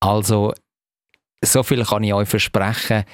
Also, 0.00 0.54
so 1.44 1.62
viel 1.62 1.84
kann 1.84 2.04
ich 2.04 2.14
euch 2.14 2.28
versprechen. 2.28 3.04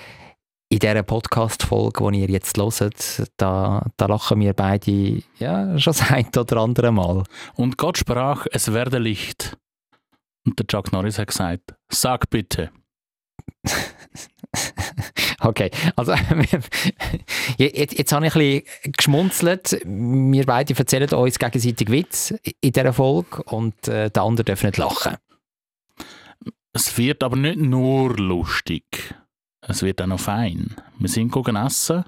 In 0.68 0.80
dieser 0.80 1.02
Podcast-Folge, 1.02 2.10
die 2.10 2.22
ihr 2.22 2.30
jetzt 2.30 2.56
hört, 2.58 3.22
da, 3.36 3.86
da 3.96 4.06
lachen 4.06 4.40
wir 4.40 4.52
beide 4.52 5.22
ja, 5.38 5.78
schon 5.78 5.92
das 5.92 6.10
ein 6.10 6.28
oder 6.36 6.56
andere 6.56 6.90
Mal. 6.90 7.22
Und 7.54 7.78
Gott 7.78 7.98
sprach, 7.98 8.46
es 8.50 8.72
werde 8.72 8.98
Licht. 8.98 9.56
Und 10.44 10.58
der 10.58 10.66
Chuck 10.66 10.92
Norris 10.92 11.18
hat 11.18 11.28
gesagt, 11.28 11.74
sag 11.88 12.30
bitte. 12.30 12.70
okay, 15.40 15.70
also 15.94 16.14
jetzt, 17.58 17.98
jetzt 17.98 18.12
habe 18.12 18.26
ich 18.26 18.34
ein 18.34 18.62
bisschen 18.62 18.92
geschmunzelt. 18.92 19.80
Wir 19.84 20.46
beide 20.46 20.76
erzählen 20.76 21.10
uns 21.10 21.38
gegenseitig 21.38 21.90
Witz 21.90 22.34
in 22.60 22.72
dieser 22.72 22.92
Folge 22.92 23.42
und 23.44 23.86
äh, 23.86 24.10
der 24.10 24.22
andere 24.22 24.44
darf 24.44 24.64
nicht 24.64 24.78
lachen. 24.78 25.16
Es 26.76 26.98
wird 26.98 27.22
aber 27.22 27.36
nicht 27.36 27.56
nur 27.56 28.14
lustig. 28.18 29.14
Es 29.62 29.80
wird 29.80 30.02
auch 30.02 30.06
noch 30.06 30.20
fein. 30.20 30.76
Wir 30.98 31.08
sind 31.08 31.32
gegangen 31.32 31.64
essen 31.66 32.04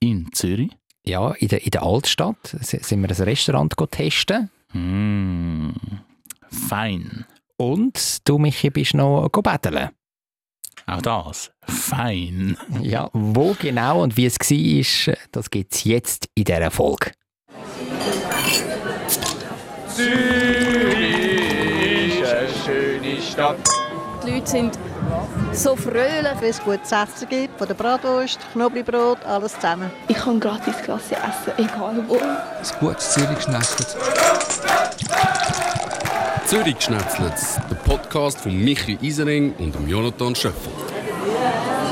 in 0.00 0.28
Zürich. 0.32 0.72
Ja, 1.06 1.30
in 1.34 1.46
der, 1.46 1.62
in 1.64 1.70
der 1.70 1.84
Altstadt 1.84 2.48
sind 2.48 3.00
wir 3.00 3.08
ein 3.08 3.22
Restaurant 3.22 3.72
testen. 3.92 4.50
Mm, 4.72 5.70
fein. 6.50 7.26
Und 7.56 8.28
du, 8.28 8.38
Michi, 8.38 8.70
bist 8.70 8.94
noch 8.94 9.28
betteln. 9.28 9.90
Auch 10.86 11.02
das. 11.02 11.52
Fein. 11.62 12.56
Ja, 12.80 13.08
wo 13.12 13.54
genau 13.56 14.02
und 14.02 14.16
wie 14.16 14.26
es 14.26 14.36
war, 14.40 15.14
das 15.30 15.48
gibt 15.48 15.74
es 15.74 15.84
jetzt 15.84 16.28
in 16.34 16.42
dieser 16.42 16.72
Folge. 16.72 17.12
Zürich 19.86 21.20
ist 22.18 22.32
eine 22.32 22.48
schöne 22.64 23.22
Stadt. 23.22 23.81
Die 24.24 24.30
Leute 24.30 24.46
sind 24.46 24.78
so 25.52 25.74
fröhlich, 25.74 26.40
wenn 26.40 26.50
es 26.50 26.62
gutes 26.62 26.92
Essen 26.92 27.28
gibt, 27.28 27.58
von 27.58 27.66
der 27.66 27.74
Bratwurst, 27.74 28.38
Knoblauchbrot, 28.52 29.24
alles 29.24 29.54
zusammen. 29.54 29.90
Ich 30.06 30.16
kann 30.16 30.38
gratis 30.38 30.76
Klasse 30.82 31.16
essen, 31.16 31.52
egal 31.56 32.04
wo. 32.06 32.18
Ein 32.18 32.78
gutes 32.78 33.12
Zürich-Schnetzlitz. 33.14 33.96
Zürich-Schnetzlitz, 36.46 37.60
der 37.68 37.74
Podcast 37.76 38.40
von 38.40 38.56
Michi 38.56 38.96
Isering 39.00 39.54
und 39.54 39.88
Jonathan 39.88 40.34
Schöffel. 40.36 40.72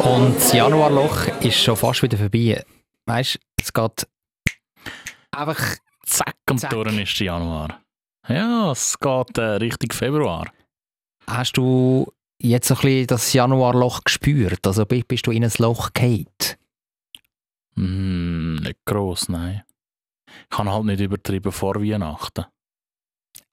Und 0.04 0.36
das 0.36 0.52
Januarloch 0.52 1.26
ist 1.40 1.56
schon 1.56 1.76
fast 1.76 2.02
wieder 2.02 2.16
vorbei. 2.16 2.64
Weißt 3.06 3.34
du, 3.34 3.40
es 3.60 3.72
geht 3.72 4.06
einfach 5.32 5.60
zack 6.06 6.36
und 6.48 6.58
zack. 6.60 6.70
durch 6.70 6.96
ist 6.96 7.18
der 7.18 7.26
Januar. 7.26 7.80
Ja, 8.28 8.70
es 8.70 8.96
geht 9.00 9.38
äh, 9.38 9.42
Richtung 9.42 9.90
Februar. 9.92 10.46
Hast 11.26 11.56
du 11.56 12.06
jetzt 12.40 12.68
so 12.68 12.74
ein 12.74 12.80
bisschen 12.80 13.06
das 13.06 13.32
Januarloch 13.32 14.04
gespürt? 14.04 14.66
Also 14.66 14.84
bist 14.84 15.26
du 15.26 15.30
in 15.30 15.44
ein 15.44 15.52
Loch 15.58 15.92
gefallen? 15.92 16.26
Mm, 17.76 18.56
nicht 18.56 18.78
gross, 18.84 19.28
nein. 19.28 19.62
Ich 20.26 20.56
kann 20.56 20.70
halt 20.70 20.84
nicht 20.84 21.00
übertrieben 21.00 21.52
vor 21.52 21.76
Weihnachten. 21.76 22.46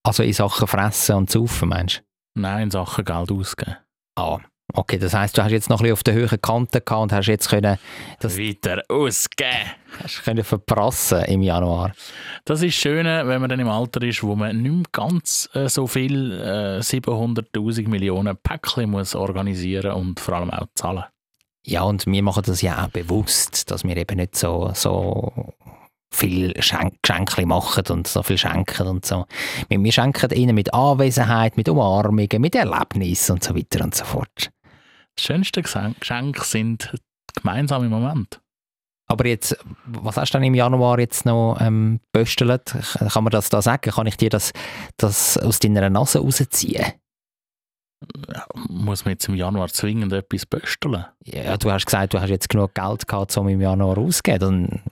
Also 0.04 0.24
in 0.24 0.34
Sachen 0.34 0.68
Fressen 0.68 1.16
und 1.16 1.30
Saufen, 1.30 1.70
meinst 1.70 2.04
du? 2.36 2.42
Nein, 2.42 2.64
in 2.64 2.72
Sachen 2.72 3.04
Geld 3.04 3.32
ausgeben. 3.32 3.78
Ah, 4.16 4.40
okay. 4.74 4.98
Das 4.98 5.14
heisst, 5.14 5.38
du 5.38 5.44
hast 5.44 5.52
jetzt 5.52 5.70
noch 5.70 5.80
ein 5.80 5.84
bisschen 5.84 5.94
auf 5.94 6.04
der 6.04 6.14
höheren 6.14 6.42
Kante 6.42 6.82
gehabt 6.82 7.04
und 7.04 7.14
hast 7.14 7.28
jetzt 7.28 7.50
können 7.50 7.78
das 8.20 8.38
weiter 8.38 8.84
ausgeben. 8.90 9.72
Hast 10.02 10.24
können 10.24 10.44
verprassen 10.44 11.24
im 11.26 11.42
Januar. 11.42 11.94
Das 12.46 12.62
ist 12.62 12.76
schön, 12.76 13.06
wenn 13.06 13.42
man 13.42 13.50
dann 13.50 13.60
im 13.60 13.70
Alter 13.70 14.02
ist, 14.04 14.24
wo 14.24 14.36
man 14.36 14.62
nicht 14.62 14.72
mehr 14.72 14.84
ganz 14.92 15.50
äh, 15.54 15.68
so 15.70 15.88
viel 15.88 16.34
äh, 16.34 16.80
700'000 16.80 17.88
Millionen 17.88 18.38
Päckchen 18.38 18.92
muss 18.92 19.16
organisieren 19.16 19.94
und 19.94 20.20
vor 20.20 20.36
allem 20.36 20.52
auch 20.52 20.68
zahlen. 20.76 21.06
Ja, 21.66 21.84
und 21.84 22.06
wir 22.06 22.24
machen 22.24 22.44
das 22.46 22.62
ja 22.62 22.86
auch 22.86 22.90
bewusst, 22.90 23.70
dass 23.72 23.84
wir 23.84 23.98
eben 23.98 24.18
nicht 24.18 24.38
so, 24.38 24.72
so 24.74 25.54
viel 26.10 26.54
Geschenke 26.54 27.46
machen 27.46 27.84
und 27.90 28.08
so 28.08 28.24
viel 28.24 28.38
schenken 28.38 28.88
und 28.88 29.06
so. 29.06 29.26
Wir, 29.68 29.92
schenken 29.92 30.32
ihnen 30.32 30.56
mit 30.56 30.74
Anwesenheit, 30.74 31.58
mit 31.58 31.70
Umarmungen, 31.70 32.42
mit 32.42 32.56
Erlebnissen 32.56 33.34
und 33.34 33.44
so 33.44 33.56
weiter 33.56 33.84
und 33.84 33.94
so 33.94 34.06
fort. 34.06 34.50
Das 35.18 35.26
schönste 35.26 35.62
Geschenk 35.64 36.44
sind 36.44 36.94
gemeinsame 37.36 37.90
Momente. 37.90 38.40
Aber 39.10 39.26
jetzt, 39.26 39.58
was 39.86 40.18
hast 40.18 40.34
du 40.34 40.38
denn 40.38 40.48
im 40.48 40.54
Januar 40.54 41.00
jetzt 41.00 41.26
noch 41.26 41.58
ähm, 41.60 42.02
böstelt? 42.12 42.76
Kann 43.12 43.24
man 43.24 43.32
das 43.32 43.50
da 43.50 43.62
sagen? 43.62 43.92
Kann 43.92 44.06
ich 44.06 44.18
dir 44.18 44.30
das, 44.30 44.52
das 44.98 45.38
aus 45.38 45.60
deiner 45.60 45.90
Nase 45.90 46.20
rausziehen? 46.20 46.94
Ja, 48.32 48.46
muss 48.68 49.06
man 49.06 49.14
jetzt 49.14 49.28
im 49.28 49.36
Januar 49.36 49.70
zwingend 49.70 50.14
etwas 50.14 50.46
bösteln? 50.46 51.06
Ja, 51.24 51.58
du 51.58 51.72
hast 51.72 51.86
gesagt, 51.86 52.14
du 52.14 52.20
hast 52.20 52.30
jetzt 52.30 52.50
genug 52.50 52.76
Geld 52.76 53.08
gehabt, 53.08 53.36
um 53.38 53.48
im 53.48 53.62
Januar 53.62 53.98
auszugeben. 53.98 54.84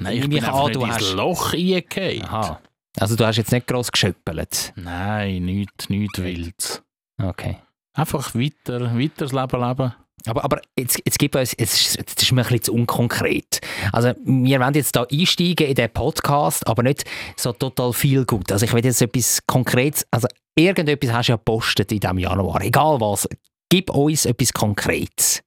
Nein, 0.00 0.18
ich 0.18 0.28
bin 0.28 0.44
an, 0.44 0.72
du 0.72 0.86
hast 0.86 1.14
Loch 1.14 1.54
eingefallen. 1.54 2.22
Aha. 2.24 2.60
Also 2.98 3.16
du 3.16 3.24
hast 3.26 3.36
jetzt 3.36 3.52
nicht 3.52 3.66
gross 3.66 3.92
geschöppelt? 3.92 4.72
Nein, 4.76 5.44
nichts 5.44 5.88
nicht 5.88 6.18
Wildes. 6.18 6.82
Okay. 7.22 7.58
Einfach 7.96 8.34
weiter, 8.34 8.94
weiter 8.96 9.12
das 9.16 9.32
Leben 9.32 9.60
leben. 9.60 9.94
Aber, 10.26 10.44
aber 10.44 10.60
jetzt, 10.78 11.00
jetzt 11.04 11.18
gibt 11.18 11.34
es, 11.34 11.54
jetzt, 11.58 11.96
jetzt 11.96 12.22
ist 12.22 12.32
mir 12.32 12.42
ein 12.42 12.44
bisschen 12.44 12.62
zu 12.62 12.74
unkonkret. 12.74 13.60
Also 13.92 14.12
wir 14.24 14.60
wollen 14.60 14.74
jetzt 14.74 14.94
da 14.94 15.06
einsteigen 15.10 15.66
in 15.66 15.74
den 15.74 15.90
Podcast, 15.90 16.66
aber 16.66 16.82
nicht 16.82 17.04
so 17.36 17.52
total 17.52 17.92
viel 17.92 18.24
gut. 18.26 18.52
Also 18.52 18.66
ich 18.66 18.72
will 18.72 18.84
jetzt 18.84 19.00
etwas 19.00 19.40
Konkretes, 19.46 20.06
also 20.10 20.28
irgendetwas 20.54 21.12
hast 21.12 21.28
du 21.28 21.32
ja 21.32 21.36
gepostet 21.36 21.90
in 21.92 22.00
diesem 22.00 22.18
Januar, 22.18 22.60
egal 22.62 23.00
was. 23.00 23.28
Gib 23.70 23.90
uns 23.90 24.26
etwas 24.26 24.52
Konkretes. 24.52 25.42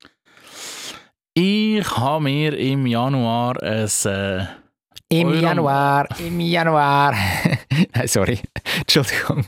Ich 1.35 1.97
habe 1.97 2.23
mir 2.23 2.57
im 2.57 2.87
Januar 2.87 3.61
ein. 3.61 3.87
Äh, 4.05 4.45
Im 5.09 5.39
Januar, 5.39 6.07
im 6.19 6.39
Januar. 6.39 7.15
Nein, 7.93 8.07
sorry. 8.07 8.39
Entschuldigung. 8.79 9.45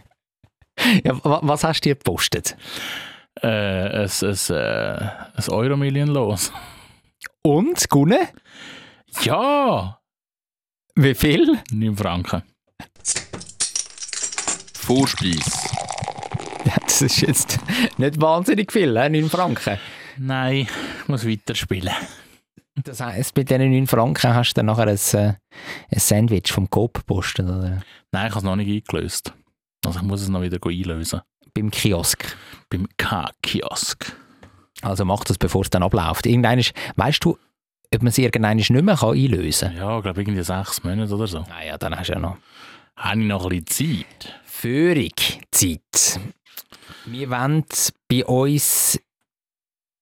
Ja, 1.04 1.20
was 1.24 1.64
hast 1.64 1.82
du 1.86 1.90
dir 1.90 1.96
gepostet? 1.96 2.56
Äh, 3.42 3.48
ein, 3.48 4.10
ein, 4.22 4.56
äh, 4.56 5.10
ein 5.36 5.50
Euro-Million 5.50 6.10
los. 6.10 6.52
Und? 7.44 7.90
Gunne? 7.90 8.30
Ja! 9.22 10.00
Wie 10.96 11.16
viel? 11.16 11.60
9 11.72 11.96
Franken. 11.96 12.44
Vorspeis. 14.76 15.70
Ja, 16.66 16.76
das 16.84 17.02
ist 17.02 17.22
jetzt 17.22 17.60
nicht 17.98 18.20
wahnsinnig 18.20 18.72
viel, 18.72 18.94
9 18.94 19.30
Franken. 19.30 19.78
Nein, 20.18 20.68
ich 21.02 21.08
muss 21.08 21.28
weiterspielen. 21.28 21.94
Das 22.84 23.00
heisst, 23.00 23.34
bei 23.34 23.44
diesen 23.44 23.72
9 23.72 23.88
Franken 23.88 24.34
hast 24.34 24.54
du 24.54 24.60
dann 24.60 24.68
nachher 24.68 24.88
ein, 24.88 25.00
äh, 25.14 25.34
ein 25.92 26.00
Sandwich 26.00 26.52
vom 26.52 26.70
Coop 26.70 27.00
gepostet, 27.00 27.46
oder? 27.46 27.82
Nein, 28.12 28.28
ich 28.28 28.32
habe 28.32 28.38
es 28.38 28.44
noch 28.44 28.56
nicht 28.56 28.90
eingelöst. 28.90 29.34
Also 29.86 30.00
ich 30.00 30.06
muss 30.06 30.22
es 30.22 30.30
noch 30.30 30.42
wieder 30.42 30.60
einlösen. 30.64 31.22
Beim 31.54 31.72
Kiosk? 31.72 32.38
Beim 32.70 32.88
K-Kiosk. 32.98 34.16
Also 34.82 35.06
mach 35.06 35.24
das, 35.24 35.38
bevor 35.38 35.62
es 35.62 35.70
dann 35.70 35.84
abläuft. 35.84 36.26
Irgendwann, 36.26 36.62
weißt 36.96 37.24
du, 37.24 37.38
ob 37.94 38.02
man 38.02 38.08
es 38.08 38.18
irgendwann 38.18 38.58
nicht 38.58 38.70
mehr 38.70 39.04
einlösen 39.04 39.70
kann? 39.70 39.78
Ja, 39.78 39.98
ich 39.98 40.04
glaube 40.04 40.22
irgendwie 40.22 40.44
sechs 40.44 40.84
Monate 40.84 41.14
oder 41.14 41.28
so. 41.28 41.40
Ah 41.40 41.64
ja, 41.66 41.78
dann 41.78 41.98
hast 41.98 42.08
du 42.08 42.14
ja 42.14 42.20
noch... 42.20 42.38
Habe 42.96 43.22
ich 43.22 43.28
noch 43.28 43.46
ein 43.50 43.64
bisschen 43.64 44.06
Zeit? 44.06 44.42
Führung 44.44 45.10
Zeit. 45.52 46.20
Wir 47.06 47.30
wollen 47.30 47.66
bei 48.08 48.26
uns 48.26 49.00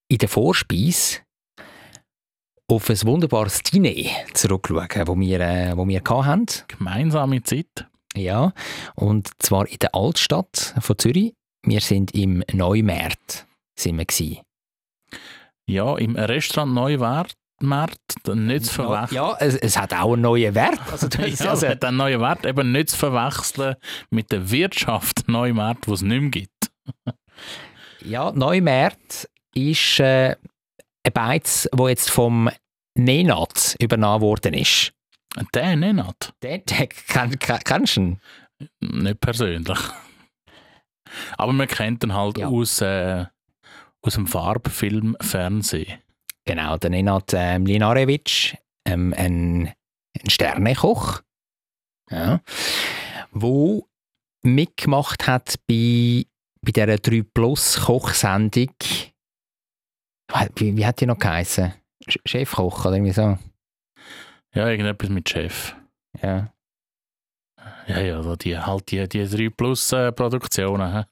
in 0.10 0.18
der 0.18 0.28
Vorspeise 0.28 1.20
auf 2.68 2.90
ein 2.90 3.02
wunderbares 3.04 3.64
Diner 3.64 4.12
zurückschauen, 4.34 4.88
das 4.90 5.08
wir, 5.08 5.40
äh, 5.40 5.78
wo 5.78 5.88
wir 5.88 6.02
hatten. 6.04 6.46
Gemeinsame 6.68 7.42
Zeit. 7.44 7.89
Ja, 8.16 8.54
und 8.96 9.30
zwar 9.40 9.68
in 9.68 9.78
der 9.80 9.94
Altstadt 9.94 10.76
von 10.80 10.98
Zürich. 10.98 11.34
Wir 11.64 11.82
sind 11.82 12.14
im 12.14 12.44
Neumärt. 12.52 13.46
Sind 13.78 13.98
wir 13.98 14.06
gewesen. 14.06 14.40
Ja, 15.68 15.98
im 15.98 16.16
Restaurant 16.16 16.74
Neuwert. 16.74 17.34
nicht 17.62 18.66
zu 18.66 18.74
verwechseln. 18.74 19.16
Ja, 19.16 19.38
es, 19.40 19.56
es, 19.56 19.78
hat 19.78 19.94
auch 19.94 20.14
einen 20.14 20.24
neuen 20.24 20.56
Wert. 20.56 20.80
Also, 20.92 21.08
ja, 21.08 21.50
also, 21.52 21.66
es 21.66 21.72
hat 21.72 21.86
einen 21.86 21.98
neuen 21.98 22.20
Wert, 22.20 22.46
eben 22.46 22.72
nicht 22.72 22.90
zu 22.90 22.98
verwechseln 22.98 23.76
mit 24.10 24.32
der 24.32 24.50
Wirtschaft 24.50 25.28
Neumärt, 25.28 25.86
die 25.86 25.92
es 25.92 26.02
nicht 26.02 26.22
mehr 26.22 26.30
gibt. 26.32 26.72
ja, 28.06 28.32
Neumärt 28.32 29.30
ist 29.54 30.00
äh, 30.00 30.36
ein 31.04 31.14
Beiz, 31.14 31.70
wo 31.74 31.88
jetzt 31.88 32.10
vom 32.10 32.50
Nenat 32.96 33.76
übernommen 33.80 34.22
worden 34.22 34.54
ist. 34.54 34.94
Der 35.54 35.76
Nenat? 35.76 36.34
Den, 36.42 36.64
den 36.66 36.90
kenn, 36.90 37.40
kennst 37.40 37.98
du 37.98 38.02
ihn? 38.02 38.20
Nicht 38.80 39.22
persönlich. 39.22 39.80
Aber 41.38 41.54
man 41.54 41.68
kennt 41.68 42.04
ihn 42.04 42.14
halt 42.14 42.38
ja. 42.38 42.48
aus, 42.48 42.82
äh, 42.82 43.26
aus 44.02 44.14
dem 44.14 44.28
Farbfilm 44.28 45.16
Fernsehen. 45.22 46.00
Genau, 46.46 46.78
der 46.78 46.90
Nenad 46.90 47.32
ähm, 47.34 47.66
Linarevic, 47.66 48.58
ähm, 48.86 49.14
ein, 49.16 49.74
ein 50.20 50.30
Sternekoch, 50.30 51.22
ja, 52.10 52.42
wo 53.32 53.88
mitgemacht 54.42 55.28
hat 55.28 55.56
bei 55.68 56.26
bei 56.62 56.72
dieser 56.72 56.98
3 56.98 57.24
Plus 57.34 57.80
Kochsendung, 57.80 58.74
wie, 60.56 60.76
wie 60.78 60.86
hat 60.86 61.00
die 61.00 61.06
noch 61.06 61.18
geheißen? 61.18 61.74
Chefkoch 62.26 62.86
oder 62.86 62.96
irgendwie 62.96 63.14
so? 63.14 63.38
Ja, 64.54 64.68
irgendetwas 64.70 65.10
mit 65.10 65.30
Chef. 65.30 65.76
Ja. 66.22 66.54
Ja, 67.88 68.00
ja, 68.00 68.24
so 68.24 68.36
die, 68.36 68.58
halt 68.58 68.92
die, 68.92 69.08
die 69.08 69.28
3 69.28 69.50
Plus 69.50 69.92
äh, 69.92 70.12
Produktionen. 70.12 70.94
hä? 70.94 71.04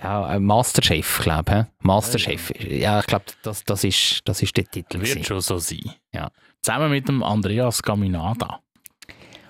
Ja, 0.00 0.34
äh, 0.34 0.38
Masterchef, 0.38 1.20
glaube 1.22 1.66
ich. 1.68 1.84
Masterchef. 1.84 2.52
Ja, 2.60 3.00
ich 3.00 3.06
glaube, 3.06 3.24
das, 3.42 3.64
das, 3.64 3.82
ist, 3.84 4.20
das 4.26 4.42
ist 4.42 4.56
der 4.56 4.64
Titel. 4.66 4.98
gewesen. 4.98 5.16
Wird 5.16 5.26
schon 5.26 5.40
so 5.40 5.58
sein. 5.58 5.92
Ja. 6.12 6.30
Zusammen 6.62 6.90
mit 6.90 7.08
dem 7.08 7.22
Andreas 7.22 7.82
Caminada. 7.82 8.60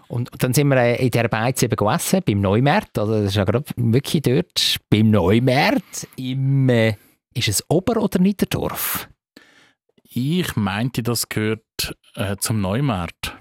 Und 0.08 0.30
dann 0.38 0.54
sind 0.54 0.68
wir 0.68 0.76
äh, 0.76 1.04
in 1.04 1.10
dieser 1.10 1.28
Beiz 1.28 1.62
eben 1.62 1.74
gegessen, 1.74 2.20
beim 2.24 2.40
Neumärt. 2.40 2.96
Also 2.96 3.14
das 3.14 3.30
ist 3.30 3.36
ja 3.36 3.44
gerade 3.44 3.64
wirklich 3.76 4.22
dort, 4.22 4.76
beim 4.88 5.10
Neumärt. 5.10 6.06
Im, 6.16 6.68
äh, 6.68 6.96
ist 7.34 7.48
es 7.48 7.64
Ober- 7.68 8.00
oder 8.00 8.20
Niederdorf? 8.20 9.08
Ich 10.04 10.54
meinte, 10.54 11.02
das 11.02 11.28
gehört 11.28 11.65
äh, 12.14 12.36
zum 12.38 12.60
Neumarkt. 12.60 13.36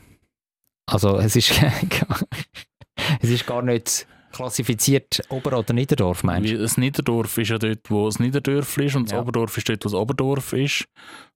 Also 0.88 1.18
es 1.18 1.36
ist, 1.36 1.52
es 3.22 3.30
ist 3.30 3.46
gar 3.48 3.62
nicht 3.62 4.08
klassifiziert 4.32 5.22
Ober- 5.30 5.58
oder 5.58 5.74
Niederdorf, 5.74 6.24
meinst 6.24 6.52
du? 6.52 6.58
Das 6.58 6.78
Niederdorf 6.78 7.38
ist 7.38 7.50
ja 7.50 7.58
dort, 7.58 7.90
wo 7.90 8.06
das 8.08 8.20
Niederdörfli 8.20 8.86
ist 8.88 8.96
und 8.96 9.10
Ja. 9.10 9.18
das 9.18 9.22
Oberdorf 9.22 9.58
ist 9.58 9.70
dort, 9.70 9.86
wo 9.86 9.90
das 9.90 9.94
Oberdorf 9.94 10.54
ist. 10.54 10.86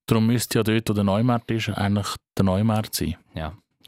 Darum 0.06 0.28
müsste 0.28 0.60
ja 0.60 0.64
dort, 0.64 0.90
wo 0.90 0.94
der 0.94 1.04
Neumarkt 1.06 1.50
ist, 1.52 1.70
eigentlich 1.70 2.08
der 2.38 2.46
Neumarkt 2.46 2.94
sein. 2.96 3.16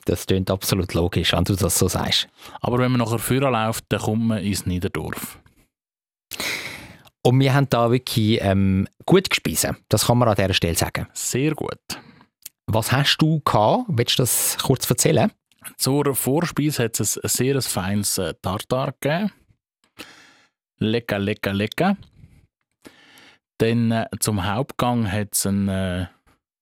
Das 0.05 0.25
klingt 0.25 0.49
absolut 0.49 0.93
logisch, 0.95 1.33
wenn 1.33 1.43
du 1.43 1.55
das 1.55 1.77
so 1.77 1.87
sagst. 1.87 2.27
Aber 2.61 2.79
wenn 2.79 2.91
man 2.91 3.01
nachher 3.01 3.19
vorher 3.19 3.51
läuft, 3.51 3.83
dann 3.89 3.99
kommt 3.99 4.23
man 4.23 4.39
ins 4.43 4.65
Niederdorf. 4.65 5.37
Und 7.23 7.39
wir 7.39 7.53
haben 7.53 7.69
da 7.69 7.91
wirklich 7.91 8.39
ähm, 8.41 8.87
gut 9.05 9.29
gespiesen. 9.29 9.77
Das 9.89 10.07
kann 10.07 10.17
man 10.17 10.27
an 10.29 10.35
dieser 10.35 10.53
Stelle 10.55 10.75
sagen. 10.75 11.07
Sehr 11.13 11.53
gut. 11.53 11.77
Was 12.67 12.91
hast 12.91 13.17
du 13.17 13.41
gehabt? 13.41 13.85
Willst 13.87 14.19
du 14.19 14.23
das 14.23 14.57
kurz 14.61 14.89
erzählen? 14.89 15.31
Zur 15.77 16.15
Vorspeise 16.15 16.85
hat 16.85 16.99
es 16.99 17.17
ein 17.17 17.29
sehr 17.29 17.61
feines 17.61 18.17
äh, 18.17 18.33
Tartar 18.41 18.93
gegeben. 18.99 19.31
Lecker, 20.79 21.19
lecker, 21.19 21.53
lecker. 21.53 21.97
Dann 23.59 23.91
äh, 23.91 24.07
zum 24.19 24.43
Hauptgang 24.45 25.11
hat 25.11 25.29
es 25.33 25.45
ein, 25.45 25.67
äh, 25.67 26.03
ich 26.03 26.07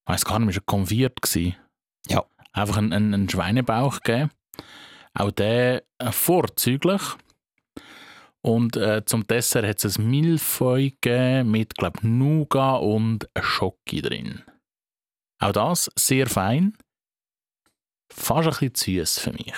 weiß 0.05 0.25
gar 0.25 0.39
nicht, 0.39 0.57
ein 0.57 0.65
Konviert 0.65 1.21
gsi. 1.21 1.55
Ja. 2.07 2.25
Einfach 2.51 2.77
ein, 2.77 2.91
ein, 2.91 3.13
ein 3.13 3.29
Schweinebauch 3.29 4.01
gegeben. 4.01 4.31
Auch 5.13 5.31
der 5.31 5.83
äh, 5.99 6.11
vorzüglich. 6.11 7.01
Und 8.41 8.75
äh, 8.77 9.03
zum 9.05 9.27
Dessert 9.27 9.65
hat 9.65 9.83
es 9.83 9.97
ein 9.97 10.09
Millefeuille 10.09 10.91
gegeben 10.91 11.51
mit, 11.51 11.75
glaube 11.75 12.05
Nougat 12.07 12.81
und 12.81 13.29
Schoki 13.39 14.01
drin. 14.01 14.43
Auch 15.39 15.51
das 15.53 15.89
sehr 15.95 16.27
fein. 16.27 16.77
Fast 18.11 18.47
ein 18.61 18.69
bisschen 18.69 19.05
süß 19.05 19.19
für 19.19 19.31
mich. 19.31 19.53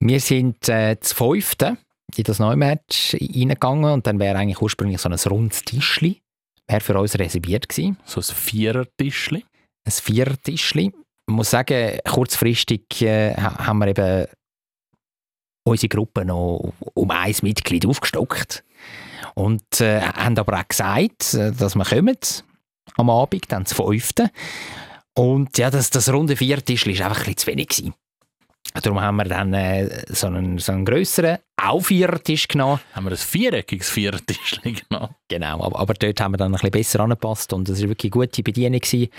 Wir 0.00 0.20
sind 0.20 0.68
äh, 0.68 0.98
zu 1.00 1.14
fünften 1.14 1.78
in 2.16 2.24
das 2.24 2.38
Neumatch 2.38 3.14
reingegangen 3.14 3.92
und 3.92 4.06
dann 4.06 4.18
wäre 4.18 4.38
eigentlich 4.38 4.60
ursprünglich 4.60 5.00
so 5.00 5.08
ein 5.08 5.14
rundes 5.14 5.62
Tischli 5.64 6.20
wäre 6.66 6.80
für 6.80 6.98
uns 6.98 7.18
reserviert 7.18 7.68
gewesen. 7.68 7.98
So 8.04 8.20
ein 8.20 8.24
Vierertischli. 8.24 9.44
Ein 9.84 9.92
Vierertischli. 9.92 10.92
Ich 11.26 11.32
muss 11.34 11.50
sagen, 11.50 11.98
kurzfristig 12.06 13.02
äh, 13.02 13.34
ha- 13.34 13.66
haben 13.66 13.78
wir 13.78 13.88
eben 13.88 14.26
unsere 15.66 15.88
Gruppe 15.88 16.24
noch 16.24 16.72
um 16.94 17.10
ein 17.10 17.34
Mitglied 17.42 17.86
aufgestockt 17.86 18.64
und 19.34 19.80
äh, 19.80 20.00
haben 20.02 20.38
aber 20.38 20.60
auch 20.60 20.68
gesagt, 20.68 21.34
äh, 21.34 21.52
dass 21.52 21.74
wir 21.74 21.84
kommen 21.84 22.16
am 22.96 23.10
Abend, 23.10 23.50
dann 23.50 23.66
zu 23.66 23.74
fünften. 23.74 24.30
Und 25.14 25.56
ja, 25.58 25.70
das, 25.70 25.90
das 25.90 26.12
runde 26.12 26.36
Viertischli 26.36 26.98
war 26.98 27.06
einfach 27.06 27.26
ein 27.26 27.34
bisschen 27.34 27.38
zu 27.38 27.46
wenig. 27.46 27.68
Gewesen. 27.68 27.94
Darum 28.82 29.00
haben 29.00 29.16
wir 29.16 29.24
dann 29.24 29.54
äh, 29.54 30.04
so 30.08 30.26
einen, 30.26 30.58
so 30.58 30.72
einen 30.72 30.84
grösseren, 30.84 31.38
auch 31.56 31.80
Vierertisch 31.80 32.48
genommen. 32.48 32.80
Haben 32.92 33.04
wir 33.04 33.12
ein 33.12 33.16
viereckiges 33.16 33.88
Vierertischli 33.90 34.72
genommen. 34.88 35.14
Genau, 35.28 35.62
aber, 35.62 35.78
aber 35.78 35.94
dort 35.94 36.20
haben 36.20 36.32
wir 36.32 36.38
dann 36.38 36.48
ein 36.48 36.52
bisschen 36.52 36.70
besser 36.70 37.00
angepasst 37.00 37.52
und 37.52 37.68
es 37.68 37.80
war 37.82 37.90
wirklich 37.90 38.12
eine 38.12 38.26
gute 38.26 38.42
Bedienung. 38.42 38.80
gewesen. 38.80 39.10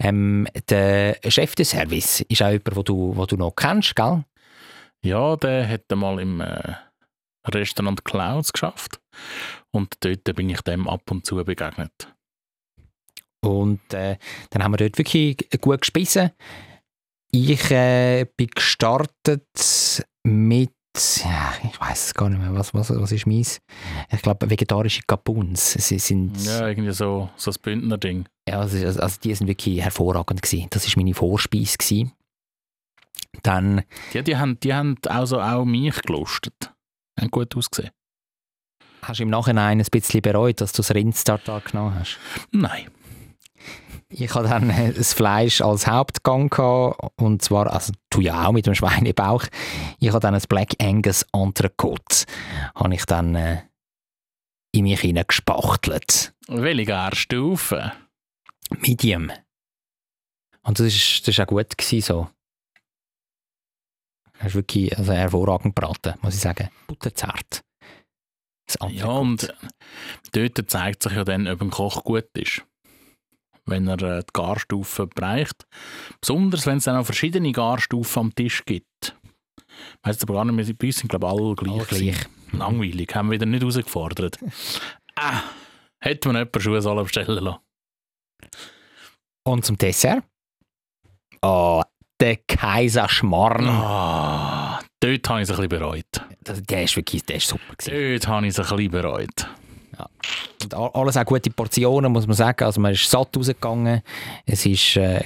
Ähm, 0.00 0.48
der 0.68 1.18
Chef 1.28 1.54
des 1.54 1.70
Service 1.70 2.22
ist 2.22 2.42
auch 2.42 2.50
jemand, 2.50 2.76
den 2.76 2.84
du, 2.84 3.16
wo 3.16 3.26
du 3.26 3.36
noch 3.36 3.54
kennst, 3.54 3.94
gell? 3.94 4.24
Ja, 5.02 5.36
der 5.36 5.68
hat 5.68 5.82
mal 5.94 6.18
im 6.18 6.40
äh, 6.40 6.74
Restaurant 7.46 8.04
Clouds 8.04 8.52
geschafft. 8.52 8.98
Und 9.70 9.94
dort 10.00 10.24
bin 10.34 10.50
ich 10.50 10.62
dem 10.62 10.88
ab 10.88 11.08
und 11.10 11.24
zu 11.24 11.36
begegnet. 11.36 12.15
Und 13.46 13.80
äh, 13.94 14.16
dann 14.50 14.62
haben 14.62 14.72
wir 14.72 14.78
dort 14.78 14.98
wirklich 14.98 15.36
gut 15.60 15.80
gespissen. 15.80 16.30
Ich 17.30 17.70
äh, 17.70 18.26
bin 18.36 18.48
gestartet 18.48 19.44
mit, 20.24 20.70
ja, 21.24 21.54
ich 21.64 21.80
weiß 21.80 22.06
es 22.06 22.14
gar 22.14 22.30
nicht 22.30 22.40
mehr, 22.40 22.54
was, 22.54 22.72
was, 22.72 22.90
was 22.90 23.12
ist 23.12 23.26
meins? 23.26 23.60
Ich 24.10 24.22
glaube, 24.22 24.48
vegetarische 24.50 25.02
Kapuns. 25.06 25.72
Sie 25.72 25.98
sind, 25.98 26.36
Ja, 26.44 26.68
irgendwie 26.68 26.92
so, 26.92 27.28
so 27.36 27.50
ein 27.50 27.56
Bündner-Ding. 27.62 28.26
Ja, 28.48 28.60
also, 28.60 28.78
also 28.84 29.00
also 29.00 29.18
die 29.22 29.34
sind 29.34 29.46
wirklich 29.48 29.80
hervorragend 29.82 30.40
gewesen. 30.42 30.68
Das 30.70 30.86
ist 30.86 30.96
meine 30.96 31.14
Vorspeise 31.14 31.76
gewesen. 31.78 32.12
Dann, 33.42 33.82
Die, 34.14 34.22
die, 34.22 34.36
haben, 34.36 34.58
die 34.60 34.72
haben 34.72 34.96
also 35.06 35.40
auch 35.40 35.64
mich 35.64 36.00
gelustet. 36.02 36.72
Haben 37.20 37.30
gut 37.30 37.54
ausgesehen. 37.56 37.90
hast 39.02 39.18
du 39.18 39.24
im 39.24 39.30
Nachhinein 39.30 39.80
ein 39.80 39.86
bisschen 39.90 40.22
bereut, 40.22 40.60
dass 40.60 40.72
du 40.72 40.78
das 40.78 40.94
Rindstartar 40.94 41.60
genommen 41.60 41.94
hast? 41.98 42.18
Nein. 42.52 42.86
Ich 44.08 44.32
hatte 44.34 44.48
dann 44.48 44.70
äh, 44.70 44.92
das 44.92 45.12
Fleisch 45.12 45.60
als 45.60 45.86
Hauptgang 45.86 46.48
gehabt, 46.48 47.12
und 47.20 47.42
zwar, 47.42 47.72
also 47.72 47.92
du 48.10 48.20
ja 48.20 48.46
auch 48.46 48.52
mit 48.52 48.66
dem 48.66 48.74
Schweinebauch. 48.74 49.44
Ich 49.98 50.08
hatte 50.08 50.20
dann 50.20 50.34
ein 50.34 50.42
Black 50.48 50.74
Angus 50.80 51.26
Entrecote, 51.32 52.24
habe 52.74 52.94
ich 52.94 53.04
dann 53.04 53.34
äh, 53.34 53.62
in 54.72 54.84
mich 54.84 55.00
hineingespachtelt. 55.00 56.34
Welche 56.46 56.84
Gärstufe? 56.84 57.92
Medium. 58.70 59.32
Und 60.62 60.78
das 60.78 60.86
ist, 60.86 61.20
das 61.26 61.28
ist 61.28 61.40
auch 61.40 61.46
gut 61.46 61.76
gewesen, 61.76 62.02
so. 62.02 62.28
Hast 64.38 64.54
wirklich 64.54 64.96
also 64.96 65.12
hervorragend 65.12 65.74
gebraten, 65.74 66.14
muss 66.22 66.34
ich 66.34 66.40
sagen. 66.40 66.68
Butterzart. 66.86 67.64
Das 68.66 68.76
Ja, 68.90 69.06
und 69.06 69.52
dort 70.32 70.70
zeigt 70.70 71.02
sich 71.04 71.12
ja 71.12 71.24
dann, 71.24 71.48
ob 71.48 71.62
ein 71.62 71.70
Koch 71.70 72.04
gut 72.04 72.28
ist. 72.34 72.62
Wenn 73.66 73.86
er 73.88 74.00
äh, 74.02 74.20
die 74.22 74.32
Garstufen 74.32 75.08
bereicht. 75.10 75.66
Besonders, 76.20 76.66
wenn 76.66 76.78
es 76.78 76.84
dann 76.84 76.96
auch 76.96 77.04
verschiedene 77.04 77.52
Garstufen 77.52 78.20
am 78.20 78.34
Tisch 78.34 78.64
gibt. 78.64 79.16
Ich 79.68 80.08
weiss 80.08 80.22
aber 80.22 80.34
gar 80.34 80.44
nicht 80.44 80.54
mehr, 80.54 80.74
bei 80.78 80.86
uns 80.86 80.96
sind 80.98 81.08
glaube 81.08 81.26
ich 81.26 81.32
alle 81.32 81.54
gleich. 81.54 81.72
Alle 81.74 81.84
gleich. 81.84 82.00
gewesen. 82.00 82.26
Langweilig, 82.52 83.14
haben 83.14 83.28
wir 83.28 83.34
wieder 83.34 83.46
nicht 83.46 83.60
herausgefordert. 83.60 84.38
ah, 85.16 85.42
hätte 86.00 86.28
man 86.28 86.36
jemanden 86.36 86.60
Schuhe 86.60 86.80
sollen 86.80 87.02
bestellen 87.04 87.44
lassen. 87.44 87.58
Und 89.44 89.64
zum 89.64 89.76
Dessert? 89.76 90.22
Oh, 91.42 91.82
der 92.20 92.36
Kaiserschmarrn. 92.36 93.68
Ah, 93.68 94.80
dort 95.00 95.28
habe 95.28 95.42
ich 95.42 95.48
es 95.48 95.50
ein 95.50 95.56
bisschen 95.56 95.68
bereut. 95.68 96.06
Das- 96.40 96.62
Der 96.62 96.84
ist 96.84 96.96
wirklich 96.96 97.24
der 97.24 97.36
ist 97.36 97.48
super. 97.48 97.74
Gewesen. 97.76 98.12
Dort 98.20 98.28
habe 98.28 98.46
ich 98.46 98.56
es 98.56 98.58
ein 98.70 98.76
bisschen 98.76 98.90
bereut. 98.92 99.48
Und 100.62 100.74
a- 100.74 100.90
alles 100.94 101.16
auch 101.16 101.24
gute 101.24 101.50
Portionen, 101.50 102.12
muss 102.12 102.26
man 102.26 102.36
sagen. 102.36 102.64
Also 102.64 102.80
man 102.80 102.92
ist 102.92 103.08
satt 103.10 103.36
rausgegangen. 103.36 104.02
Es 104.46 104.64
war 104.66 105.02
äh, 105.02 105.24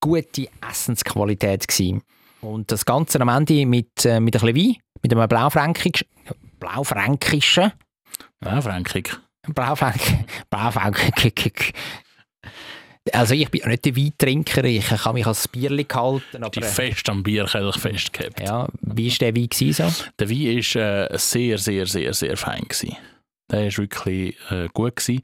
gute 0.00 0.48
Essensqualität. 0.68 1.66
Gewesen. 1.68 2.02
Und 2.40 2.70
das 2.70 2.84
Ganze 2.84 3.20
am 3.20 3.28
Ende 3.28 3.64
mit, 3.66 4.04
äh, 4.04 4.20
mit 4.20 4.36
ein 4.36 4.40
bisschen 4.52 4.56
Wein, 4.56 4.76
mit 5.02 5.12
einem 5.12 5.28
Blaufränkisch, 5.28 6.04
Blaufränkischen, 6.60 7.72
Ja, 8.44 8.60
Frankig. 8.60 9.16
Blaufränk, 9.48 10.00
Blaufränkisch. 10.50 11.72
Also 13.12 13.34
ich 13.34 13.50
bin 13.50 13.60
ja 13.62 13.68
nicht 13.68 13.84
der 13.84 13.96
Weintrinker, 13.96 14.64
ich 14.64 14.86
kann 14.88 15.12
mich 15.14 15.26
als 15.26 15.46
Bierli 15.48 15.84
gehalten, 15.84 16.42
aber 16.42 16.48
Die 16.48 16.62
fest 16.62 17.06
am 17.10 17.22
Bierkelch 17.22 17.76
festgehabt. 17.76 18.40
ja, 18.40 18.66
wie 18.80 19.10
war 19.10 19.18
der 19.18 19.36
Wein 19.36 19.48
gewesen, 19.48 19.90
so? 19.92 20.04
Der 20.18 20.30
Wein 20.30 20.56
war 20.56 21.10
äh, 21.10 21.18
sehr, 21.18 21.58
sehr, 21.58 21.86
sehr, 21.86 22.14
sehr 22.14 22.36
fein. 22.38 22.62
Gewesen. 22.62 22.96
Der 23.54 23.66
war 23.66 23.76
wirklich 23.78 24.36
äh, 24.50 24.68
gut. 24.72 24.96
Gewesen. 24.96 25.22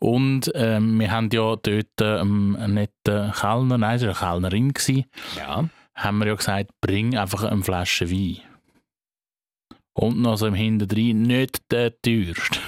Und 0.00 0.50
ähm, 0.54 0.98
wir 0.98 1.10
haben 1.10 1.28
ja 1.32 1.56
dort 1.56 2.00
ähm, 2.00 2.56
einen 2.58 2.74
netten 2.74 3.32
Kellner, 3.32 3.76
nein, 3.78 3.96
es 3.96 4.02
war 4.02 4.08
eine 4.08 4.18
Kellnerin, 4.18 4.72
gewesen, 4.72 5.04
Ja. 5.36 5.68
haben 5.94 6.18
wir 6.18 6.28
ja 6.28 6.34
gesagt, 6.34 6.70
bring 6.80 7.16
einfach 7.18 7.42
eine 7.44 7.62
Flasche 7.62 8.10
Wein. 8.10 8.38
Und 9.94 10.20
noch 10.22 10.36
so 10.36 10.46
im 10.46 10.54
Hinterdrein 10.54 11.22
nicht 11.22 11.58
der 11.72 12.00
teuerste. 12.00 12.60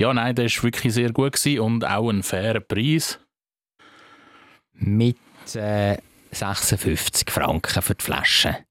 ja, 0.00 0.12
nein, 0.12 0.34
der 0.34 0.46
war 0.46 0.62
wirklich 0.64 0.92
sehr 0.92 1.12
gut 1.12 1.32
gewesen 1.34 1.60
und 1.60 1.84
auch 1.84 2.10
ein 2.10 2.22
fairer 2.22 2.60
Preis. 2.60 3.20
Mit 4.72 5.16
äh, 5.54 5.96
56 6.32 7.30
Franken 7.30 7.82
für 7.82 7.94
die 7.94 8.04
Flasche. 8.04 8.64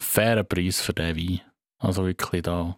Fairer 0.00 0.44
Preis 0.44 0.80
für 0.80 0.92
den 0.92 1.16
Wein. 1.16 1.40
Also 1.78 2.04
wirklich 2.04 2.42
da 2.42 2.76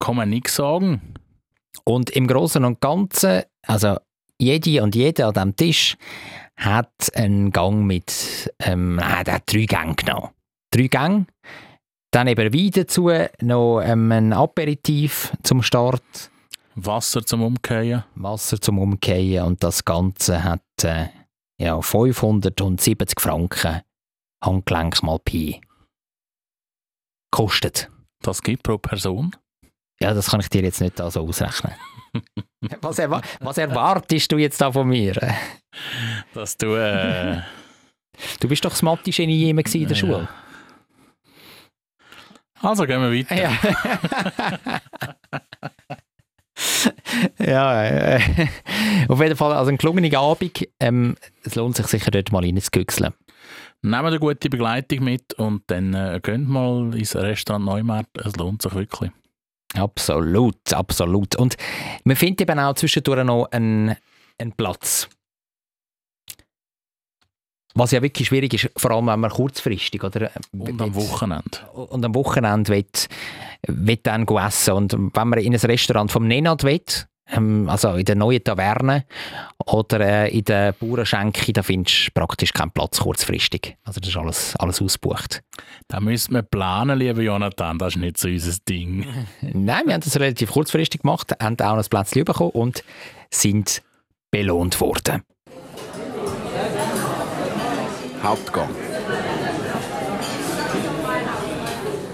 kann 0.00 0.16
man 0.16 0.30
nichts 0.30 0.56
sagen. 0.56 1.14
Und 1.84 2.10
im 2.10 2.26
Großen 2.26 2.64
und 2.64 2.80
Ganzen, 2.80 3.42
also 3.66 3.96
jede 4.38 4.82
und 4.82 4.94
jeder 4.94 5.28
an 5.28 5.34
diesem 5.34 5.56
Tisch 5.56 5.96
hat 6.56 7.14
einen 7.14 7.52
Gang 7.52 7.84
mit, 7.84 8.52
ähm, 8.60 8.96
nein, 8.96 9.24
der 9.24 9.34
hat 9.34 9.52
drei 9.52 9.66
Gänge 9.66 9.94
genommen. 9.94 10.30
Drei 10.70 10.88
Gänge. 10.88 11.26
Dann 12.10 12.26
eben 12.26 12.52
Wein 12.52 12.70
dazu, 12.72 13.10
noch 13.40 13.80
ähm, 13.82 14.10
ein 14.10 14.32
Aperitif 14.32 15.32
zum 15.42 15.62
Start, 15.62 16.30
Wasser 16.74 17.24
zum 17.24 17.42
Umkehren. 17.42 18.04
Wasser 18.14 18.60
zum 18.60 18.78
Umkehren 18.78 19.46
und 19.46 19.62
das 19.62 19.84
Ganze 19.84 20.42
hat 20.42 20.62
äh, 20.82 21.08
ja, 21.58 21.80
570 21.80 23.20
Franken 23.20 23.82
Handgelenk 24.42 25.02
mal 25.02 25.18
Pi 25.18 25.60
kostet. 27.30 27.90
Das 28.22 28.42
gibt 28.42 28.62
pro 28.62 28.78
Person. 28.78 29.36
Ja, 30.02 30.14
das 30.14 30.30
kann 30.30 30.40
ich 30.40 30.48
dir 30.48 30.62
jetzt 30.62 30.80
nicht 30.80 30.98
da 30.98 31.10
so 31.10 31.20
ausrechnen. 31.20 31.74
was, 32.80 32.98
erwa 32.98 33.20
was 33.40 33.58
erwartest 33.58 34.32
du 34.32 34.38
jetzt 34.38 34.60
da 34.60 34.72
von 34.72 34.88
mir? 34.88 35.14
Dass 36.34 36.56
du. 36.56 36.74
Äh, 36.74 37.42
Du 38.38 38.48
bist 38.48 38.62
doch 38.64 38.70
das 38.70 38.82
Mathe-Genie 38.82 39.48
immer 39.48 39.62
in 39.64 39.88
der 39.88 39.88
Ja. 39.88 39.94
Schule. 39.94 40.28
also 42.60 42.84
gehen 42.84 43.00
wir 43.00 43.10
weiter. 43.18 43.34
Ja. 43.34 43.52
ja, 47.38 47.84
äh, 47.84 48.20
auf 49.08 49.20
jeden 49.20 49.36
Fall, 49.36 49.52
also 49.54 49.70
ein 49.70 49.78
gelungener 49.78 50.18
Abend. 50.18 50.68
Ähm, 50.80 51.16
es 51.44 51.54
lohnt 51.54 51.76
sich 51.76 51.86
sicher 51.86 52.10
dort 52.10 52.30
mal 52.32 52.44
reinzugüchseln. 52.44 53.14
Nehmt 53.82 54.04
eine 54.04 54.18
gute 54.18 54.50
Begleitung 54.50 55.04
mit 55.04 55.32
und 55.34 55.62
dann 55.68 55.94
äh, 55.94 56.20
geht 56.22 56.46
mal 56.46 56.94
ins 56.94 57.16
Restaurant 57.16 57.64
Neumarkt. 57.64 58.18
Es 58.18 58.36
lohnt 58.36 58.60
sich 58.60 58.74
wirklich. 58.74 59.10
Absolut, 59.74 60.72
absolut. 60.72 61.36
Und 61.36 61.56
man 62.04 62.16
findet 62.16 62.42
eben 62.42 62.58
auch 62.58 62.74
zwischendurch 62.74 63.24
noch 63.24 63.46
einen, 63.52 63.96
einen 64.38 64.52
Platz. 64.52 65.08
Was 67.74 67.92
ja 67.92 68.02
wirklich 68.02 68.28
schwierig 68.28 68.52
ist, 68.52 68.70
vor 68.76 68.90
allem 68.90 69.06
wenn 69.06 69.20
man 69.20 69.30
kurzfristig 69.30 70.02
oder 70.02 70.22
äh, 70.22 70.30
Und 70.52 70.82
am 70.82 70.94
Wochenende. 70.94 71.58
und 71.72 72.04
am 72.04 72.14
Wochenende 72.16 72.72
will, 72.72 72.86
will 73.68 73.98
dann 74.02 74.26
essen 74.26 74.74
und 74.74 74.92
wenn 74.92 75.28
man 75.28 75.38
in 75.38 75.54
ein 75.54 75.60
Restaurant 75.60 76.10
vom 76.10 76.26
Nenad 76.26 76.64
will, 76.64 76.82
ähm, 77.32 77.68
also 77.68 77.94
in 77.94 78.04
der 78.04 78.16
neuen 78.16 78.42
Taverne 78.42 79.04
oder 79.66 80.00
äh, 80.00 80.36
in 80.36 80.44
der 80.44 80.72
Bauernschenke, 80.72 81.52
da 81.52 81.62
findest 81.62 82.08
du 82.08 82.10
praktisch 82.12 82.52
keinen 82.52 82.70
Platz 82.70 83.00
kurzfristig. 83.00 83.76
Also 83.84 84.00
das 84.00 84.10
ist 84.10 84.16
alles, 84.16 84.56
alles 84.56 84.82
ausgebucht. 84.82 85.42
Da 85.88 86.00
müssen 86.00 86.34
wir 86.34 86.42
planen, 86.42 86.98
lieber 86.98 87.22
Jonathan. 87.22 87.78
Das 87.78 87.94
ist 87.94 88.00
nicht 88.00 88.18
so 88.18 88.28
unser 88.28 88.58
Ding. 88.68 89.06
Nein, 89.40 89.86
wir 89.86 89.94
haben 89.94 90.00
das 90.00 90.18
relativ 90.18 90.52
kurzfristig 90.52 91.02
gemacht, 91.02 91.32
haben 91.40 91.58
auch 91.60 91.76
ein 91.76 91.84
Plätzchen 91.84 92.24
bekommen 92.24 92.50
und 92.50 92.84
sind 93.30 93.82
belohnt 94.30 94.80
worden. 94.80 95.22
Hauptgang. 98.22 98.68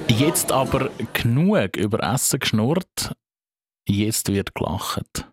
Jetzt 0.08 0.52
aber 0.52 0.88
genug 1.12 1.76
über 1.76 2.00
Essen 2.00 2.38
geschnurrt. 2.38 3.12
Jetzt 3.88 4.32
wird 4.32 4.54
gelacht. 4.54 5.26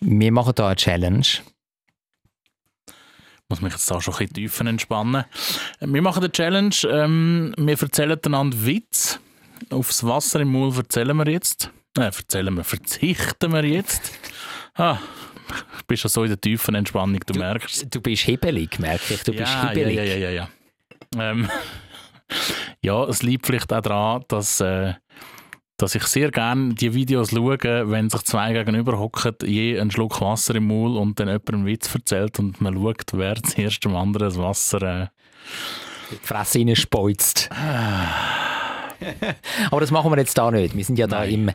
Wir 0.00 0.30
machen 0.30 0.52
hier 0.56 0.66
eine 0.66 0.76
Challenge. 0.76 1.26
muss 3.48 3.62
mich 3.62 3.72
jetzt 3.72 3.90
da 3.90 4.00
schon 4.00 4.14
ein 4.14 4.18
bisschen 4.18 4.34
tiefer 4.34 4.66
entspannen. 4.66 5.24
Wir 5.80 6.02
machen 6.02 6.22
eine 6.22 6.32
Challenge. 6.32 6.74
Ähm, 6.90 7.54
wir 7.56 7.80
erzählen 7.80 8.18
einander 8.24 8.66
Witz. 8.66 9.18
Aufs 9.70 10.04
Wasser 10.04 10.40
im 10.40 10.52
Maul 10.52 10.76
erzählen 10.76 11.16
wir 11.16 11.28
jetzt. 11.28 11.70
Äh, 11.96 12.02
erzählen 12.02 12.54
wir, 12.54 12.62
verzichten 12.62 13.52
wir 13.52 13.64
jetzt. 13.64 14.12
Ah, 14.74 14.98
ich 15.78 15.86
bin 15.86 15.96
schon 15.96 16.10
so 16.10 16.24
in 16.24 16.28
der 16.28 16.40
tiefen 16.40 16.74
Entspannung, 16.74 17.20
du, 17.24 17.38
merkst. 17.38 17.86
Du 17.94 18.02
bist 18.02 18.22
hibbelig, 18.24 18.78
merke 18.78 19.14
ich. 19.14 19.22
Du 19.22 19.32
bist 19.32 19.50
ja, 19.50 19.62
ja, 19.62 19.68
hibbelig. 19.70 19.96
ja, 19.96 20.02
ja, 20.02 20.16
ja, 20.16 20.30
ja. 20.30 20.48
Ähm, 21.16 21.48
ja, 22.82 23.04
es 23.04 23.22
liegt 23.22 23.46
vielleicht 23.46 23.72
auch 23.72 23.80
daran, 23.80 24.24
dass, 24.28 24.60
äh, 24.60 24.92
dass 25.76 25.94
ich 25.94 26.04
sehr 26.04 26.30
gerne 26.30 26.74
die 26.74 26.94
Videos 26.94 27.30
schaue, 27.30 27.58
wenn 27.90 28.08
sich 28.10 28.22
zwei 28.22 28.52
gegenüber 28.52 28.98
hocken, 28.98 29.34
je 29.44 29.78
einen 29.78 29.90
Schluck 29.90 30.20
Wasser 30.20 30.54
im 30.54 30.68
Maul 30.68 30.96
und 30.96 31.20
dann 31.20 31.28
jemand 31.28 31.50
einen 31.52 31.66
Witz 31.66 31.94
erzählt 31.94 32.38
und 32.38 32.60
man 32.60 32.74
schaut, 32.74 33.04
wer 33.12 33.36
zuerst 33.42 33.84
dem 33.84 33.94
anderen 33.96 34.28
das 34.28 34.38
Wasser... 34.38 34.82
Äh, 34.82 35.06
Die 36.10 36.26
Fresse 36.26 36.60
reinspeuzt. 36.60 37.50
Aber 39.70 39.80
das 39.80 39.90
machen 39.90 40.10
wir 40.10 40.18
jetzt 40.18 40.38
da 40.38 40.50
nicht. 40.50 40.74
Wir 40.74 40.84
sind 40.84 40.98
ja 40.98 41.06
da 41.06 41.20
Nein, 41.20 41.50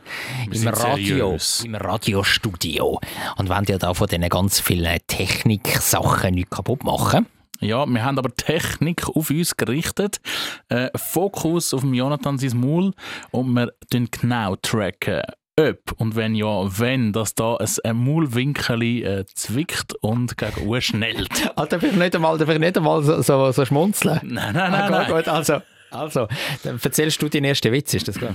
im, 0.50 0.52
im 0.52 0.68
Radio, 0.68 1.16
seriös. 1.26 1.64
im 1.64 1.74
Radiostudio 1.74 3.00
und 3.36 3.48
wollen 3.48 3.64
ja 3.66 3.78
da 3.78 3.92
von 3.94 4.06
diesen 4.06 4.28
ganz 4.28 4.60
vielen 4.60 4.98
Technik-Sachen 5.08 6.34
nicht 6.34 6.50
kaputt 6.50 6.84
machen. 6.84 7.26
Ja, 7.62 7.86
wir 7.86 8.04
haben 8.04 8.18
aber 8.18 8.34
Technik 8.34 9.08
auf 9.08 9.30
uns 9.30 9.56
gerichtet. 9.56 10.20
Äh, 10.68 10.90
Fokus 10.96 11.72
auf 11.72 11.84
Jonathan 11.84 12.36
sein 12.36 12.58
Maul 12.58 12.92
und 13.30 13.52
wir 13.54 13.72
tun 13.90 14.08
genau 14.10 14.56
tracken, 14.56 15.22
ob 15.58 15.92
und 15.96 16.16
wenn 16.16 16.34
ja, 16.34 16.64
wenn, 16.80 17.12
dass 17.12 17.34
da 17.36 17.56
ein, 17.84 17.96
Maulwinkel 17.96 18.82
äh, 18.82 19.24
zwickt 19.26 19.94
und 20.00 20.36
gegen 20.36 20.66
Uhr 20.66 20.80
schnellt. 20.80 21.52
Ah, 21.56 21.66
darf 21.66 21.82
ich 21.84 21.92
nicht 21.92 22.16
einmal, 22.16 22.40
ich 22.40 22.58
nicht 22.58 22.76
einmal 22.76 23.02
so, 23.04 23.22
so, 23.22 23.52
so 23.52 23.64
schmunzeln? 23.64 24.20
Nein, 24.24 24.54
nein, 24.54 24.56
Ah, 24.56 24.68
nein, 24.70 24.88
gut, 24.88 24.90
nein. 24.98 25.10
gut, 25.12 25.28
also, 25.28 25.62
also, 25.90 26.28
dann 26.64 26.80
erzählst 26.82 27.22
du 27.22 27.28
deinen 27.28 27.44
ersten 27.44 27.70
Witz, 27.72 27.94
ist 27.94 28.08
das 28.08 28.18
gut? 28.18 28.30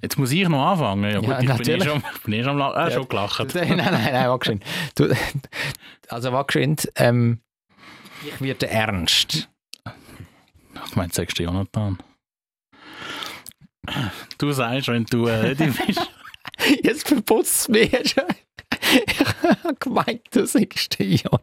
Jetzt 0.00 0.16
muss 0.18 0.30
ich 0.30 0.48
noch 0.48 0.64
anfangen. 0.64 1.10
Ja, 1.10 1.18
gut, 1.18 1.28
Ja, 1.28 1.40
ich 1.40 1.46
bin 1.46 1.48
eh 1.50 1.58
natürlich. 1.58 1.84
schon, 1.84 2.02
bin 2.24 2.32
eh 2.34 2.44
schon, 2.44 2.60
äh, 2.60 2.90
schon 2.92 3.08
gelacht. 3.08 3.40
nein, 3.54 3.76
nein, 3.76 3.92
nein, 3.92 4.28
warte 4.28 4.38
geschwind. 4.38 4.64
Du, 4.94 5.12
also, 6.08 6.32
warte 6.32 6.46
geschwind. 6.46 6.88
Ähm, 6.96 7.40
ich 8.24 8.40
werde 8.40 8.68
ernst. 8.68 9.48
Ich 10.86 10.96
meine, 10.96 11.12
sagst 11.12 11.38
du 11.38 11.42
Jonathan. 11.44 11.98
Du 14.38 14.52
sagst, 14.52 14.88
wenn 14.88 15.04
du 15.04 15.26
ready 15.26 15.66
bist. 15.86 16.10
Jetzt 16.82 17.08
verputzt 17.08 17.60
es 17.60 17.68
mich 17.68 17.90
schon. 18.10 18.24
Ich 19.06 19.18
habe 19.18 19.74
gemeint, 19.78 20.22
du 20.30 20.46
sagst 20.46 20.96
Jon. 20.98 21.40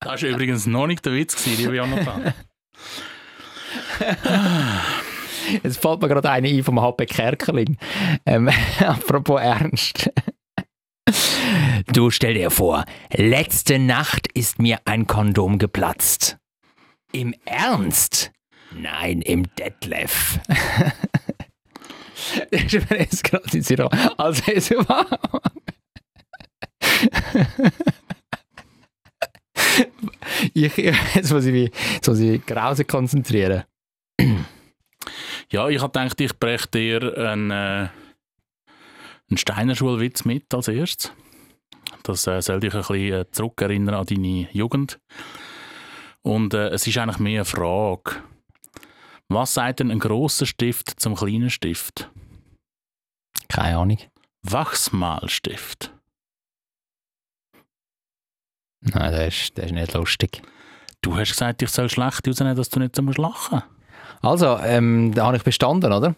Das 0.00 0.22
war 0.22 0.22
übrigens 0.22 0.66
noch 0.66 0.86
nicht 0.86 1.04
der 1.04 1.12
Witz, 1.12 1.46
lieber 1.46 1.74
Jonathan. 1.74 2.34
Jetzt 5.62 5.78
fällt 5.78 6.02
mir 6.02 6.08
gerade 6.08 6.30
eine 6.30 6.48
ein 6.48 6.62
vom 6.64 6.80
HP 6.80 7.06
Kerkeling. 7.06 7.76
Ähm, 8.26 8.50
apropos 8.80 9.40
Ernst. 9.40 10.10
Du 11.92 12.10
stell 12.10 12.34
dir 12.34 12.50
vor, 12.50 12.84
letzte 13.12 13.78
Nacht 13.78 14.28
ist 14.34 14.58
mir 14.58 14.78
ein 14.84 15.06
Kondom 15.06 15.58
geplatzt. 15.58 16.38
Im 17.12 17.34
Ernst? 17.44 18.32
Nein, 18.72 19.22
im 19.22 19.44
Detlef. 19.56 20.40
Also 24.16 24.42
es 24.52 24.70
war. 24.70 25.06
Ich, 30.52 30.76
jetzt 30.76 31.32
muss 31.32 31.44
ich 31.44 31.52
mich, 31.52 31.70
jetzt 31.94 32.08
muss 32.08 32.18
ich 32.18 32.30
mich 32.30 32.46
grausig 32.46 32.88
konzentrieren. 32.88 33.64
Ja, 35.50 35.68
ich 35.68 35.80
habe 35.80 35.92
gedacht, 35.92 36.20
ich 36.20 36.38
breche 36.38 36.68
dir 36.68 37.18
einen, 37.18 37.50
äh, 37.50 37.88
einen 39.30 39.38
Steiner 39.38 39.74
Schulwitz 39.74 40.24
mit 40.24 40.52
als 40.54 40.68
erstes. 40.68 41.12
Das 42.02 42.26
äh, 42.26 42.40
soll 42.42 42.60
dich 42.60 42.74
ein 42.74 42.80
bisschen 42.80 43.12
äh, 43.12 43.30
zurückerinnern 43.30 43.94
an 43.94 44.06
deine 44.06 44.48
Jugend. 44.52 45.00
Und 46.22 46.54
äh, 46.54 46.68
es 46.68 46.86
ist 46.86 46.98
eigentlich 46.98 47.18
mehr 47.18 47.40
eine 47.40 47.44
Frage. 47.44 48.22
Was 49.28 49.54
sagt 49.54 49.80
denn 49.80 49.90
ein 49.90 49.98
grosser 49.98 50.46
Stift 50.46 51.00
zum 51.00 51.14
kleinen 51.14 51.50
Stift? 51.50 52.10
Keine 53.48 53.78
Ahnung. 53.78 53.98
Wachsmalstift. 54.42 55.94
Nein, 58.80 59.12
das 59.12 59.34
ist, 59.34 59.58
das 59.58 59.66
ist 59.66 59.72
nicht 59.72 59.94
lustig. 59.94 60.42
Du 61.00 61.16
hast 61.16 61.30
gesagt, 61.30 61.62
ich 61.62 61.70
soll 61.70 61.88
schlecht 61.88 62.26
rausnehmen, 62.28 62.56
dass 62.56 62.68
du 62.68 62.80
nicht 62.80 62.94
so 62.94 63.02
musst 63.02 63.18
lachen 63.18 63.62
Also, 64.20 64.58
ähm, 64.58 65.12
da 65.14 65.26
habe 65.26 65.36
ich 65.38 65.42
bestanden, 65.42 65.92
oder? 65.92 66.14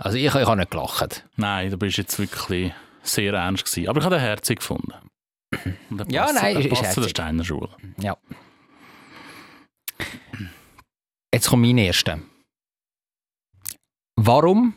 Also 0.00 0.16
ich, 0.16 0.24
ich 0.26 0.32
habe 0.34 0.56
nicht 0.56 0.70
gelacht. 0.70 1.26
Nein, 1.36 1.70
du 1.70 1.76
bist 1.78 1.96
jetzt 1.98 2.18
wirklich 2.18 2.72
sehr 3.02 3.32
ernst 3.34 3.64
gewesen. 3.64 3.88
Aber 3.88 3.98
ich 4.00 4.04
habe 4.04 4.14
den 4.16 4.22
herzig 4.24 4.60
gefunden. 4.60 4.92
Und 5.90 6.12
Ja, 6.12 6.24
passt- 6.26 6.34
nein, 6.42 6.56
ist- 6.58 6.66
ist 6.66 6.80
passt 6.80 6.92
zu 6.94 7.00
der. 7.00 7.08
Steiner 7.08 7.44
Schule. 7.44 7.68
Ja. 7.98 8.16
Jetzt 11.34 11.48
kommt 11.48 11.62
mein 11.62 11.78
erster. 11.78 12.20
Warum 14.16 14.74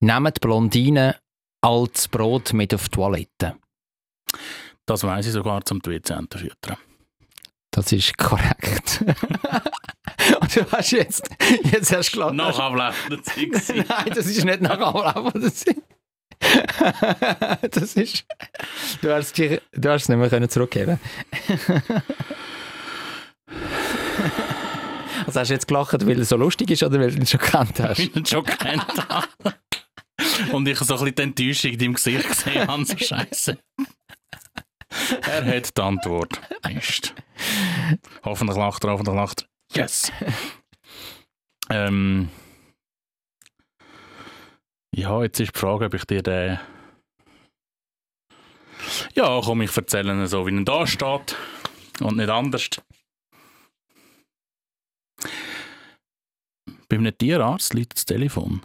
nehmen 0.00 0.32
die 0.34 0.40
Blondinen 0.40 1.14
altes 1.64 2.08
Brot 2.08 2.52
mit 2.52 2.74
auf 2.74 2.88
die 2.88 2.96
Toilette? 2.96 3.56
Das 4.86 5.04
weiß 5.04 5.26
ich 5.26 5.32
sogar 5.32 5.64
zum 5.64 5.80
WC-Enten 5.84 6.38
füttern. 6.38 6.76
Das 7.70 7.92
ist 7.92 8.16
korrekt. 8.18 9.04
du 10.46 10.70
hast 10.70 10.92
jetzt, 10.92 11.28
jetzt 11.64 11.92
hast 11.92 12.10
du 12.10 12.18
gelacht. 12.18 12.34
Nach 12.34 12.58
ablaufender 12.58 13.22
Zeit. 13.22 13.48
Nein, 13.88 14.12
das 14.14 14.26
ist 14.26 14.44
nicht 14.44 14.60
nach 14.60 14.78
Ablaufen 14.78 15.40
der 15.40 15.54
Zeit. 15.54 15.76
das 17.70 17.94
ist. 17.94 18.24
Du 19.00 19.12
hast, 19.12 19.38
dich, 19.38 19.60
du 19.72 19.90
hast 19.90 20.02
es 20.02 20.08
nicht 20.08 20.18
mehr 20.18 20.28
können 20.28 20.48
zurückgeben. 20.48 20.98
also 25.26 25.40
hast 25.40 25.48
du 25.50 25.54
jetzt 25.54 25.68
gelacht, 25.68 26.06
weil 26.06 26.20
es 26.20 26.28
so 26.30 26.36
lustig 26.36 26.70
ist 26.70 26.82
oder 26.82 26.98
weil 27.00 27.10
du 27.10 27.18
ihn 27.18 27.26
schon 27.26 27.40
gekannt 27.40 27.80
hast? 27.80 27.98
Ich 28.00 28.14
ihn 28.16 28.26
schon 28.26 28.44
kennt 28.44 29.08
habe. 29.08 29.28
Und 30.52 30.68
ich 30.68 30.78
so 30.78 30.94
ein 30.94 31.00
bisschen 31.00 31.14
die 31.14 31.22
Enttäuschung 31.22 31.72
in 31.72 31.78
deinem 31.78 31.94
Gesicht 31.94 32.28
gesehen 32.28 32.66
habe. 32.66 32.84
So 32.84 32.96
Scheiße. 32.96 33.58
Er 35.22 35.44
hat 35.44 35.76
die 35.76 35.80
Antwort. 35.80 36.40
Mist. 36.72 37.14
Hoffentlich 38.24 38.56
lacht 38.56 38.84
er, 38.84 38.90
hoffentlich 38.90 39.16
lacht 39.16 39.42
er. 39.42 39.51
Yes! 39.74 40.12
ähm, 41.70 42.28
ja, 44.94 45.22
jetzt 45.22 45.40
ist 45.40 45.54
die 45.54 45.58
Frage, 45.58 45.86
ob 45.86 45.94
ich 45.94 46.04
dir 46.04 46.22
den. 46.22 46.60
Ja, 49.14 49.40
komm, 49.42 49.62
ich 49.62 49.76
erzähle 49.76 50.26
so, 50.26 50.46
wie 50.46 50.54
er 50.54 50.64
da 50.64 50.86
steht. 50.86 51.36
Und 52.00 52.16
nicht 52.16 52.28
anders. 52.28 52.68
Bei 56.88 56.96
einem 56.98 57.16
Tierarzt 57.16 57.72
liegt 57.72 57.96
das 57.96 58.04
Telefon 58.04 58.60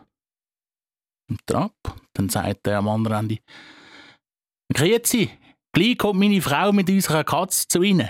im 1.29 1.37
Trab. 1.45 1.73
Dann 2.13 2.27
sagt 2.27 2.67
er 2.67 2.79
am 2.79 2.89
anderen 2.89 3.19
Ende: 3.19 3.37
Grüezi, 4.73 5.29
gleich 5.71 5.97
kommt 5.97 6.19
meine 6.19 6.41
Frau 6.41 6.73
mit 6.73 6.89
unserer 6.89 7.23
Katze 7.23 7.67
zu 7.67 7.81
Ihnen. 7.83 8.09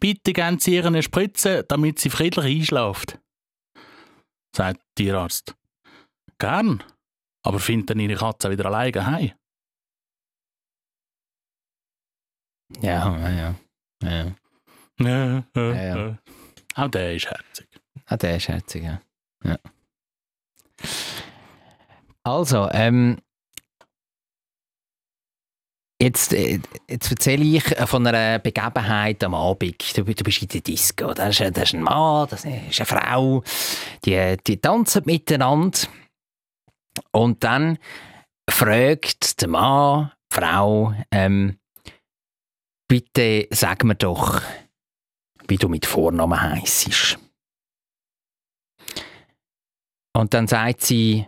Bitte 0.00 0.32
geben 0.32 0.58
Sie 0.58 0.74
ihr 0.74 0.84
eine 0.84 1.02
Spritze, 1.02 1.64
damit 1.64 1.98
sie 1.98 2.10
friedlich 2.10 2.44
einschläft. 2.44 3.18
Sagt 4.54 4.80
der 4.98 5.04
Tierarzt. 5.04 5.54
Gern, 6.38 6.82
aber 7.42 7.58
findet 7.58 7.90
dann 7.90 8.00
Ihre 8.00 8.16
Katze 8.16 8.50
wieder 8.50 8.66
alleine 8.66 9.06
heim? 9.06 9.32
Ja, 12.82 13.16
ja, 13.18 13.30
ja. 13.30 13.54
ja. 14.02 14.34
Ja, 14.98 15.44
ja. 15.54 16.18
Auch 16.74 16.88
der 16.88 17.14
ist 17.14 17.26
herzig. 17.26 17.68
Ah, 18.06 18.16
der 18.16 18.36
ist 18.36 18.48
herzig, 18.48 18.84
ja. 18.84 19.00
ja. 19.44 19.58
Also, 22.22 22.68
ähm, 22.72 23.18
jetzt, 26.00 26.32
äh, 26.32 26.60
jetzt 26.88 27.10
erzähle 27.10 27.44
ich 27.44 27.64
von 27.88 28.06
einer 28.06 28.38
Begebenheit 28.38 29.22
am 29.24 29.34
Abend. 29.34 29.96
Du, 29.96 30.04
du 30.04 30.24
bist 30.24 30.42
in 30.42 30.48
der 30.48 30.60
Disco. 30.60 31.12
Da 31.14 31.28
ist, 31.28 31.40
da 31.40 31.62
ist 31.62 31.74
ein 31.74 31.82
Mann, 31.82 32.28
das 32.28 32.44
ist 32.44 32.80
eine 32.80 32.86
Frau. 32.86 33.42
Die, 34.04 34.36
die 34.46 34.58
tanzen 34.58 35.02
miteinander. 35.04 35.78
Und 37.12 37.44
dann 37.44 37.78
fragt 38.48 39.40
der 39.40 39.48
Mann, 39.48 40.12
die 40.32 40.34
Frau, 40.34 40.94
ähm, 41.10 41.58
bitte 42.88 43.48
sag 43.50 43.84
mir 43.84 43.96
doch, 43.96 44.40
wie 45.48 45.56
du 45.56 45.68
mit 45.68 45.86
Vornamen 45.86 46.40
heisst. 46.40 47.18
Und 50.14 50.32
dann 50.32 50.46
sagt 50.46 50.82
sie, 50.82 51.26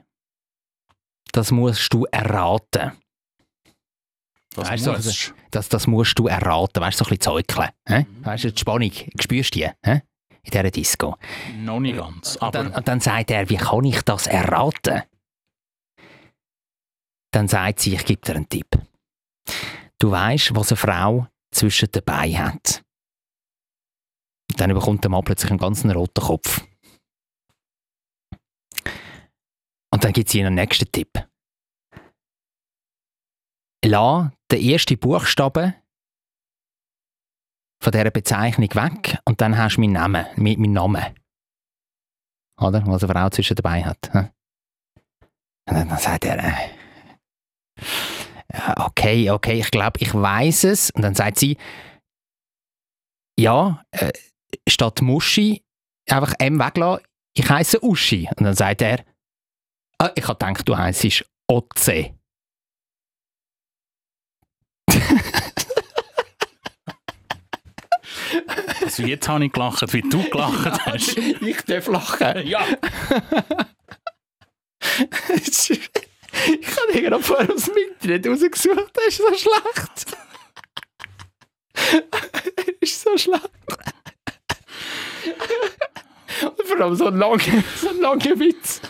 das 1.32 1.50
musst 1.50 1.92
du 1.92 2.06
erraten. 2.06 2.92
Das 4.54 4.70
Weißt 4.70 4.86
du, 4.86 4.92
muss. 4.92 5.34
Das, 5.50 5.68
das 5.68 5.86
musst 5.86 6.18
du 6.18 6.26
erraten. 6.26 6.80
Weißt 6.82 6.98
du, 7.00 7.04
so 7.04 7.10
ein 7.10 7.16
bisschen 7.18 7.46
zäukeln. 7.46 7.68
hä? 7.86 8.06
Weißt 8.22 8.44
du, 8.44 8.52
die 8.52 8.58
Spannung, 8.60 8.90
spürst 9.20 9.54
du 9.54 9.60
die? 9.60 9.70
hä? 9.84 10.02
In 10.42 10.50
dieser 10.50 10.70
Disco. 10.70 11.16
Noch 11.58 11.80
nicht 11.80 11.96
ganz. 11.98 12.36
Und 12.36 12.42
Aber 12.42 12.52
dann, 12.64 12.72
und 12.74 12.88
dann 12.88 13.00
sagt 13.00 13.30
er, 13.30 13.48
wie 13.50 13.56
kann 13.56 13.84
ich 13.84 14.00
das 14.02 14.26
erraten? 14.26 15.02
Dann 17.32 17.48
sagt 17.48 17.80
sie, 17.80 17.94
ich 17.94 18.04
gebe 18.06 18.22
dir 18.22 18.36
einen 18.36 18.48
Tipp. 18.48 18.66
Du 19.98 20.10
weißt, 20.10 20.54
was 20.54 20.70
eine 20.72 20.76
Frau 20.76 21.26
zwischen 21.50 21.90
den 21.90 22.02
Beinen 22.04 22.38
hat. 22.38 22.82
Dann 24.56 24.72
bekommt 24.72 25.04
der 25.04 25.10
Mann 25.10 25.24
plötzlich 25.24 25.50
einen 25.50 25.58
ganzen 25.58 25.90
roten 25.90 26.22
Kopf. 26.24 26.64
Und 29.90 30.04
dann 30.04 30.12
gibt 30.12 30.30
sie 30.30 30.38
ihnen 30.38 30.48
einen 30.48 30.56
nächsten 30.56 30.90
Tipp. 30.90 31.26
Lass 33.84 34.30
den 34.50 34.60
ersten 34.62 34.98
Buchstaben 34.98 35.74
von 37.82 37.92
dieser 37.92 38.10
Bezeichnung 38.10 38.68
weg 38.74 39.18
und 39.24 39.40
dann 39.40 39.56
hast 39.56 39.76
du 39.76 39.80
meinen 39.82 39.92
Namen, 39.92 40.26
mein- 40.36 40.58
meinen 40.58 40.72
Namen. 40.72 41.04
Oder? 42.60 42.84
Was 42.86 43.04
eine 43.04 43.12
Frau 43.12 43.30
zwischen 43.30 43.54
dabei 43.54 43.84
hat. 43.84 44.10
Und 45.68 45.74
dann, 45.74 45.96
sagt 45.98 46.24
er, 46.24 46.38
äh, 46.42 46.70
okay, 48.78 49.30
okay, 49.30 49.60
ich 49.60 49.70
glaube, 49.70 50.00
ich 50.00 50.12
weiß 50.12 50.64
es. 50.64 50.90
Und 50.90 51.02
dann 51.02 51.14
sagt 51.14 51.38
sie, 51.38 51.56
ja, 53.38 53.84
äh, 53.92 54.10
statt 54.68 55.02
Muschi 55.02 55.62
einfach 56.10 56.34
M 56.40 56.58
weglassen, 56.58 57.04
ich 57.36 57.48
heiße 57.48 57.84
Uschi. 57.84 58.28
Und 58.36 58.42
dann 58.44 58.54
sagt 58.56 58.82
er, 58.82 59.04
ah, 59.98 60.10
ich 60.16 60.26
habe 60.26 60.38
gedacht, 60.38 60.68
du 60.68 60.76
heisst 60.76 61.24
Otze. 61.46 62.17
Also 68.98 69.08
jetzt 69.08 69.28
habe 69.28 69.44
ich 69.44 69.52
gelacht, 69.52 69.92
wie 69.92 70.02
du 70.02 70.22
gelacht 70.28 70.86
hast. 70.86 71.16
ich 71.40 71.62
darf 71.62 71.86
lachen. 71.86 72.46
ja. 72.46 72.66
ich 75.30 75.70
habe 76.76 77.00
gerade 77.00 77.22
vorher 77.22 77.54
aus 77.54 77.66
dem 77.66 77.76
Internet 77.76 78.26
rausgesucht, 78.26 78.90
das 78.92 79.06
ist 79.06 79.18
so 79.18 79.34
schlecht. 79.34 80.16
Er 82.56 82.74
ist 82.80 83.00
so 83.00 83.16
schlecht. 83.16 83.50
Und 86.42 86.66
vor 86.66 86.80
allem 86.80 86.96
so 86.96 87.06
ein 87.06 87.18
langer, 87.18 87.62
so 87.76 87.90
ein 87.90 88.00
langer 88.00 88.40
Witz. 88.40 88.80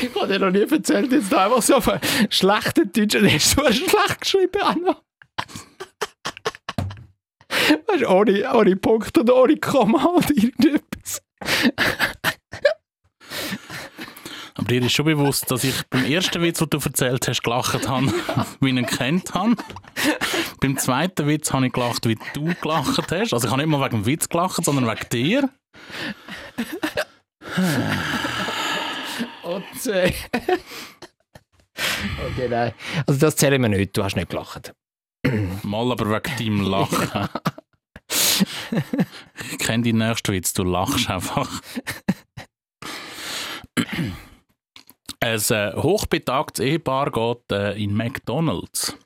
Ich 0.00 0.14
habe 0.14 0.28
dir 0.28 0.38
noch 0.38 0.50
nie 0.50 0.62
erzählt, 0.62 1.12
jetzt 1.12 1.30
da 1.30 1.44
einfach 1.44 1.60
so 1.60 1.76
auf 1.76 1.88
einen 1.88 2.00
schlechten 2.30 2.90
Deutsch 2.90 3.14
und 3.16 3.24
er 3.26 3.36
ist 3.36 3.50
so 3.50 3.62
schlecht 3.70 4.20
geschrieben. 4.20 4.82
noch. 4.82 5.05
Weißt 7.86 8.02
du, 8.02 8.08
ohne, 8.08 8.54
ohne 8.54 8.76
Punkt 8.76 9.16
und 9.18 9.30
ohne 9.30 9.56
Komma 9.56 10.04
oder 10.04 10.30
irgendetwas. 10.30 11.22
Aber 14.54 14.68
dir 14.68 14.82
ist 14.82 14.92
schon 14.92 15.04
bewusst, 15.04 15.50
dass 15.50 15.64
ich 15.64 15.74
beim 15.90 16.04
ersten 16.06 16.40
Witz, 16.42 16.58
den 16.58 16.70
du 16.70 16.78
erzählt 16.78 17.28
hast, 17.28 17.42
gelacht 17.42 17.88
habe, 17.88 18.06
wie 18.60 18.70
ich 18.70 18.76
ihn 18.76 18.86
kennt 18.86 19.34
habe. 19.34 19.56
beim 20.60 20.78
zweiten 20.78 21.26
Witz 21.26 21.52
habe 21.52 21.66
ich 21.66 21.72
gelacht, 21.72 22.08
wie 22.08 22.18
du 22.32 22.54
gelacht 22.62 23.10
hast. 23.10 23.34
Also 23.34 23.46
ich 23.46 23.52
habe 23.52 23.62
nicht 23.62 23.70
mal 23.70 23.84
wegen 23.84 24.02
dem 24.02 24.06
Witz 24.06 24.28
gelacht, 24.28 24.64
sondern 24.64 24.86
wegen 24.86 25.08
dir. 25.10 25.50
Und, 29.42 29.86
äh, 29.86 30.12
okay, 32.30 32.48
nein. 32.48 32.72
Also 33.06 33.20
das 33.20 33.36
zählen 33.36 33.60
wir 33.60 33.68
nicht, 33.68 33.96
du 33.96 34.02
hast 34.02 34.16
nicht 34.16 34.30
gelacht. 34.30 34.72
Mal 35.62 35.92
aber 35.92 36.10
wegen 36.10 36.36
deinem 36.38 36.70
Lachen. 36.70 37.28
ich 39.50 39.58
kenne 39.58 39.84
deinen 39.84 39.98
nächsten 39.98 40.32
Witz, 40.32 40.52
du 40.52 40.64
lachst 40.64 41.10
einfach. 41.10 41.60
Ein 45.20 45.40
äh, 45.50 45.72
hochbetagtes 45.74 46.64
Ehepaar 46.64 47.10
geht 47.10 47.52
äh, 47.52 47.82
in 47.82 47.96
McDonalds 47.96 48.96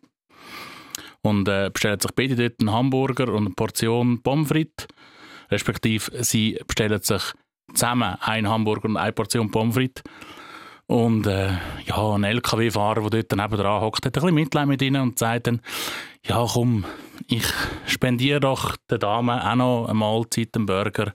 und 1.22 1.48
äh, 1.48 1.70
bestellt 1.72 2.02
sich 2.02 2.12
beide 2.12 2.36
dort 2.36 2.60
einen 2.60 2.72
Hamburger 2.72 3.28
und 3.32 3.46
eine 3.46 3.54
Portion 3.54 4.22
Pommes 4.22 4.48
frites. 4.48 4.86
Respektive 5.50 6.22
sie 6.22 6.60
bestellen 6.66 7.02
sich 7.02 7.22
zusammen 7.74 8.16
einen 8.20 8.48
Hamburger 8.48 8.88
und 8.88 8.96
eine 8.96 9.12
Portion 9.12 9.50
Pommes 9.50 9.74
frites. 9.74 10.02
Und 10.90 11.28
äh, 11.28 11.52
ja, 11.86 12.14
ein 12.14 12.24
LKW-Fahrer, 12.24 13.08
der 13.10 13.22
dort 13.22 13.36
nebenan 13.36 13.80
hockt, 13.80 14.04
hat 14.04 14.16
ein 14.16 14.20
bisschen 14.20 14.34
Mitleid 14.34 14.66
mit 14.66 14.82
ihnen 14.82 15.00
und 15.00 15.20
sagt 15.20 15.46
dann, 15.46 15.60
ja 16.26 16.44
komm, 16.52 16.84
ich 17.28 17.46
spendiere 17.86 18.40
doch 18.40 18.76
der 18.90 18.98
Dame 18.98 19.48
auch 19.48 19.54
noch 19.54 19.84
eine 19.84 19.94
Mahlzeit, 19.94 20.48
einen 20.56 20.66
Burger, 20.66 21.12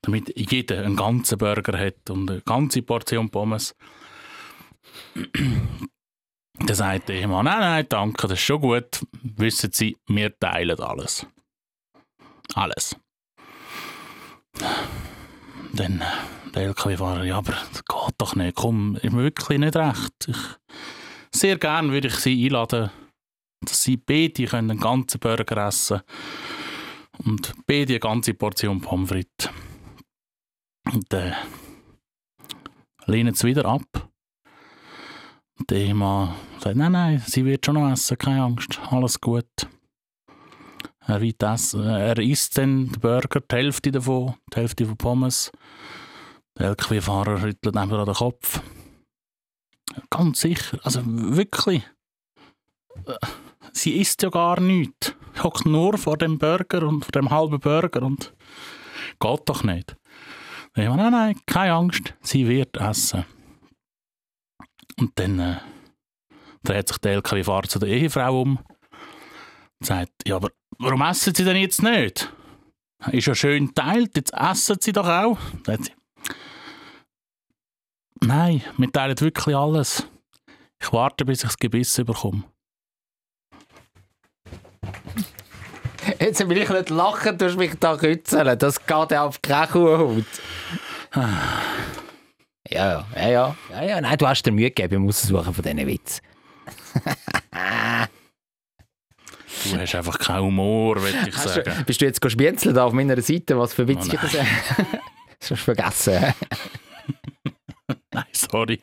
damit 0.00 0.32
jeder 0.34 0.82
einen 0.82 0.96
ganzen 0.96 1.36
Burger 1.36 1.78
hat 1.78 2.08
und 2.08 2.30
eine 2.30 2.40
ganze 2.40 2.80
Portion 2.80 3.28
Pommes. 3.28 3.76
Dann 5.14 6.74
sagt 6.74 7.10
der 7.10 7.16
Ehemann, 7.16 7.44
nein, 7.44 7.60
nein, 7.60 7.86
danke, 7.90 8.28
das 8.28 8.38
ist 8.38 8.46
schon 8.46 8.62
gut. 8.62 9.04
Wissen 9.22 9.72
Sie, 9.72 9.98
wir 10.06 10.34
teilen 10.38 10.80
alles. 10.80 11.26
Alles. 12.54 12.96
Dann 15.76 16.00
äh, 16.00 16.50
der 16.54 16.62
LKW-Fahrer, 16.62 17.24
ja, 17.24 17.36
aber 17.36 17.52
das 17.52 17.84
geht 17.84 18.14
doch 18.18 18.34
nicht, 18.34 18.56
komm, 18.56 18.96
ist 18.96 19.12
mir 19.12 19.24
wirklich 19.24 19.58
nicht 19.58 19.76
recht. 19.76 20.28
Ich, 20.28 20.36
sehr 21.34 21.58
gern 21.58 21.92
würde 21.92 22.08
ich 22.08 22.14
Sie 22.14 22.46
einladen, 22.46 22.90
dass 23.60 23.82
Sie 23.82 23.98
beide 23.98 24.46
können 24.46 24.70
einen 24.70 24.80
ganzen 24.80 25.20
Burger 25.20 25.66
essen 25.66 26.00
und 27.18 27.54
beide 27.66 27.94
eine 27.94 28.00
ganze 28.00 28.34
Portion 28.34 28.80
Pommes 28.80 29.10
frites. 29.10 29.50
Und 30.92 31.04
dann 31.12 31.34
lehnen 33.06 33.34
sie 33.34 33.48
wieder 33.48 33.64
ab. 33.66 34.10
Und 35.58 35.70
der 35.70 35.78
Ehemann 35.78 36.34
sagt, 36.58 36.76
nein, 36.76 36.92
nein, 36.92 37.22
sie 37.26 37.44
wird 37.44 37.64
schon 37.64 37.74
noch 37.74 37.90
essen, 37.90 38.18
keine 38.18 38.42
Angst, 38.42 38.78
alles 38.90 39.20
gut. 39.20 39.68
Er, 41.06 41.20
wird 41.20 41.42
essen. 41.42 41.84
er 41.84 42.18
isst 42.18 42.56
den 42.56 42.90
Burger, 42.92 43.40
die 43.40 43.54
Hälfte 43.54 43.92
davon, 43.92 44.34
die 44.52 44.56
Hälfte 44.56 44.86
von 44.86 44.96
Pommes. 44.96 45.52
Der 46.58 46.68
LKW-Fahrer 46.68 47.42
rüttelt 47.42 47.76
einfach 47.76 47.98
an 47.98 48.06
den 48.06 48.14
Kopf. 48.14 48.60
Ganz 50.10 50.40
sicher, 50.40 50.78
also 50.82 51.02
wirklich. 51.04 51.82
Sie 53.72 53.98
isst 54.00 54.22
ja 54.22 54.30
gar 54.30 54.60
nichts. 54.60 55.14
Hockt 55.42 55.66
nur 55.66 55.98
vor 55.98 56.16
dem 56.16 56.38
Burger 56.38 56.88
und 56.88 57.04
vor 57.04 57.12
dem 57.12 57.30
halben 57.30 57.60
Burger 57.60 58.02
und 58.02 58.34
geht 59.20 59.48
doch 59.48 59.62
nicht. 59.62 59.96
Dann 60.74 60.84
ich, 60.84 60.96
nein, 60.96 61.12
nein, 61.12 61.40
keine 61.46 61.74
Angst, 61.74 62.14
sie 62.20 62.48
wird 62.48 62.76
essen. 62.78 63.24
Und 64.98 65.12
dann 65.18 65.38
äh, 65.38 65.56
dreht 66.62 66.88
sich 66.88 66.98
der 66.98 67.12
LKW-Fahrer 67.14 67.68
zu 67.68 67.78
der 67.78 67.90
Ehefrau 67.90 68.42
um 68.42 68.58
und 68.58 69.86
sagt, 69.86 70.12
ja, 70.26 70.36
aber 70.36 70.50
warum 70.78 71.02
essen 71.02 71.34
sie 71.34 71.44
denn 71.44 71.56
jetzt 71.56 71.82
nicht? 71.82 72.32
Ist 73.12 73.26
ja 73.26 73.34
schön 73.34 73.74
teilt, 73.74 74.16
jetzt 74.16 74.32
essen 74.32 74.76
sie 74.80 74.92
doch 74.92 75.08
auch. 75.08 75.38
Nein, 78.20 78.62
wir 78.76 78.90
teilen 78.90 79.20
wirklich 79.20 79.54
alles. 79.54 80.06
Ich 80.80 80.92
warte, 80.92 81.24
bis 81.24 81.38
ich 81.38 81.48
das 81.48 81.56
Gebiss 81.58 81.94
bekomme. 81.96 82.44
Jetzt 86.20 86.48
will 86.48 86.58
ich 86.58 86.68
nicht 86.68 86.90
lachen, 86.90 87.36
du 87.38 87.56
mich 87.56 87.74
da 87.78 87.96
kützeln. 87.96 88.58
Das 88.58 88.84
geht 88.84 89.10
ja 89.10 89.24
auf 89.24 89.42
keine 89.42 89.66
Kuhhaut. 89.66 90.24
Ja, 92.68 93.06
ja, 93.14 93.28
ja, 93.28 93.56
ja, 93.70 93.82
ja. 93.82 94.00
Nein, 94.00 94.18
du 94.18 94.26
hast 94.26 94.42
dir 94.42 94.52
Mühe 94.52 94.70
gegeben 94.70 95.02
beim 95.02 95.08
Aussuchen 95.08 95.54
von 95.54 95.62
diesen 95.62 95.86
Witz. 95.86 96.20
Du 99.76 99.82
hast 99.82 99.94
einfach 99.94 100.18
keinen 100.18 100.42
Humor, 100.42 101.02
würde 101.02 101.16
ich 101.28 101.36
sagen. 101.36 101.62
du, 101.64 101.84
bist 101.84 102.00
du 102.00 102.06
jetzt 102.06 102.20
gespienzelt 102.20 102.76
da 102.76 102.84
auf 102.84 102.92
meiner 102.92 103.20
Seite, 103.20 103.58
was 103.58 103.74
für 103.74 103.86
Witz 103.86 104.08
Oh 104.08 104.16
das 104.22 104.32
Das 104.32 104.42
hast 105.40 105.50
du 105.50 105.56
vergessen. 105.56 106.14
Nein, 108.12 108.24
sorry. 108.32 108.80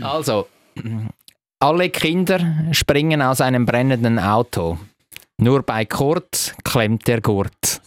Also, 0.00 0.48
alle 1.60 1.90
Kinder 1.90 2.40
springen 2.72 3.22
aus 3.22 3.40
einem 3.40 3.64
brennenden 3.64 4.18
Auto. 4.18 4.78
Nur 5.38 5.62
bei 5.62 5.84
Kurt 5.84 6.54
klemmt 6.64 7.06
der 7.06 7.20
Gurt. 7.20 7.80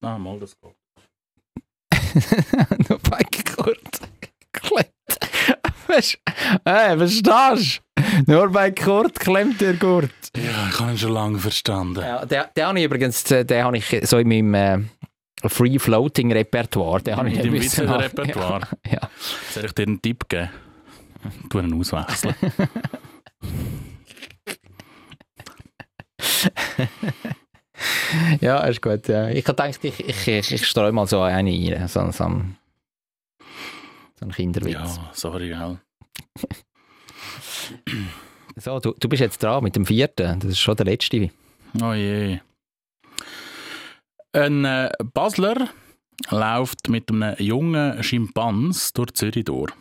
Ah, 0.00 0.18
mal 0.18 0.38
das 0.38 0.56
geht. 0.60 0.74
Nur 2.88 2.98
bei 2.98 3.22
Kurt 3.54 4.00
klemmt. 4.52 4.86
Verstehst 6.62 7.26
du? 7.26 7.85
Nur 8.26 8.48
bei 8.50 8.70
Kurt 8.70 9.18
klemmt 9.20 9.60
der 9.60 9.74
Gurt. 9.74 10.10
Ja, 10.36 10.68
ich 10.70 10.80
habe 10.80 10.92
ihn 10.92 10.98
schon 10.98 11.12
lange 11.12 11.38
verstanden. 11.38 12.00
Ja, 12.00 12.24
der, 12.24 12.50
der 12.56 12.68
habe 12.68 12.78
ich 12.78 12.84
übrigens, 12.84 13.24
den 13.24 13.64
habe 13.64 13.76
ich 13.76 14.00
so 14.04 14.18
in 14.18 14.28
meinem 14.28 14.54
äh, 14.54 15.48
Free-Floating-Repertoire. 15.48 17.02
Den 17.02 17.16
habe 17.16 17.28
ich 17.28 17.36
In 17.36 17.42
deinem. 17.42 17.54
Witze-Repertoire? 17.54 18.68
Ja, 18.86 18.92
ja. 18.92 19.10
Soll 19.50 19.66
ich 19.66 19.72
dir 19.72 19.82
einen 19.82 20.00
Tipp 20.00 20.28
geben? 20.28 20.50
Tu 21.50 21.58
ihn 21.58 21.78
auswechseln. 21.78 22.34
Ja, 28.40 28.60
ist 28.64 28.80
gut. 28.80 29.08
Ja. 29.08 29.28
Ich 29.28 29.44
gedacht, 29.44 29.84
ich, 29.84 30.00
ich, 30.00 30.28
ich, 30.28 30.52
ich 30.52 30.66
streue 30.66 30.92
mal 30.92 31.06
so 31.06 31.20
eine 31.20 31.50
rein. 31.50 31.88
So, 31.88 32.10
so, 32.10 32.24
ein, 32.24 32.56
so 34.18 34.26
ein 34.26 34.32
Kinderwitz. 34.32 34.72
ja, 34.72 35.10
sorry, 35.12 35.48
gell. 35.48 35.78
So, 38.56 38.80
du, 38.80 38.94
du 38.98 39.08
bist 39.08 39.20
jetzt 39.20 39.42
dran 39.42 39.62
mit 39.62 39.76
dem 39.76 39.84
vierten. 39.84 40.40
Das 40.40 40.50
ist 40.50 40.60
schon 40.60 40.76
der 40.76 40.86
letzte. 40.86 41.30
Oh 41.82 41.92
je. 41.92 42.38
Ein 44.32 44.64
äh, 44.64 44.90
Basler 45.12 45.68
läuft 46.30 46.88
mit 46.88 47.10
einem 47.10 47.34
jungen 47.38 48.02
Schimpans 48.02 48.92
durch 48.92 49.12
Zürich 49.14 49.44
durch. 49.44 49.72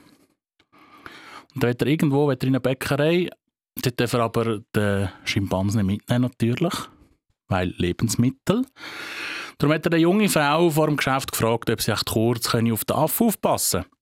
Und 1.53 1.63
da 1.63 1.69
hat 1.69 1.81
er 1.81 1.87
irgendwo 1.87 2.29
hat 2.29 2.43
er 2.43 2.47
in 2.47 2.55
eine 2.55 2.59
Bäckerei, 2.59 3.29
dort 3.81 3.99
darf 3.99 4.13
er 4.13 4.19
aber 4.21 4.59
den 4.75 5.09
Schimpans 5.23 5.75
nicht 5.75 5.85
mitnehmen, 5.85 6.23
natürlich, 6.23 6.73
weil 7.47 7.73
Lebensmittel. 7.77 8.65
Darum 9.57 9.73
hat 9.73 9.85
er 9.85 9.93
eine 9.93 10.01
junge 10.01 10.27
Frau 10.27 10.69
vor 10.69 10.87
dem 10.87 10.97
Geschäft 10.97 11.31
gefragt, 11.31 11.69
ob 11.69 11.81
sie 11.81 11.91
echt 11.91 12.05
kurz 12.07 12.53
auf 12.53 12.85
den 12.85 12.95
Affe 12.95 13.23
aufpassen 13.23 13.83
können. 13.83 13.94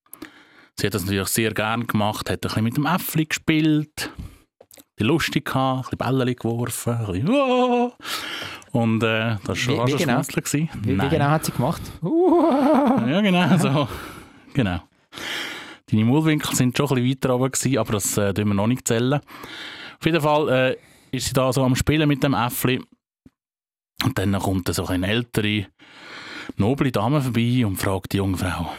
Sie 0.80 0.88
hat 0.88 0.94
das 0.94 1.06
natürlich 1.06 1.28
sehr 1.30 1.54
gern 1.54 1.86
gemacht, 1.88 2.30
hat 2.30 2.38
ein 2.38 2.40
bisschen 2.42 2.64
mit 2.64 2.78
dem 2.78 2.86
Äffli 2.86 3.26
gespielt, 3.26 4.12
die 5.00 5.04
lustig 5.04 5.46
gehabt, 5.46 5.94
ein 5.94 5.98
bisschen 5.98 6.18
Bälle 6.18 6.36
geworfen, 6.36 6.94
ein 6.94 7.06
bisschen 7.06 7.30
«Uah!» 7.30 7.92
Und 8.72 9.04
äh, 9.04 9.36
das 9.44 9.48
war 9.50 9.56
schon 9.56 9.88
Wie- 9.88 9.94
wie 9.94 9.98
genau? 9.98 10.22
Wie, 10.22 11.02
wie 11.02 11.10
genau 11.10 11.26
hat 11.30 11.46
sie 11.46 11.52
gemacht? 11.52 11.82
Ja, 12.02 13.22
genau, 13.22 13.58
so. 13.58 13.88
genau. 14.54 14.80
Deine 15.92 16.06
Maulwinkel 16.06 16.56
sind 16.56 16.76
schon 16.76 16.88
ein 16.90 16.96
bisschen 16.96 17.10
weiter 17.12 17.36
oben 17.36 17.52
gewesen, 17.52 17.78
aber 17.78 17.92
das 17.94 18.18
äh, 18.18 18.36
wir 18.36 18.46
noch 18.46 18.66
nicht 18.68 18.88
zählen. 18.88 19.20
Auf 20.00 20.06
jeden 20.06 20.22
Fall 20.22 20.50
äh, 20.50 20.78
ist 21.16 21.28
sie 21.28 21.34
da 21.34 21.54
so 21.54 21.64
am 21.64 21.76
Spielen 21.76 22.08
mit 22.10 22.24
dem 22.24 22.34
Äffli. 22.34 22.82
Und 24.04 24.18
dann 24.18 24.38
kommt 24.40 24.74
so 24.74 24.88
eine 24.88 25.08
ältere, 25.08 25.68
noble 26.58 26.92
Dame 26.92 27.22
vorbei 27.22 27.64
und 27.66 27.78
fragt 27.78 28.14
die 28.14 28.18
junge 28.18 28.38
Frau, 28.38 28.74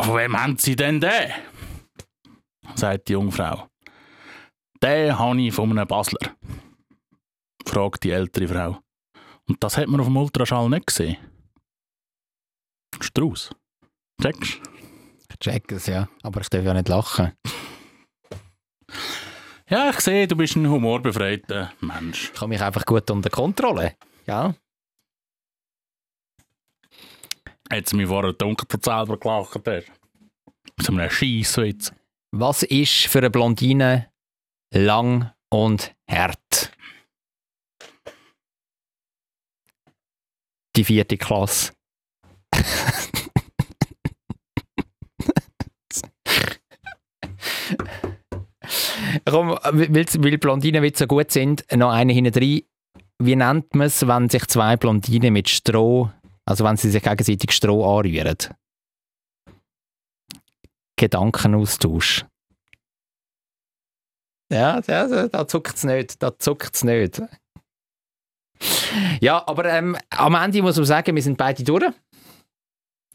von 0.00 0.16
wem 0.16 0.40
haben 0.40 0.58
Sie 0.58 0.76
denn 0.76 1.00
den? 1.00 1.32
sagt 2.74 3.08
die 3.08 3.12
junge 3.12 3.32
Frau. 3.32 3.68
Den 4.82 5.18
habe 5.18 5.40
ich 5.40 5.54
von 5.54 5.70
einem 5.70 5.86
Basler, 5.86 6.34
fragt 7.66 8.04
die 8.04 8.10
ältere 8.10 8.48
Frau. 8.48 8.80
Und 9.46 9.62
das 9.62 9.76
hat 9.76 9.88
man 9.88 10.00
auf 10.00 10.06
dem 10.06 10.16
Ultraschall 10.16 10.68
nicht 10.68 10.86
gesehen. 10.86 11.16
Strauß. 13.00 13.50
Checkst 14.22 14.60
Ich 15.30 15.38
check 15.40 15.72
es, 15.72 15.86
ja. 15.86 16.08
Aber 16.22 16.40
ich 16.40 16.48
darf 16.48 16.64
ja 16.64 16.74
nicht 16.74 16.88
lachen. 16.88 17.32
Ja, 19.68 19.90
ich 19.90 20.00
sehe, 20.00 20.28
du 20.28 20.36
bist 20.36 20.56
ein 20.56 20.68
humorbefreiter 20.68 21.72
Mensch. 21.80 22.30
Ich 22.32 22.40
habe 22.40 22.48
mich 22.48 22.62
einfach 22.62 22.84
gut 22.84 23.10
unter 23.10 23.30
Kontrolle. 23.30 23.96
Ja. 24.26 24.54
Jetzt 27.74 27.92
mir 27.92 28.06
vorher 28.06 28.32
dunkel 28.32 28.68
selber 28.80 29.18
gelacht 29.18 29.60
hast. 29.66 29.90
So 30.80 30.92
einem 30.92 31.10
Scheisswitz. 31.10 31.92
Was 32.30 32.62
ist 32.62 33.06
für 33.06 33.18
eine 33.18 33.30
Blondine 33.30 34.12
lang 34.72 35.32
und 35.50 35.92
hart? 36.08 36.70
Die 40.76 40.84
vierte 40.84 41.16
Klasse. 41.16 41.72
Komm, 49.24 49.50
weil, 49.50 49.94
weil 49.94 50.38
Blondinenwitze 50.38 51.04
so 51.04 51.08
gut 51.08 51.30
sind, 51.32 51.64
noch 51.74 51.92
eine 51.92 52.12
hinten 52.12 52.38
rein. 52.38 52.62
Wie 53.20 53.36
nennt 53.36 53.74
man 53.74 53.86
es, 53.88 54.06
wenn 54.06 54.28
sich 54.28 54.46
zwei 54.46 54.76
Blondinen 54.76 55.32
mit 55.32 55.48
Stroh, 55.48 56.10
also 56.46 56.64
wenn 56.64 56.76
sie 56.76 56.90
sich 56.90 57.02
gegenseitig 57.02 57.52
Stroh 57.52 57.84
anrühren? 57.84 58.36
Gedankenaustausch. 60.96 62.24
Ja, 64.52 64.80
da, 64.82 65.28
da, 65.28 65.48
zuckt 65.48 65.76
es 65.76 65.84
nicht. 65.84 66.22
Da 66.22 66.38
zuckt 66.38 66.84
nicht. 66.84 67.22
Ja, 69.20 69.46
aber 69.48 69.64
ähm, 69.64 69.96
am 70.10 70.34
Ende 70.34 70.62
muss 70.62 70.76
man 70.76 70.84
sagen, 70.84 71.14
wir 71.14 71.22
sind 71.22 71.36
beide 71.36 71.64
durch. 71.64 71.92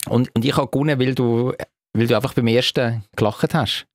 Und, 0.07 0.33
und 0.35 0.43
ich 0.43 0.55
habe 0.57 0.69
gewonnen, 0.69 0.99
weil 0.99 1.15
du, 1.15 1.53
weil 1.93 2.07
du 2.07 2.15
einfach 2.15 2.33
beim 2.33 2.47
ersten 2.47 3.03
gelacht 3.15 3.53
hast. 3.53 3.85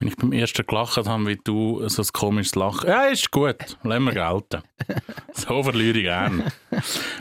Wenn 0.00 0.08
ich 0.08 0.16
beim 0.16 0.32
ersten 0.32 0.66
gelacht 0.66 0.96
habe, 0.96 1.26
wie 1.26 1.36
du 1.44 1.86
so 1.86 2.00
ein 2.00 2.08
komisches 2.14 2.54
Lachen. 2.54 2.88
Ja, 2.88 3.04
ist 3.04 3.30
gut. 3.30 3.76
Lassen 3.82 4.04
wir 4.04 4.12
gelten. 4.12 4.62
So 5.34 5.62
verliere 5.62 5.98
ich 5.98 6.04
gern. 6.04 6.50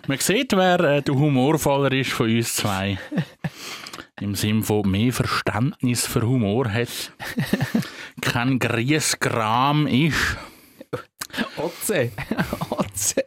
Man 0.08 0.18
sieht, 0.18 0.54
wer 0.54 0.80
äh, 0.80 1.02
der 1.02 1.14
humorvoller 1.14 1.92
ist 1.92 2.12
von 2.12 2.30
uns 2.30 2.56
zwei. 2.56 2.98
Im 4.20 4.34
Sinne 4.36 4.64
von 4.64 4.90
mehr 4.90 5.14
Verständnis 5.14 6.08
für 6.08 6.22
Humor 6.22 6.70
hat. 6.72 7.14
Kein 8.22 8.60
Griesgram 8.60 9.88
ist. 9.88 10.38
Otze. 11.58 12.12
Otze. 12.70 13.24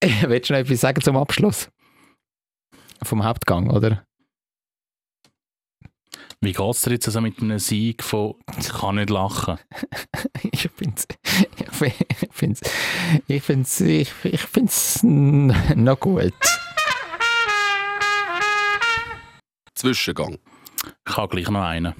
Willst 0.00 0.50
du 0.50 0.52
noch 0.54 0.60
etwas 0.60 0.80
sagen 0.80 1.00
zum 1.02 1.16
Abschluss? 1.16 1.70
Vom 3.02 3.24
Hauptgang, 3.24 3.70
oder? 3.70 4.04
Wie 6.42 6.52
geht 6.52 6.70
es 6.70 6.82
dir 6.82 6.92
jetzt 6.92 7.06
also 7.06 7.20
mit 7.20 7.38
einem 7.40 7.58
Sieg 7.58 8.02
von 8.02 8.34
«Ich 8.58 8.70
kann 8.70 8.94
nicht 8.94 9.10
lachen»? 9.10 9.58
ich 10.52 10.70
finde 10.74 10.94
es 10.96 11.06
ich 11.58 12.32
find's, 12.32 12.60
ich 13.26 13.42
find's, 13.42 13.80
ich, 13.80 14.12
ich 14.24 14.40
find's 14.40 15.02
noch 15.02 16.00
gut. 16.00 16.32
Zwischengang. 19.74 20.38
Ich 21.06 21.16
habe 21.16 21.28
gleich 21.28 21.50
noch 21.50 21.62
einen. 21.62 21.94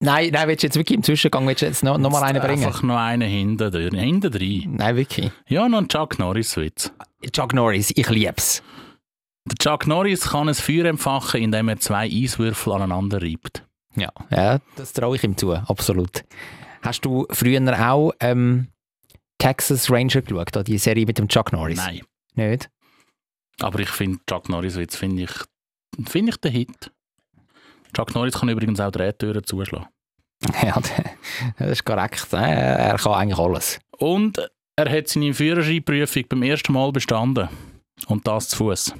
Nein, 0.00 0.30
nein, 0.32 0.48
willst 0.48 0.62
du 0.62 0.66
jetzt 0.66 0.76
wirklich 0.76 0.96
im 0.96 1.02
Zwischengang 1.02 1.46
willst 1.46 1.62
du 1.62 1.66
jetzt 1.66 1.82
noch, 1.82 1.96
noch 1.96 2.10
mal 2.10 2.22
einen 2.22 2.42
bringen? 2.42 2.64
Einfach 2.64 2.82
noch 2.82 2.98
einen 2.98 3.28
hinten 3.28 3.70
drin. 3.70 3.94
Hinten 3.94 4.30
drin. 4.30 4.74
Nein, 4.76 4.96
wirklich. 4.96 5.30
Ja, 5.48 5.68
noch 5.68 5.78
ein 5.78 5.88
Chuck 5.88 6.18
Norris-Witz. 6.18 6.92
Chuck 7.32 7.54
Norris, 7.54 7.92
ich 7.94 8.10
lieb's. 8.10 8.62
Der 9.46 9.56
Chuck 9.58 9.86
Norris 9.86 10.22
kann 10.30 10.48
ein 10.48 10.54
Feuer 10.54 10.86
empfachen, 10.86 11.42
indem 11.42 11.68
er 11.68 11.78
zwei 11.78 12.06
Eiswürfel 12.08 12.72
aneinander 12.72 13.20
reibt. 13.20 13.64
Ja, 13.94 14.10
ja 14.30 14.58
das 14.76 14.92
traue 14.92 15.16
ich 15.16 15.24
ihm 15.24 15.36
zu, 15.36 15.52
absolut. 15.52 16.24
Hast 16.82 17.02
du 17.04 17.26
früher 17.30 17.90
auch 17.90 18.12
ähm, 18.20 18.68
Texas 19.38 19.90
Ranger 19.90 20.22
geschaut, 20.22 20.66
die 20.66 20.78
Serie 20.78 21.06
mit 21.06 21.18
dem 21.18 21.28
Chuck 21.28 21.52
Norris? 21.52 21.76
Nein. 21.76 22.00
Nicht? 22.34 22.70
Aber 23.60 23.78
ich 23.80 23.90
finde 23.90 24.18
Chuck 24.28 24.48
Norris-Witz 24.48 24.96
finde 24.96 25.22
ich, 25.24 25.30
find 26.08 26.28
ich 26.30 26.36
den 26.38 26.52
Hit. 26.52 26.90
Chuck 27.94 28.14
Norris 28.14 28.34
kann 28.38 28.48
übrigens 28.48 28.80
auch 28.80 28.90
Drehtüren 28.90 29.44
zuschlagen. 29.44 29.86
Ja, 30.62 30.78
das 31.58 31.70
ist 31.70 31.84
korrekt. 31.84 32.26
Äh, 32.32 32.36
Er 32.36 32.98
kann 32.98 33.12
eigentlich 33.14 33.38
alles. 33.38 33.78
Und 33.98 34.38
er 34.76 34.90
hat 34.90 35.08
seine 35.08 35.32
Führerscheinprüfung 35.32 36.24
beim 36.28 36.42
ersten 36.42 36.72
Mal 36.72 36.90
bestanden. 36.92 37.48
Und 38.06 38.26
das 38.26 38.48
zu 38.48 38.56
Fuß. 38.56 38.94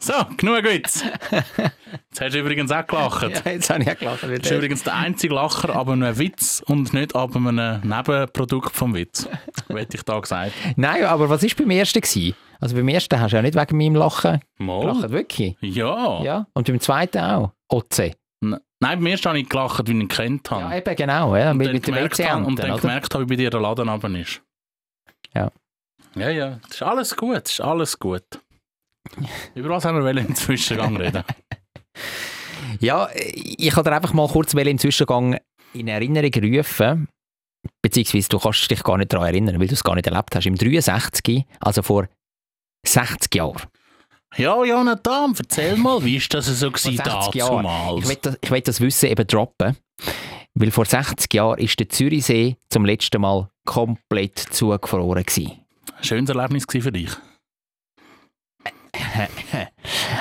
so, 0.00 0.12
genug 0.36 0.64
Witz. 0.64 1.04
Jetzt 2.10 2.20
hast 2.20 2.34
du 2.34 2.38
übrigens 2.40 2.70
auch 2.72 2.86
gelacht. 2.86 3.44
Ja, 3.44 3.52
jetzt 3.52 3.70
habe 3.70 3.82
ich 3.82 3.90
auch 3.90 3.98
gelacht. 3.98 4.22
Das 4.22 4.30
ist 4.30 4.50
übrigens 4.50 4.82
der 4.82 4.94
einzige 4.94 5.34
Lacher 5.34 5.74
ab 5.74 5.88
einem 5.88 6.18
Witz 6.18 6.62
und 6.66 6.92
nicht 6.92 7.14
ab 7.14 7.36
einem 7.36 7.80
Nebenprodukt 7.82 8.74
vom 8.74 8.94
Witz. 8.94 9.28
Hätte 9.68 9.96
ich 9.96 10.02
da 10.02 10.18
gesagt. 10.18 10.52
Nein, 10.76 11.04
aber 11.04 11.28
was 11.28 11.42
war 11.42 11.50
beim 11.58 11.70
ersten? 11.70 12.00
Gewesen? 12.00 12.34
Also 12.60 12.76
beim 12.76 12.88
ersten 12.88 13.20
hast 13.20 13.32
du 13.32 13.36
ja 13.36 13.42
nicht 13.42 13.54
wegen 13.56 13.76
meinem 13.76 13.94
Lachen 13.96 14.40
Mal? 14.58 14.80
gelacht, 14.80 15.10
wirklich? 15.10 15.56
Ja. 15.60 16.22
Ja. 16.22 16.46
Und 16.54 16.66
beim 16.66 16.80
zweiten 16.80 17.18
auch? 17.18 17.52
Otze. 17.68 18.12
Nein, 18.40 18.58
beim 18.80 19.06
ersten 19.06 19.28
habe 19.28 19.38
ich 19.38 19.48
gelacht, 19.48 19.86
wie 19.86 19.92
ich 19.92 19.98
ihn 19.98 20.08
kennt 20.08 20.50
habe. 20.50 20.62
Ja, 20.62 20.76
eben 20.78 20.96
genau. 20.96 21.36
Ja, 21.36 21.50
und 21.50 21.58
mit, 21.58 21.66
dann 21.68 21.74
mit 21.74 21.82
gemerkt 21.84 22.18
habe, 22.26 22.44
und 22.44 22.58
dann 22.58 22.72
oder? 22.72 22.80
gemerkt 22.80 23.14
habe, 23.14 23.24
wie 23.24 23.28
bei 23.28 23.36
dir 23.36 23.50
der 23.50 23.60
Laden 23.60 23.88
runter 23.88 24.08
ist. 24.18 24.42
Ja. 25.34 25.50
Ja, 26.14 26.30
ja. 26.30 26.60
Das 26.62 26.76
ist 26.76 26.82
alles 26.82 27.16
gut. 27.16 27.36
Das 27.36 27.52
ist 27.52 27.60
alles 27.60 27.98
gut. 27.98 28.24
Über 29.54 29.68
was 29.70 29.84
haben 29.84 30.02
wir 30.02 30.16
im 30.16 30.34
Zwischengang 30.34 30.96
reden? 30.96 31.24
Ja, 32.80 33.08
ich 33.14 33.70
kann 33.70 33.84
dir 33.84 33.92
einfach 33.92 34.12
mal 34.14 34.26
kurz 34.26 34.52
im 34.54 34.78
Zwischengang 34.78 35.38
in 35.74 35.86
Erinnerung 35.86 36.32
rufen, 36.42 37.08
beziehungsweise 37.82 38.28
du 38.30 38.38
kannst 38.38 38.70
dich 38.70 38.82
gar 38.82 38.98
nicht 38.98 39.12
daran 39.12 39.28
erinnern, 39.28 39.60
weil 39.60 39.68
du 39.68 39.74
es 39.74 39.84
gar 39.84 39.94
nicht 39.94 40.06
erlebt 40.06 40.34
hast. 40.34 40.46
Im 40.46 40.56
63, 40.56 41.44
also 41.60 41.82
vor 41.82 42.08
60 42.86 43.34
Jahren. 43.34 43.62
Ja, 44.36 44.64
Jonathan, 44.64 45.34
erzähl 45.38 45.76
mal, 45.76 46.02
wie 46.04 46.16
ist 46.16 46.32
das 46.34 46.46
so 46.46 46.70
Vor 46.70 46.72
gewesen 46.72 46.96
60 46.96 47.34
Jahren. 47.34 47.64
Ich 47.64 47.70
damals? 47.70 48.08
will, 48.08 48.18
das, 48.20 48.38
ich 48.40 48.50
will 48.50 48.60
das 48.62 48.80
Wissen 48.80 49.10
eben 49.10 49.26
droppen, 49.26 49.76
weil 50.54 50.70
vor 50.70 50.84
60 50.86 51.32
Jahren 51.32 51.58
ist 51.58 51.78
der 51.78 51.88
Zürichsee 51.88 52.56
zum 52.70 52.84
letzten 52.84 53.20
Mal 53.20 53.48
komplett 53.64 54.38
zugefroren 54.38 55.22
gewesen. 55.22 55.63
Schönes 56.04 56.28
Erlebnis 56.30 56.66
für 56.68 56.92
dich. 56.92 57.10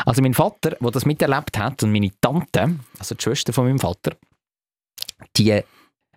Also 0.06 0.22
mein 0.22 0.34
Vater, 0.34 0.72
der 0.72 0.92
das 0.92 1.06
miterlebt 1.06 1.58
hat, 1.58 1.84
und 1.84 1.92
meine 1.92 2.12
Tante, 2.20 2.80
also 3.00 3.16
die 3.16 3.24
Schwester 3.24 3.54
von 3.54 3.66
meinem 3.66 3.80
Vater, 3.80 4.16
die 5.36 5.62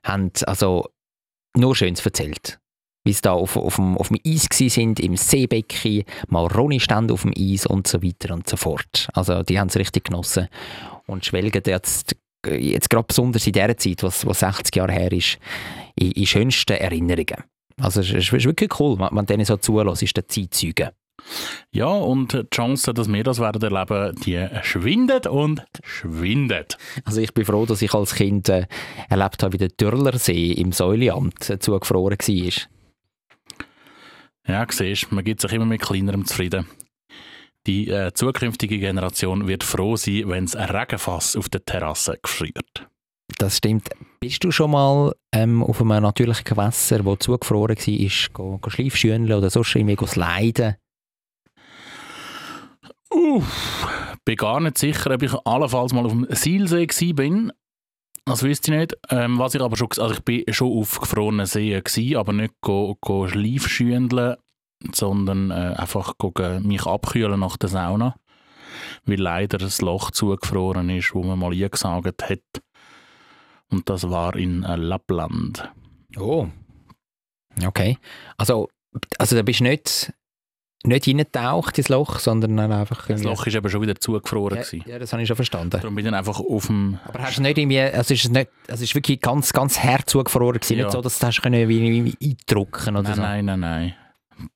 haben 0.05 0.33
also 0.44 0.88
nur 1.57 1.74
Schönes 1.74 2.05
erzählt. 2.05 2.59
Wie 3.05 3.12
sie 3.12 3.22
da 3.22 3.33
auf, 3.33 3.57
auf, 3.57 3.76
dem, 3.76 3.96
auf 3.96 4.09
dem 4.09 4.18
Eis 4.26 4.48
sind, 4.50 5.00
im 5.00 5.16
Seebecken, 5.16 6.05
Maroni 6.29 6.81
stand 6.81 7.12
auf 7.12 7.22
dem 7.22 7.33
Eis 7.37 7.66
und 7.66 7.87
so 7.87 8.02
weiter 8.02 8.35
und 8.35 8.48
so 8.48 8.57
fort. 8.57 9.09
Also 9.14 9.42
die 9.42 9.59
haben 9.59 9.68
es 9.68 9.76
richtig 9.76 10.05
genossen 10.05 10.48
und 11.07 11.24
schwelgen 11.24 11.62
jetzt, 11.64 12.16
jetzt 12.46 12.90
gerade 12.90 13.07
besonders 13.07 13.46
in 13.46 13.52
der 13.52 13.76
Zeit, 13.76 14.02
was, 14.02 14.26
was 14.26 14.40
60 14.40 14.74
Jahre 14.74 14.92
her 14.92 15.12
ist, 15.12 15.38
in, 15.94 16.12
in 16.12 16.26
schönsten 16.26 16.76
Erinnerungen. 16.76 17.44
Also 17.81 18.01
es 18.01 18.11
ist, 18.11 18.33
wirklich 18.33 18.81
cool, 18.81 18.99
wenn 18.99 19.12
man 19.12 19.27
denen 19.27 19.45
so 19.45 19.57
zulässt, 19.57 20.03
ist 20.03 20.17
der 20.17 20.29
Zeitzeuge. 20.29 20.93
Ja, 21.73 21.89
und 21.89 22.33
die 22.33 22.49
Chance, 22.51 22.95
dass 22.95 23.12
wir 23.12 23.25
das 23.25 23.41
werden 23.41 23.62
erleben, 23.62 24.15
die 24.25 24.47
schwindet 24.62 25.27
und 25.27 25.62
schwindet. 25.83 26.79
Also 27.05 27.21
ich 27.21 27.35
bin 27.35 27.45
froh, 27.45 27.67
dass 27.67 27.83
ich 27.83 27.93
als 27.95 28.15
Kind 28.15 28.49
äh, 28.49 28.67
erlebt 29.09 29.43
habe, 29.43 29.55
wie 29.55 29.59
der 29.59 29.69
Dürlersee 29.69 30.53
im 30.53 30.73
Säuleamt 30.73 31.51
äh, 31.51 31.59
zugefroren 31.59 32.19
war. 32.19 32.53
Ja, 34.49 34.67
siehst 34.71 35.11
man 35.11 35.25
gibt 35.25 35.41
sich 35.41 35.53
immer 35.53 35.67
mit 35.67 35.83
kleinerem 35.83 36.25
zufrieden. 36.25 36.67
Die 37.67 37.89
äh, 37.89 38.12
zukünftige 38.15 38.79
Generation 38.79 39.49
wird 39.49 39.65
froh 39.65 39.97
sein, 39.97 40.29
wenn 40.29 40.45
es 40.45 40.55
ein 40.55 40.71
Regenfass 40.71 41.35
auf 41.35 41.49
der 41.49 41.65
Terrasse 41.65 42.17
gefriert. 42.23 42.87
Das 43.39 43.59
stimmt. 43.59 43.89
Bist 44.21 44.45
du 44.45 44.51
schon 44.51 44.71
mal 44.71 45.15
ähm, 45.33 45.62
auf 45.62 45.81
einem 45.81 46.03
natürlichen 46.03 46.45
Gewässer, 46.45 47.05
wo 47.05 47.17
zugefroren 47.17 47.77
war, 47.77 48.71
Schleifschüneln 48.71 49.33
oder 49.33 49.51
sonst 49.51 49.75
irgendwie 49.75 50.07
sliden? 50.07 50.77
Uff, 53.11 53.87
bin 54.25 54.37
gar 54.37 54.61
nicht 54.61 54.79
sicher, 54.79 55.12
ob 55.12 55.23
ich 55.23 55.35
allenfalls 55.45 55.93
mal 55.93 56.07
auf 56.07 56.12
dem 56.12 56.27
Seilsee 56.31 57.12
bin. 57.12 57.53
Das 58.25 58.43
wüsste 58.43 58.73
ich 58.73 58.79
nicht. 58.79 58.99
Ähm, 59.11 59.39
was 59.39 59.55
ich 59.55 59.61
aber 59.61 59.77
schon, 59.77 59.89
also 59.99 60.15
ich 60.15 60.25
bin 60.25 60.45
schon 60.51 60.77
auf 60.77 60.99
gefrorenen 60.99 61.47
Seen 61.47 61.83
gsi, 61.83 62.17
aber 62.17 62.33
nicht 62.33 62.55
go, 62.61 62.97
go 63.01 63.29
Schleifschündeln, 63.29 64.37
sondern 64.93 65.51
äh, 65.51 65.75
einfach 65.77 66.19
go, 66.19 66.33
mich 66.61 66.87
abkühlen 66.87 67.39
nach 67.39 67.57
der 67.57 67.69
Sauna, 67.69 68.17
weil 69.05 69.21
leider 69.21 69.59
das 69.59 69.81
Loch 69.81 70.11
zugefroren 70.11 70.91
ist, 70.91 71.15
wo 71.15 71.23
man 71.23 71.39
mal 71.39 71.53
eingesaugt 71.53 72.25
hat. 72.25 72.62
Und 73.70 73.88
das 73.88 74.09
war 74.09 74.37
in 74.37 74.62
äh, 74.62 74.76
Lappland. 74.76 75.70
Oh. 76.18 76.48
Okay. 77.64 77.98
Also, 78.37 78.68
also 79.18 79.37
da 79.37 79.42
bist 79.42 79.61
du 79.61 79.64
nicht, 79.64 80.12
nicht 80.85 81.09
reingetaucht 81.09 81.79
ins 81.79 81.88
Loch, 81.88 82.18
sondern 82.18 82.59
einfach... 82.59 83.07
Das 83.09 83.22
Loch 83.22 83.46
ist 83.46 83.55
eben 83.55 83.68
schon 83.68 83.83
wieder 83.83 83.96
zugefroren. 83.96 84.59
ja, 84.59 84.62
gewesen. 84.62 84.85
ja, 84.87 84.98
das 84.98 85.12
habe 85.12 85.22
ich 85.22 85.29
schon 85.29 85.37
verstanden. 85.37 85.70
Darum 85.70 85.94
bin 85.94 86.05
ich 86.05 86.11
dann 86.11 86.18
einfach 86.18 86.38
auf 86.38 86.66
dem... 86.66 86.98
Aber 87.05 87.22
hast 87.22 87.38
du 87.38 87.42
nicht 87.42 87.59
irgendwie, 87.59 87.81
also 87.81 88.14
ist 88.14 88.24
es 88.24 88.31
nicht, 88.31 88.50
also 88.68 88.85
ist 88.85 88.94
wirklich 88.94 89.20
ganz, 89.20 89.52
ganz 89.52 89.79
hart 89.81 90.09
zugefroren 90.09 90.61
gewesen, 90.61 90.79
Ja. 90.79 90.85
nicht 90.85 90.92
so, 90.92 91.00
dass 91.00 91.18
du 91.18 91.26
hast 91.26 91.42
können 91.42 91.68
wie, 91.68 92.05
wie 92.20 92.37
oder 92.88 93.02
Nein, 93.02 93.14
so? 93.14 93.22
nein, 93.22 93.44
nein, 93.44 93.61
nein. 93.61 93.94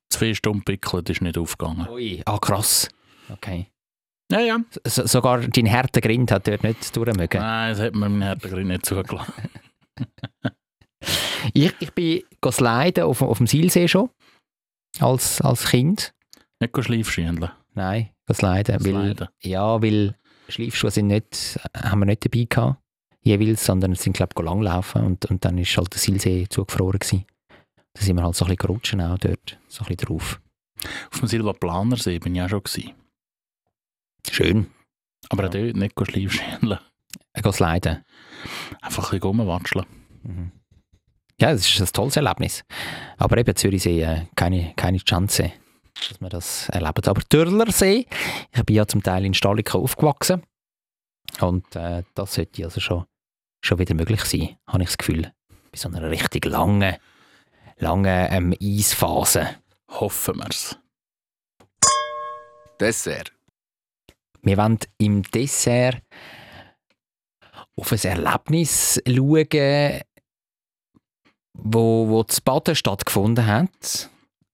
Zwei 0.09 0.33
Stunden 0.33 0.63
pickelt 0.63 1.09
ist 1.09 1.21
nicht 1.21 1.37
aufgegangen. 1.37 1.87
Ui, 1.89 2.21
ah 2.25 2.37
krass. 2.37 2.87
Okay. 3.29 3.67
Ja, 4.31 4.39
ja. 4.39 4.59
So, 4.85 5.05
sogar 5.05 5.39
dein 5.41 5.71
harter 5.71 6.01
Grind 6.01 6.31
hat 6.31 6.47
dort 6.47 6.63
nicht 6.63 6.95
durchmögen. 6.95 7.41
Nein, 7.41 7.73
das 7.73 7.81
hat 7.81 7.93
mir 7.93 8.07
mein 8.07 8.21
Härtegrin 8.21 8.67
nicht 8.67 8.85
zugelassen. 8.85 9.33
Ich, 11.53 11.73
ich 11.79 11.91
bin 11.93 12.21
sliden 12.51 13.03
auf, 13.03 13.23
auf 13.23 13.39
dem 13.39 13.47
Seilsee 13.47 13.87
schon. 13.87 14.11
Als, 14.99 15.41
als 15.41 15.65
Kind. 15.65 16.13
Nicht 16.59 16.71
go 16.71 16.83
Schleifschindeln. 16.83 17.51
Nein, 17.73 18.11
sliden. 18.31 18.77
Weil, 18.85 19.27
ja, 19.41 19.81
weil 19.81 20.15
Schleifschuhe 20.49 20.91
sind 20.91 21.07
nicht, 21.07 21.59
haben 21.75 21.99
wir 21.99 22.05
nicht 22.05 22.23
dabei 22.23 22.45
gehabt. 22.47 22.77
Jeweils, 23.23 23.65
sondern 23.65 23.95
sind, 23.95 24.15
glaube 24.15 24.33
ich, 24.37 24.43
langlaufen. 24.43 25.03
Und, 25.03 25.25
und 25.25 25.43
dann 25.43 25.57
ist 25.57 25.75
halt 25.75 25.93
der 25.93 25.99
Seilsee 25.99 26.47
zugefroren 26.47 26.99
gewesen. 26.99 27.25
Da 27.93 28.01
sind 28.03 28.15
wir 28.15 28.23
halt 28.23 28.35
so 28.35 28.45
ein 28.45 28.49
bisschen 28.49 28.67
gerutscht 28.67 28.95
auch 28.95 29.17
dort. 29.17 29.57
So 29.67 29.83
ein 29.83 29.95
bisschen 29.95 30.07
drauf. 30.07 30.39
Auf 31.11 31.19
dem 31.19 31.27
Silvaplanersee 31.27 32.19
bin 32.19 32.35
ich 32.35 32.41
auch 32.43 32.49
schon. 32.49 32.63
Gewesen. 32.63 32.93
Schön. 34.29 34.71
Aber 35.29 35.43
Ja. 35.43 35.49
auch 35.49 35.53
dort 35.53 35.75
nicht 35.75 35.95
go 35.95 36.05
Schleifschindeln. 36.05 36.79
Äh, 37.33 37.41
Go 37.41 37.51
sliden. 37.51 38.03
Einfach 38.81 39.11
ein 39.11 39.19
bisschen 39.19 39.39
rumwatscheln. 39.39 39.85
Mhm. 40.23 40.51
Ja, 41.39 41.51
das 41.51 41.67
ist 41.67 41.79
ein 41.81 41.87
tolles 41.87 42.15
Erlebnis. 42.17 42.63
Aber 43.17 43.37
eben 43.37 43.55
Zürichsee, 43.55 44.01
äh, 44.03 44.25
keine, 44.35 44.73
keine 44.75 44.97
Chance, 44.99 45.51
dass 46.09 46.21
wir 46.21 46.29
das 46.29 46.69
erleben. 46.69 47.03
Aber 47.05 47.21
Dürlersee, 47.31 48.05
ich 48.51 48.63
bin 48.63 48.75
ja 48.75 48.85
zum 48.85 49.01
Teil 49.01 49.25
in 49.25 49.33
Stalica 49.33 49.77
aufgewachsen. 49.77 50.43
Und 51.39 51.75
äh, 51.75 52.03
das 52.13 52.33
sollte 52.35 52.63
also 52.63 52.79
schon, 52.81 53.05
schon 53.63 53.79
wieder 53.79 53.93
möglich 53.95 54.21
sein, 54.25 54.57
habe 54.67 54.83
ich 54.83 54.89
das 54.89 54.97
Gefühl. 54.97 55.31
Bei 55.71 55.77
so 55.77 55.87
einer 55.89 56.09
richtig 56.09 56.45
langen, 56.45 56.97
langen 57.77 58.27
ähm, 58.31 58.55
Eisphase. 58.61 59.55
Hoffen 59.89 60.37
wir's. 60.37 60.77
Dessert. 62.79 63.31
Wir 64.43 64.57
wollen 64.57 64.79
im 64.97 65.21
Dessert 65.23 66.01
auf 67.75 67.91
ein 67.91 67.99
Erlebnis 68.03 69.01
schauen, 69.07 70.01
wo, 71.53 72.07
wo 72.09 72.23
das 72.23 72.41
Baden 72.41 72.75
stattgefunden 72.75 73.45
hat. 73.45 74.09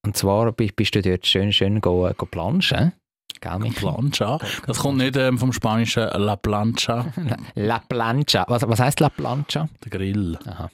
Und 0.05 0.17
zwar 0.17 0.51
bi- 0.51 0.71
bist 0.75 0.95
du 0.95 1.01
dort 1.01 1.25
schön, 1.25 1.51
schön 1.51 1.81
go, 1.81 2.09
go 2.17 2.25
planschen. 2.25 2.93
Gell? 3.39 3.71
Plancha. 3.75 4.39
Das 4.65 4.79
kommt 4.79 4.97
nicht 4.97 5.15
ähm, 5.15 5.37
vom 5.37 5.53
spanischen 5.53 6.03
La 6.13 6.35
Plancha, 6.35 7.13
La 7.55 7.79
Plancha. 7.79 8.45
Was, 8.47 8.67
was 8.67 8.79
heißt 8.79 8.99
La 8.99 9.09
Plancha? 9.09 9.69
der 9.83 9.91
Grill. 9.91 10.39
Aha. 10.45 10.71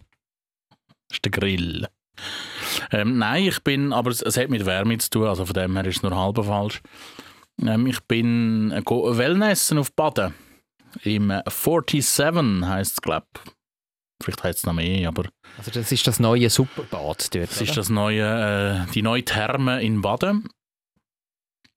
Das 1.09 1.17
ist 1.17 1.25
der 1.25 1.31
Grill. 1.31 1.87
Ähm, 2.91 3.17
nein, 3.17 3.43
ich 3.47 3.61
bin, 3.63 3.91
aber 3.91 4.11
es, 4.11 4.21
es 4.21 4.37
hat 4.37 4.49
mit 4.49 4.65
Wärme 4.65 4.97
zu 4.97 5.09
tun, 5.09 5.27
also 5.27 5.45
von 5.45 5.53
dem 5.55 5.75
her 5.75 5.85
ist 5.85 5.97
es 5.97 6.03
nur 6.03 6.15
halb 6.15 6.37
falsch. 6.45 6.81
Ähm, 7.61 7.87
ich 7.87 8.01
bin 8.01 8.71
äh, 8.71 8.83
Wellnessen 8.85 9.77
auf 9.77 9.93
Baden. 9.93 10.33
Im 11.03 11.29
äh, 11.29 11.43
47 11.47 12.67
heisst 12.67 12.93
es, 12.93 13.01
glaube 13.01 13.27
Vielleicht 14.21 14.43
heißt 14.43 14.59
es 14.59 14.65
noch 14.65 14.73
mehr, 14.73 15.07
aber 15.09 15.25
Also 15.57 15.71
das 15.71 15.91
ist 15.91 16.07
das 16.07 16.19
neue 16.19 16.49
Superbad 16.49 17.35
dort. 17.35 17.51
es 17.51 17.61
ist 17.61 17.75
das 17.75 17.89
neue, 17.89 18.85
äh, 18.87 18.91
die 18.93 19.01
neue 19.01 19.25
Therme 19.25 19.81
in 19.81 20.01
Baden. 20.01 20.47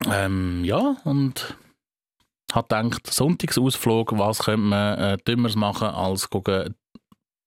Ähm, 0.06 0.62
ja, 0.64 0.96
und 1.04 1.56
hat 2.52 2.68
gedacht, 2.68 3.06
Sonntagsausflug, 3.12 4.16
was 4.18 4.40
könnte 4.40 4.58
man 4.58 4.98
äh, 4.98 5.16
dümmeres 5.18 5.56
machen, 5.56 5.88
als 5.88 6.30
gucken, 6.30 6.74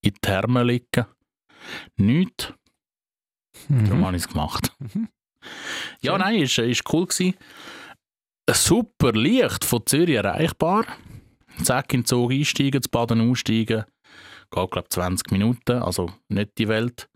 in 0.01 0.13
die 0.13 0.19
Therme 0.21 0.63
liegen. 0.63 1.05
Nichts. 1.95 2.53
Darum 3.67 3.99
mhm. 3.99 4.05
habe 4.05 4.17
ich 4.17 4.23
es 4.23 4.29
gemacht. 4.29 4.73
Mhm. 4.79 5.09
Ja, 6.01 6.17
nein, 6.17 6.41
ist, 6.41 6.57
ist 6.57 6.83
cool 6.91 7.05
gewesen. 7.05 7.35
Super 8.53 9.13
leicht 9.13 9.65
von 9.65 9.85
Zürich 9.85 10.15
erreichbar. 10.15 10.85
Zack, 11.63 11.93
in 11.93 12.01
den 12.01 12.05
Zug 12.05 12.31
einsteigen, 12.31 12.81
zu 12.81 12.89
Baden 12.89 13.29
aussteigen. 13.29 13.85
Geht, 14.51 14.71
glaube 14.71 14.89
20 14.89 15.31
Minuten, 15.31 15.81
also 15.83 16.11
nicht 16.29 16.57
die 16.57 16.67
Welt. 16.67 17.09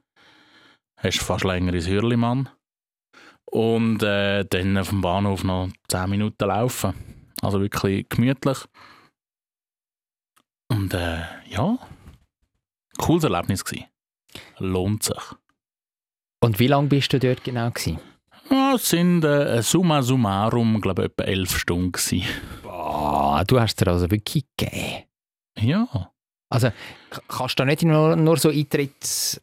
Hast 0.98 1.20
fast 1.20 1.44
länger 1.44 1.74
ins 1.74 1.88
Hürlimann. 1.88 2.50
Und 3.46 4.04
äh, 4.04 4.46
dann 4.46 4.78
auf 4.78 4.90
dem 4.90 5.02
Bahnhof 5.02 5.44
noch 5.44 5.70
10 5.88 6.10
Minuten 6.10 6.48
laufen. 6.48 6.94
Also 7.42 7.62
wirklich 7.62 8.08
gemütlich. 8.10 8.58
Und 10.70 10.94
äh, 10.94 11.24
ja, 11.50 11.78
cooles 12.98 13.24
Erlebnis 13.24 13.64
gewesen. 13.64 13.86
Lohnt 14.58 15.04
sich. 15.04 15.24
Und 16.42 16.60
wie 16.60 16.68
lange 16.68 16.88
bist 16.88 17.14
du 17.14 17.20
dort 17.20 17.44
genau 17.44 17.70
gewesen? 17.70 18.00
Ja, 18.54 18.76
es 18.76 18.88
sind 18.88 19.24
äh, 19.26 19.64
summa 19.64 20.04
summarum, 20.04 20.80
glaube 20.80 21.02
ich, 21.02 21.10
etwa 21.10 21.24
elf 21.24 21.58
Stunden 21.58 21.92
gewesen. 21.92 22.22
Boah, 22.62 23.44
du 23.48 23.60
hast 23.60 23.82
dir 23.82 23.88
also 23.88 24.12
wirklich 24.12 24.46
gegeben. 24.56 25.06
Ja. 25.60 26.12
Also 26.52 26.70
kannst 27.28 27.58
du 27.58 27.64
da 27.64 27.66
nicht 27.66 27.82
nur, 27.82 28.16
nur 28.16 28.38
so 28.38 28.50
Eintritts 28.50 29.42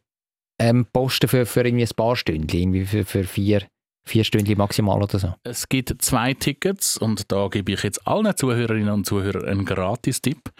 ähm, 0.61 0.85
posten 0.93 1.27
für, 1.27 1.45
für 1.45 1.65
irgendwie 1.65 1.83
ein 1.83 1.93
paar 1.93 2.15
Stunden, 2.15 2.47
irgendwie 2.55 2.85
für, 2.85 3.03
für 3.03 3.25
vier, 3.25 3.67
vier 4.07 4.23
Stunden 4.23 4.57
maximal 4.57 5.03
oder 5.03 5.19
so? 5.19 5.33
Es 5.43 5.67
gibt 5.67 6.01
zwei 6.01 6.33
Tickets 6.33 6.97
und 6.97 7.29
da 7.33 7.49
gebe 7.49 7.73
ich 7.73 7.83
jetzt 7.83 8.07
allen 8.07 8.33
Zuhörerinnen 8.37 8.93
und 8.93 9.05
Zuhörern 9.05 9.43
einen 9.43 9.65
Gratis-Tipp. 9.65 10.53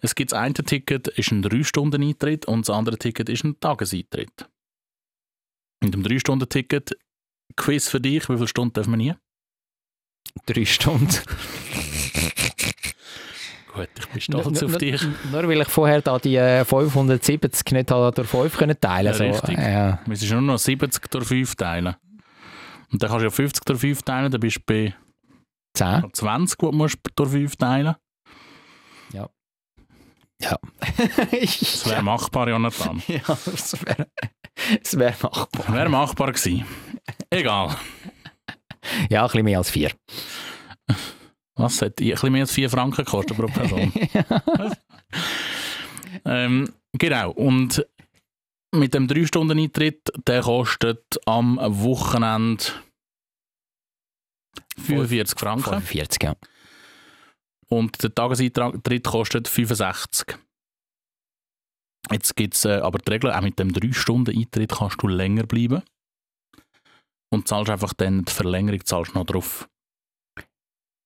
Es 0.00 0.14
gibt 0.14 0.32
das 0.32 0.38
eine 0.38 0.54
Ticket, 0.54 1.08
ist 1.08 1.30
ein 1.30 1.44
3-Stunden-Eintritt 1.44 2.46
und 2.46 2.66
das 2.66 2.74
andere 2.74 2.96
Ticket 2.96 3.28
ist 3.28 3.44
ein 3.44 3.60
Tageseintritt. 3.60 4.48
Mit 5.82 5.92
dem 5.92 6.02
3-Stunden-Ticket, 6.02 6.96
Quiz 7.56 7.88
für 7.88 8.00
dich, 8.00 8.28
wie 8.28 8.34
viele 8.36 8.48
Stunden 8.48 8.72
dürfen 8.72 8.90
wir 8.92 8.96
nie? 8.96 9.14
Drei 10.46 10.64
Stunden. 10.64 11.08
Gut, 13.74 13.88
ich 13.98 14.06
bin 14.08 14.20
stolz 14.20 14.60
Nur- 14.60 14.70
auf 14.70 14.76
dich. 14.78 15.02
Nur, 15.02 15.42
nur 15.42 15.48
weil 15.50 15.60
ich 15.62 15.68
vorher 15.68 16.00
da 16.02 16.18
die 16.18 16.36
äh, 16.36 16.64
570 16.64 17.72
nicht 17.72 17.90
habe 17.90 18.12
durch 18.14 18.28
5 18.28 18.56
können 18.56 18.80
teilen 18.80 19.06
Ja, 19.12 19.14
so, 19.14 19.24
richtig. 19.24 19.58
Ja, 19.58 19.98
Wir 20.04 20.08
müssen 20.08 20.30
nur 20.30 20.40
noch 20.42 20.58
70 20.58 21.10
durch 21.10 21.26
5 21.28 21.54
teilen. 21.54 21.94
Und 22.90 23.02
dann 23.02 23.10
kannst 23.10 23.20
du 23.22 23.26
ja 23.26 23.30
50 23.30 23.64
durch 23.64 23.80
5 23.80 24.02
teilen, 24.02 24.30
dann 24.32 24.40
bist 24.40 24.56
du 24.56 24.60
bei 24.66 24.94
10. 25.74 26.04
20, 26.12 26.58
die 26.58 26.64
du 26.66 26.72
musst 26.72 26.98
durch 27.14 27.30
5 27.30 27.56
teilen 27.56 27.94
Ja. 29.12 29.28
Das 30.40 31.86
wäre 31.88 32.02
machbar, 32.04 32.48
Jonathan. 32.48 33.02
ja, 33.08 33.20
das 33.26 33.76
wäre 33.84 34.06
das 34.82 34.98
wär 34.98 35.14
machbar. 35.22 35.74
Wäre 35.74 35.88
machbar 35.88 36.32
gewesen. 36.32 36.64
Egal. 37.30 37.76
Ja, 39.10 39.22
ein 39.22 39.26
bisschen 39.26 39.44
mehr 39.44 39.58
als 39.58 39.70
4. 39.70 39.90
Was 41.56 41.82
hat 41.82 42.00
ein 42.00 42.10
bisschen 42.10 42.32
mehr 42.32 42.42
als 42.42 42.52
4 42.52 42.70
Franken 42.70 43.04
gekostet 43.04 43.36
pro 43.36 43.48
Person? 43.48 43.92
ähm, 46.24 46.72
genau. 46.92 47.32
Und 47.32 47.84
mit 48.72 48.94
dem 48.94 49.06
3-Stunden-Eintritt, 49.06 50.10
der 50.26 50.42
kostet 50.42 51.04
am 51.26 51.58
Wochenende 51.60 52.64
45 54.78 55.38
Franken. 55.38 55.82
45, 55.82 56.22
ja. 56.22 56.36
Und 57.68 58.02
der 58.02 58.14
Tageseintritt 58.14 59.04
kostet 59.04 59.48
65. 59.48 60.38
Jetzt 62.10 62.36
gibt 62.36 62.54
es 62.54 62.64
äh, 62.64 62.78
aber 62.78 62.98
die 62.98 63.10
Regel, 63.10 63.32
auch 63.32 63.40
mit 63.42 63.58
dem 63.58 63.70
3-Stunden-Eintritt 63.70 64.70
kannst 64.70 65.02
du 65.02 65.08
länger 65.08 65.44
bleiben. 65.44 65.82
Und 67.30 67.46
zahlst 67.48 67.70
einfach 67.70 67.92
dann 67.94 68.24
die 68.24 68.32
Verlängerung 68.32 68.84
zahlst 68.84 69.14
noch 69.14 69.26
drauf. 69.26 69.68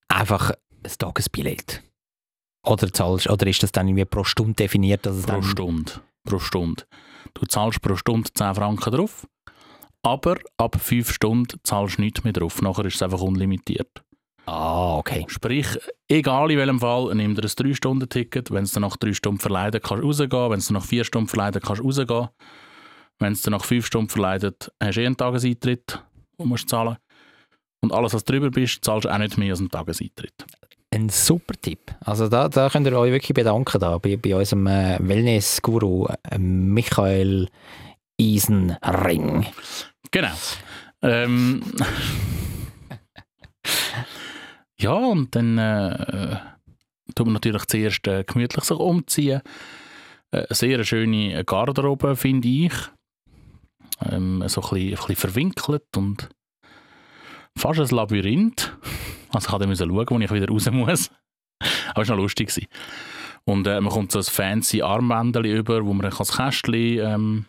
Einfach 0.07 0.51
ein 0.51 0.91
Tagesbillett. 0.97 1.83
Oder, 2.65 2.93
zahlst, 2.93 3.29
oder 3.29 3.47
ist 3.47 3.61
das 3.61 3.71
dann 3.71 3.87
irgendwie 3.87 4.05
pro 4.05 4.23
Stunde 4.23 4.53
definiert? 4.53 5.05
Dass 5.05 5.17
es 5.17 5.25
Pro 5.25 5.41
Stunde. 5.41 5.91
Pro 6.23 6.39
Stunde. 6.39 6.83
Du 7.33 7.45
zahlst 7.45 7.81
pro 7.81 7.95
Stunde 7.95 8.31
10 8.33 8.55
Franken 8.55 8.91
drauf, 8.91 9.27
aber 10.01 10.37
ab 10.57 10.79
5 10.79 11.11
Stunden 11.11 11.59
zahlst 11.63 11.97
du 11.97 12.01
nichts 12.03 12.23
mehr 12.23 12.31
drauf. 12.31 12.61
Nachher 12.61 12.85
ist 12.85 12.95
es 12.95 13.01
einfach 13.01 13.21
unlimitiert. 13.21 14.03
Ah, 14.45 14.97
okay. 14.97 15.25
Sprich, 15.27 15.67
egal 16.07 16.51
in 16.51 16.57
welchem 16.57 16.79
Fall, 16.79 17.13
nimm 17.15 17.35
dir 17.35 17.43
ein 17.43 17.47
3-Stunden-Ticket. 17.47 18.51
Wenn 18.51 18.63
es 18.63 18.71
dir 18.71 18.81
nach 18.81 18.97
3 18.97 19.13
Stunden 19.13 19.39
verleidet, 19.39 19.83
kannst 19.83 20.03
du 20.03 20.07
rausgehen. 20.07 20.51
Wenn 20.51 20.59
es 20.59 20.67
dir 20.67 20.73
nach 20.73 20.85
4 20.85 21.03
Stunden 21.03 21.27
verleidet, 21.27 21.63
kannst 21.63 21.81
du 21.81 21.85
rausgehen. 21.85 22.29
Wenn 23.19 23.33
es 23.33 23.41
dir 23.41 23.51
nach 23.51 23.63
5 23.63 23.85
Stunden 23.85 24.09
verleidet, 24.09 24.71
hast 24.81 24.97
du 24.97 25.01
eh 25.01 25.05
einen 25.05 25.17
Tageseintritt, 25.17 26.03
den 26.39 26.47
musst 26.47 26.65
du 26.65 26.67
zahlen. 26.67 26.97
Und 27.81 27.91
alles, 27.91 28.13
was 28.13 28.23
drüber 28.23 28.49
bist, 28.49 28.83
zahlst 28.85 29.05
du 29.05 29.13
auch 29.13 29.17
nicht 29.17 29.37
mehr 29.37 29.51
als 29.51 29.59
einen 29.59 29.69
Tageseintritt. 29.69 30.45
Ein 30.93 31.09
super 31.09 31.55
Tipp. 31.59 31.93
Also 32.01 32.29
da, 32.29 32.47
da 32.47 32.69
könnt 32.69 32.87
ihr 32.87 32.97
euch 32.97 33.11
wirklich 33.11 33.33
bedanken 33.33 33.79
da, 33.79 33.97
bei, 33.97 34.15
bei 34.15 34.35
unserem 34.35 34.67
äh, 34.67 34.97
Wellness-Guru 35.01 36.07
äh, 36.29 36.37
Michael 36.37 37.49
Eisenring. 38.21 39.47
Genau. 40.11 40.31
Ähm, 41.01 41.63
ja, 44.79 44.93
und 44.93 45.35
dann 45.35 45.57
äh, 45.57 46.37
tut 47.15 47.25
man 47.25 47.33
natürlich 47.33 47.65
zuerst 47.65 48.07
äh, 48.07 48.23
gemütlich 48.23 48.63
sich 48.63 48.77
umziehen. 48.77 49.41
Äh, 50.31 50.45
sehr 50.51 50.83
schöne 50.83 51.43
Garderobe, 51.43 52.15
finde 52.15 52.47
ich. 52.47 52.73
Ähm, 54.11 54.43
so 54.47 54.61
ein 54.61 54.69
bisschen, 54.69 54.89
ein 54.89 54.89
bisschen 54.91 55.15
verwinkelt 55.15 55.97
und 55.97 56.29
fast 57.57 57.79
ein 57.79 57.95
Labyrinth. 57.95 58.77
Also 59.31 59.59
ich 59.59 59.67
musste 59.67 59.85
schauen, 59.85 60.07
wo 60.09 60.19
ich 60.19 60.31
wieder 60.31 60.47
raus 60.47 60.69
muss. 60.71 61.11
Aber 61.91 62.01
es 62.01 62.09
war 62.09 62.15
noch 62.15 62.23
lustig. 62.23 62.49
gewesen. 62.49 62.67
Und 63.45 63.67
äh, 63.67 63.81
man 63.81 63.91
kommt 63.91 64.11
so 64.11 64.19
ein 64.19 64.23
fancy 64.23 64.81
Armbändchen 64.81 65.45
über, 65.45 65.85
wo 65.85 65.93
man 65.93 66.09
dann 66.09 66.17
das 66.17 66.37
Kästchen 66.37 66.99
ähm, 66.99 67.45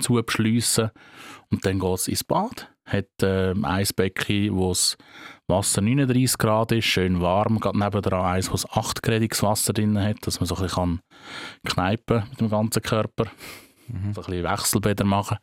zubeschliessen 0.00 0.90
und 1.50 1.64
dann 1.64 1.78
geht 1.78 1.94
es 1.94 2.08
ins 2.08 2.24
Bad. 2.24 2.70
Hat 2.86 3.08
ähm, 3.22 3.64
ein 3.64 3.86
Becken, 3.96 4.56
wo 4.56 4.68
das 4.68 4.96
Wasser 5.48 5.80
39 5.80 6.38
Grad 6.38 6.72
ist, 6.72 6.86
schön 6.86 7.20
warm. 7.20 7.58
Gerade 7.58 7.78
nebendran 7.78 8.24
eins, 8.24 8.50
wo 8.50 8.54
es 8.54 8.68
8 8.70 9.02
gradiges 9.02 9.42
Wasser 9.42 9.72
drin 9.72 10.00
hat, 10.00 10.26
dass 10.26 10.40
man 10.40 10.46
so 10.46 10.56
ein 10.56 10.62
bisschen 10.62 10.76
kann 10.76 11.00
kneipen 11.66 12.24
mit 12.30 12.40
dem 12.40 12.48
ganzen 12.48 12.82
Körper. 12.82 13.26
Mhm. 13.88 14.14
So 14.14 14.22
ein 14.22 14.26
bisschen 14.26 14.44
Wechselbäder 14.44 15.04
machen. 15.04 15.38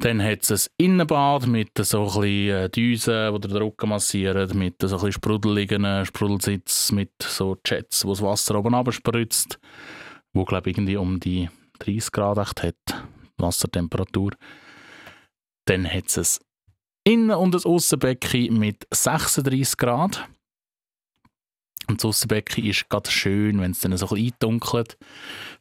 Dann 0.00 0.22
hat 0.22 0.50
es 0.50 0.66
ein 0.66 0.72
Innenbad 0.78 1.46
mit 1.46 1.72
so 1.76 2.00
ein 2.00 2.04
bisschen 2.06 2.24
äh, 2.24 2.70
Düsen, 2.70 3.34
die 3.34 3.48
den 3.48 3.56
Rücken 3.58 3.90
massieren, 3.90 4.58
mit 4.58 4.76
so 4.80 4.86
ein 4.86 4.92
bisschen 4.92 5.12
sprudeligen 5.12 6.06
Sprudelsitz, 6.06 6.90
mit 6.92 7.10
so 7.20 7.58
Jets, 7.66 8.06
wo 8.06 8.10
das 8.10 8.22
Wasser 8.22 8.58
oben 8.58 8.74
abspritzt, 8.74 9.60
wo 10.32 10.46
glaube 10.46 10.70
ich 10.70 10.76
irgendwie 10.78 10.96
um 10.96 11.20
die 11.20 11.50
30 11.80 12.12
Grad 12.12 12.38
echt 12.38 12.62
hat, 12.62 13.04
Wassertemperatur. 13.36 14.32
Dann 15.66 15.86
hat 15.86 16.06
es 16.16 16.40
ein 17.06 17.12
Innen- 17.12 17.36
und 17.36 17.54
ein 17.54 17.64
Aussenbecken 17.64 18.58
mit 18.58 18.86
36 18.90 19.76
Grad. 19.76 20.26
Und 21.90 21.98
das 21.98 22.04
Aussenbecken 22.04 22.64
ist 22.64 22.88
gerade 22.88 23.10
schön, 23.10 23.60
wenn 23.60 23.72
es 23.72 23.80
dann 23.80 23.96
so 23.96 24.06
ein 24.06 24.10
bisschen 24.10 24.32
eindunkelt. 24.32 24.96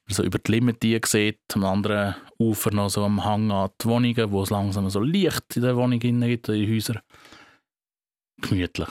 So 0.07 0.23
über 0.23 0.38
die 0.38 0.51
Limite 0.51 1.01
sieht, 1.05 1.39
am 1.53 1.65
anderen 1.65 2.15
Ufer 2.38 2.71
noch 2.71 2.89
so 2.89 3.03
am 3.03 3.25
Hang 3.25 3.51
an 3.51 3.71
die 3.82 3.86
Wohnungen, 3.86 4.32
wo 4.32 4.43
es 4.43 4.51
langsam 4.51 4.88
so 4.91 4.99
Licht 4.99 5.55
in 5.55 5.63
der 5.63 5.75
Wohnung 5.75 5.97
gibt, 5.97 6.13
in 6.13 6.21
den 6.21 6.71
Häusern. 6.71 6.99
Gemütlich. 8.41 8.89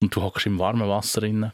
Und 0.00 0.14
du 0.14 0.22
hockst 0.22 0.46
im 0.46 0.60
warmen 0.60 0.88
Wasser 0.88 1.20
drin. 1.20 1.50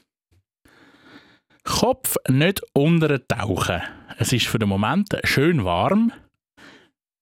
Kopf 1.65 2.17
nicht 2.29 2.63
untertauchen. 2.75 3.81
Es 4.19 4.31
ist 4.31 4.47
für 4.47 4.59
den 4.59 4.69
Moment 4.69 5.17
schön 5.25 5.65
warm. 5.65 6.13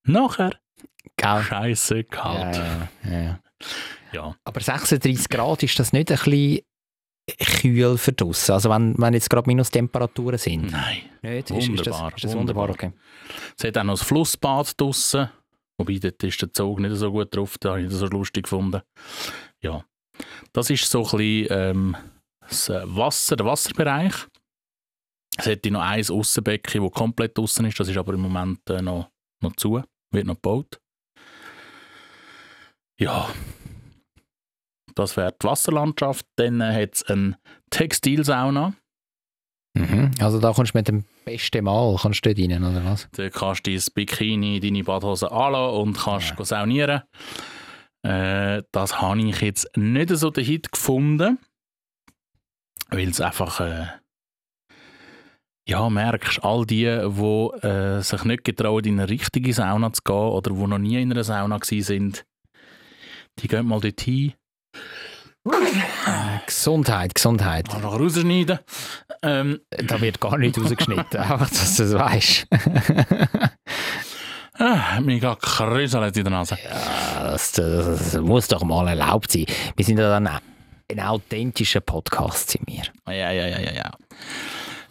Nachher 0.02 0.58
Gell? 1.16 1.42
scheiße 1.42 2.02
kalt. 2.04 2.56
Ja, 2.56 2.88
ja, 3.04 3.22
ja. 3.22 3.38
Ja. 4.12 4.36
Aber 4.44 4.60
36 4.60 5.28
Grad, 5.28 5.62
ist 5.62 5.78
das 5.78 5.92
nicht 5.92 6.10
ein 6.10 6.18
bisschen 6.18 6.62
kühl 7.38 7.98
für 7.98 8.12
draussen? 8.12 8.52
Also 8.52 8.70
wenn, 8.70 8.94
wenn 8.98 9.14
jetzt 9.14 9.30
gerade 9.30 9.48
Minustemperaturen 9.48 10.38
sind? 10.38 10.70
Nein. 10.70 10.98
Nicht? 11.22 11.50
Ist, 11.50 11.68
ist, 11.68 11.86
das, 11.86 11.94
Wunderbar, 11.94 12.16
ist 12.16 12.24
das 12.24 12.34
wunderbar? 12.34 12.68
wunderbar. 12.68 12.90
Okay. 12.90 12.92
Es 13.58 13.64
hat 13.64 13.78
auch 13.78 13.84
noch 13.84 14.00
ein 14.00 14.04
Flussbad 14.04 14.80
draussen. 14.80 15.28
Wobei, 15.78 15.98
dort 15.98 16.22
ist 16.22 16.40
der 16.42 16.52
Zug 16.52 16.80
nicht 16.80 16.96
so 16.96 17.10
gut 17.10 17.34
drauf, 17.34 17.56
da 17.58 17.70
habe 17.70 17.82
ich 17.82 17.88
das 17.88 17.98
so 17.98 18.06
lustig 18.06 18.44
gefunden. 18.44 18.82
Ja, 19.62 19.84
das 20.52 20.70
ist 20.70 20.88
so 20.88 21.00
ein 21.04 21.16
bisschen 21.16 21.46
ähm, 21.50 21.96
das 22.40 22.68
äh, 22.68 22.82
Wasser, 22.84 23.36
der 23.36 23.46
Wasserbereich. 23.46 24.14
Es 25.38 25.46
hätte 25.46 25.70
noch 25.70 25.80
ein 25.80 26.04
Aussenbecken, 26.08 26.82
das 26.82 26.92
komplett 26.92 27.38
draussen 27.38 27.64
ist, 27.64 27.80
das 27.80 27.88
ist 27.88 27.96
aber 27.96 28.14
im 28.14 28.20
Moment 28.20 28.68
äh, 28.68 28.82
noch, 28.82 29.08
noch 29.42 29.56
zu, 29.56 29.82
wird 30.10 30.26
noch 30.26 30.34
gebaut. 30.34 30.78
Ja, 32.98 33.30
das 34.94 35.16
wäre 35.16 35.34
die 35.40 35.46
Wasserlandschaft. 35.46 36.26
Dann 36.36 36.60
äh, 36.60 36.82
hat 36.82 36.94
es 36.94 37.02
eine 37.04 37.38
Textilsauna. 37.70 38.74
Mhm. 39.74 40.10
Also 40.20 40.38
da 40.38 40.52
kommst 40.52 40.74
du 40.74 40.78
mit 40.78 40.88
dem 40.88 41.04
besten 41.24 41.64
Mal 41.64 41.96
kannst 42.00 42.24
du 42.26 42.34
dort 42.34 42.50
rein, 42.50 42.62
oder 42.62 42.84
was? 42.84 43.08
Da 43.12 43.30
kannst 43.30 43.66
du 43.66 43.70
dein 43.70 43.82
Bikini, 43.94 44.60
deine 44.60 44.84
Badhose 44.84 45.30
anlassen 45.32 45.80
und 45.80 45.98
kannst 45.98 46.34
Ja. 46.38 46.44
saunieren. 46.44 47.02
Äh, 48.06 48.62
das 48.72 49.00
habe 49.00 49.20
ich 49.22 49.40
jetzt 49.40 49.74
nicht 49.76 50.10
so 50.10 50.30
den 50.30 50.44
Hit 50.44 50.72
gefunden, 50.72 51.38
weil 52.90 53.08
es 53.08 53.20
einfach, 53.20 53.60
äh, 53.60 53.86
ja, 55.68 55.88
merkst, 55.88 56.42
all 56.44 56.66
die, 56.66 56.84
die 56.84 57.66
äh, 57.66 58.00
sich 58.02 58.24
nicht 58.24 58.44
getrauen, 58.44 58.84
in 58.84 58.98
eine 59.00 59.08
richtige 59.08 59.54
Sauna 59.54 59.92
zu 59.92 60.02
gehen 60.02 60.16
oder 60.16 60.50
die 60.50 60.66
noch 60.66 60.78
nie 60.78 61.00
in 61.00 61.12
einer 61.12 61.22
Sauna 61.24 61.60
waren, 61.60 62.12
die 63.38 63.48
gehen 63.48 63.66
mal 63.66 63.80
dorthin, 63.80 64.34
Gesundheit, 66.46 67.14
Gesundheit. 67.14 67.72
mal 67.72 67.80
noch 67.80 67.98
rausschneiden. 67.98 68.58
Ähm, 69.22 69.60
Da 69.70 70.00
wird 70.00 70.20
gar 70.20 70.38
nicht 70.38 70.56
rausgeschnitten, 70.58 71.18
einfach, 71.20 71.48
dass 71.48 71.76
du 71.76 71.82
es 71.82 71.94
weißt. 71.94 72.46
ah, 74.58 75.00
mir 75.00 75.18
geht 75.18 75.40
krüselt 75.42 76.16
in 76.16 76.24
der 76.24 76.30
Nase. 76.30 76.58
Ja, 76.64 77.24
das, 77.32 77.52
das, 77.52 78.12
das 78.12 78.20
muss 78.20 78.48
doch 78.48 78.62
mal 78.62 78.86
erlaubt 78.88 79.32
sein. 79.32 79.46
Wir 79.76 79.84
sind 79.84 79.98
ja 79.98 80.08
dann 80.08 80.28
ein 80.28 81.00
authentischer 81.00 81.80
Podcast, 81.80 82.50
sind 82.50 82.66
wir. 82.68 82.82
Ja, 83.08 83.32
ja, 83.32 83.46
ja, 83.48 83.58
ja, 83.58 83.72
ja. 83.72 83.90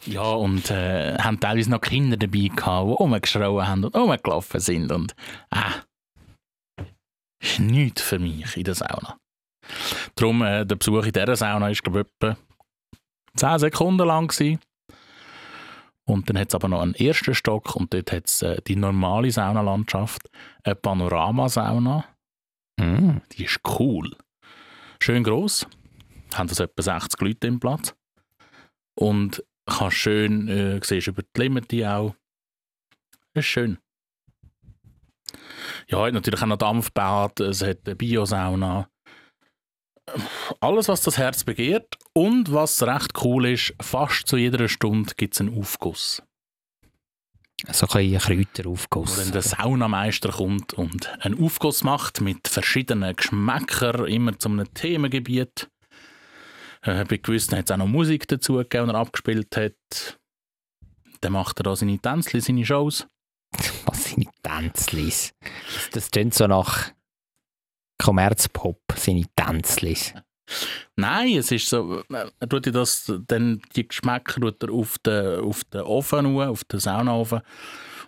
Ja, 0.05 0.21
und 0.23 0.71
äh, 0.71 1.15
haben 1.19 1.39
teilweise 1.39 1.69
noch 1.69 1.79
Kinder 1.79 2.17
dabei 2.17 2.49
gehabt, 2.53 2.87
die 2.87 2.93
rumgeschrauen 2.93 3.67
haben 3.67 3.83
und 3.85 3.95
rumgelaufen 3.95 4.59
sind. 4.59 4.91
Und 4.91 5.13
äh, 5.51 6.83
ist 7.39 7.59
nichts 7.59 8.01
für 8.01 8.17
mich 8.19 8.57
in 8.57 8.63
der 8.63 8.73
Sauna. 8.75 9.17
Darum, 10.15 10.41
äh, 10.41 10.65
der 10.65 10.75
Besuch 10.75 11.05
in 11.05 11.11
dieser 11.11 11.35
Sauna 11.35 11.67
war, 11.67 11.73
glaube 11.73 12.01
ich, 12.01 12.05
etwa 12.07 12.37
10 13.35 13.59
Sekunden 13.59 14.07
lang. 14.07 14.27
Gewesen. 14.27 14.59
Und 16.05 16.29
dann 16.29 16.37
hat 16.37 16.49
es 16.49 16.55
aber 16.55 16.67
noch 16.67 16.81
einen 16.81 16.95
ersten 16.95 17.33
Stock 17.35 17.75
und 17.75 17.93
dort 17.93 18.11
hat 18.11 18.27
es 18.27 18.41
äh, 18.41 18.61
die 18.67 18.75
normale 18.75 19.31
Saunalandschaft, 19.31 20.29
eine 20.63 20.75
Panoramasauna. 20.75 22.05
Mm. 22.77 23.17
Die 23.31 23.45
ist 23.45 23.61
cool. 23.79 24.11
Schön 24.99 25.23
gross. 25.23 25.65
Haben 26.33 26.49
das 26.49 26.59
etwa 26.59 26.81
60 26.81 27.21
Leute 27.21 27.47
im 27.47 27.59
Platz. 27.59 27.95
Und 28.95 29.43
kannst 29.65 29.97
schön, 29.97 30.47
äh, 30.47 30.79
siehst 30.83 31.07
über 31.07 31.23
die 31.23 31.41
Limite 31.41 31.89
auch. 31.89 32.15
Das 33.33 33.45
ist 33.45 33.51
schön. 33.51 33.77
Ja, 35.87 36.05
hat 36.05 36.13
natürlich 36.13 36.41
auch 36.41 36.47
noch 36.47 36.57
Dampfbad, 36.57 37.39
es 37.39 37.61
hat 37.61 37.79
eine 37.85 37.95
Biosauna. 37.95 38.89
Alles, 40.59 40.87
was 40.87 41.01
das 41.01 41.17
Herz 41.17 41.43
begehrt. 41.43 41.97
Und 42.13 42.51
was 42.51 42.83
recht 42.83 43.11
cool 43.23 43.47
ist, 43.47 43.73
fast 43.81 44.27
zu 44.27 44.37
jeder 44.37 44.67
Stunde 44.67 45.13
gibt 45.15 45.33
es 45.33 45.41
einen 45.41 45.57
Aufguss. 45.57 46.21
So 47.71 47.87
ein 47.87 48.11
Wo 48.13 48.17
Kräuteraufguss. 48.17 49.17
dann 49.17 49.31
der 49.31 49.43
Saunameister 49.43 50.29
kommt 50.31 50.73
und 50.73 51.07
einen 51.23 51.43
Aufguss 51.43 51.83
macht 51.83 52.19
mit 52.19 52.47
verschiedenen 52.47 53.15
Geschmäckern, 53.15 54.07
immer 54.07 54.37
zu 54.37 54.49
einem 54.49 54.73
Themengebiet. 54.73 55.69
Äh, 56.81 57.05
bei 57.05 57.17
gewissen 57.17 57.55
hat 57.57 57.65
es 57.65 57.71
auch 57.71 57.77
noch 57.77 57.87
Musik 57.87 58.27
dazu 58.27 58.55
gegeben, 58.55 58.87
die 58.87 58.93
er 58.93 58.99
abgespielt 58.99 59.55
hat. 59.55 60.19
Dann 61.21 61.33
macht 61.33 61.59
er 61.59 61.63
da 61.63 61.75
seine 61.75 61.99
Tänzchen, 61.99 62.41
seine 62.41 62.65
Shows. 62.65 63.07
Was 63.85 64.15
Tänzlis? 64.41 65.33
Das, 65.75 65.89
das 65.91 66.11
klingt 66.11 66.33
so 66.33 66.47
nach 66.47 66.91
Kommerzpop, 68.01 68.79
seine 68.95 69.25
Tänzlis. 69.35 70.13
Nein, 70.97 71.37
es 71.37 71.51
ist 71.51 71.69
so, 71.69 72.01
äh, 72.11 72.29
er 72.39 72.49
tut 72.49 72.65
ja 72.65 72.71
das, 72.73 73.11
dann 73.27 73.61
die 73.75 73.87
Geschmäcker 73.87 74.41
tut 74.41 74.61
er 74.63 74.71
auf 74.71 74.97
den, 74.99 75.39
auf 75.41 75.63
den 75.65 75.81
Ofen, 75.81 76.25
auf 76.39 76.63
den 76.65 76.79
Saunaofen. 76.79 77.41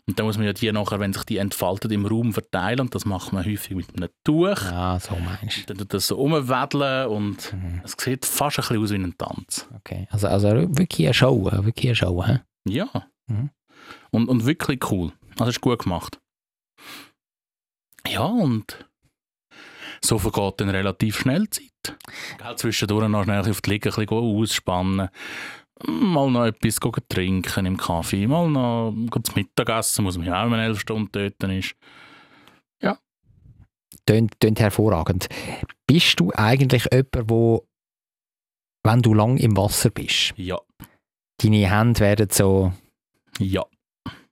Und 0.06 0.20
dann 0.20 0.26
muss 0.26 0.36
man 0.38 0.46
ja 0.46 0.52
die 0.52 0.70
nachher, 0.74 1.00
wenn 1.00 1.14
sich 1.14 1.24
die 1.24 1.38
entfaltet, 1.38 1.89
im 1.94 2.06
Raum 2.06 2.34
verteilen. 2.34 2.82
Und 2.82 2.94
das 2.94 3.06
macht 3.06 3.32
man 3.32 3.46
häufig 3.46 3.72
mit 3.74 3.88
einem 3.96 4.10
Tuch. 4.26 4.62
Ja, 4.64 5.00
so 5.00 5.16
meinst 5.16 5.60
du. 5.60 5.66
Dann 5.68 5.78
tut 5.78 5.94
das 5.94 6.08
so 6.08 6.18
umwedeln 6.18 7.08
und 7.08 7.54
Mhm. 7.54 7.82
es 7.86 7.96
sieht 7.98 8.26
fast 8.26 8.60
ein 8.60 8.64
bisschen 8.64 8.84
aus 8.84 8.91
wie 8.91 8.96
ein 8.96 9.18
Tanz. 9.18 9.70
Okay. 9.78 10.08
Also, 10.12 10.28
also 10.28 10.50
wirklich 10.78 11.08
eine 11.08 11.14
Show, 11.14 11.48
äh, 11.48 11.64
wirklich 11.64 11.88
eine 11.88 11.96
Show. 11.96 12.26
He? 12.26 12.39
Ja. 12.68 12.89
Mhm. 13.28 13.52
Und, 14.12 14.28
und 14.28 14.46
wirklich 14.46 14.82
cool. 14.91 15.14
Also 15.39 15.52
ist 15.52 15.62
gut 15.62 15.84
gemacht. 15.84 16.20
Ja, 18.06 18.26
und 18.26 18.86
so 20.04 20.20
vergeht 20.20 20.62
dann 20.62 20.70
relativ 20.70 21.20
schnell 21.20 21.45
die 21.45 21.70
Zeit. 21.84 21.97
Gell, 22.38 22.56
zwischendurch 22.56 23.08
noch 23.08 23.24
schnell 23.24 23.49
auf 23.49 23.62
die 23.62 23.70
Liege 23.72 23.89
ein 23.89 23.95
bisschen 23.95 24.18
ausspannen. 24.18 25.10
Mal 25.86 26.32
noch 26.32 26.45
etwas 26.45 26.80
trinken 27.10 27.66
im 27.66 27.78
Kaffee. 27.78 28.28
Mal 28.28 28.49
noch 28.49 28.93
zum 29.24 29.36
Mittagessen, 29.36 30.04
muss 30.04 30.18
man 30.18 30.28
ja 30.28 30.39
auch, 30.39 30.43
wenn 30.43 30.51
man 30.51 30.60
elf 30.60 30.80
Stunden 30.80 31.10
dort 31.12 31.51
ist. 31.51 31.76
Tönt, 34.06 34.39
tönt 34.39 34.60
hervorragend. 34.60 35.30
Bist 35.88 36.20
du 36.20 36.32
eigentlich 36.34 36.86
jemand, 36.91 37.30
wo, 37.30 37.68
wenn 38.84 39.01
du 39.01 39.14
lang 39.14 39.38
im 39.38 39.56
Wasser 39.56 39.89
bist, 39.89 40.34
Ja, 40.36 40.60
deine 41.38 41.70
Hände 41.70 41.99
werden 42.01 42.28
so, 42.30 42.74
ja. 43.39 43.64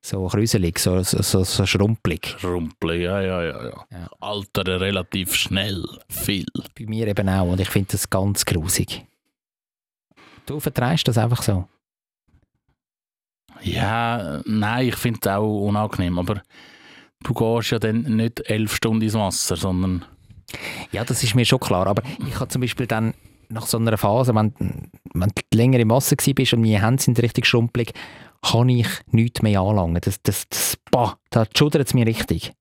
So 0.02 0.28
krüselig, 0.28 0.80
so, 0.80 1.02
so, 1.04 1.43
so, 1.43 1.66
schrumpelig? 1.66 2.36
Rumpel, 2.43 3.02
ja, 3.02 3.22
ja, 3.22 3.43
ja, 3.43 3.64
ja. 3.64 3.86
Ja. 3.91 4.10
Alter 4.20 4.82
relativ 4.82 5.36
schnell. 5.36 5.84
Viel. 6.10 6.45
Bei 6.78 6.86
mir 6.86 7.08
eben 7.08 7.30
auch 7.30 7.52
und 7.52 7.60
ich 7.62 7.70
finde 7.70 7.91
das 7.91 8.10
ganz 8.10 8.45
grusig. 8.45 9.06
Du 10.45 10.60
vertreibst 10.60 11.08
das 11.08 11.18
einfach 11.18 11.43
so. 11.43 11.68
Ja, 13.62 14.41
nein, 14.45 14.88
ich 14.88 14.95
finde 14.95 15.20
es 15.22 15.28
auch 15.28 15.68
unangenehm. 15.68 16.18
Aber 16.18 16.41
du 17.24 17.34
gehst 17.34 17.72
ja 17.72 17.80
dann 17.80 18.02
nicht 18.02 18.49
elf 18.49 18.76
Stunden 18.76 19.04
ins 19.04 19.14
Wasser, 19.14 19.56
sondern 19.56 20.04
Ja, 20.91 21.06
das 21.06 21.24
ist 21.24 21.36
mir 21.36 21.45
schon 21.45 21.60
klar. 21.60 21.88
Aber 21.88 22.02
ich 22.28 22.36
habe 22.39 22.47
zum 22.47 22.62
Beispiel 22.62 22.88
dann 22.88 23.14
nach 23.49 23.68
so 23.68 23.78
einer 23.78 23.97
Phase, 23.97 24.34
wenn, 24.34 24.54
wenn 25.14 25.30
du 25.30 25.58
länger 25.58 25.80
im 25.80 25.89
Wasser 25.89 26.16
warst 26.18 26.54
und 26.54 26.62
meine 26.62 26.82
Hände 26.82 27.04
sind 27.04 27.22
richtig 27.22 27.45
schrumpelig, 27.45 27.93
kann 28.42 28.70
ich 28.70 28.88
nichts 29.08 29.42
mehr 29.42 29.62
anlangen. 29.62 30.00
Das, 30.02 30.22
das, 30.24 30.48
das, 30.50 30.78
bah, 30.92 31.18
da 31.30 31.46
schudert 31.56 31.88
es 31.88 31.94
mir 31.94 32.06
richtig. 32.08 32.54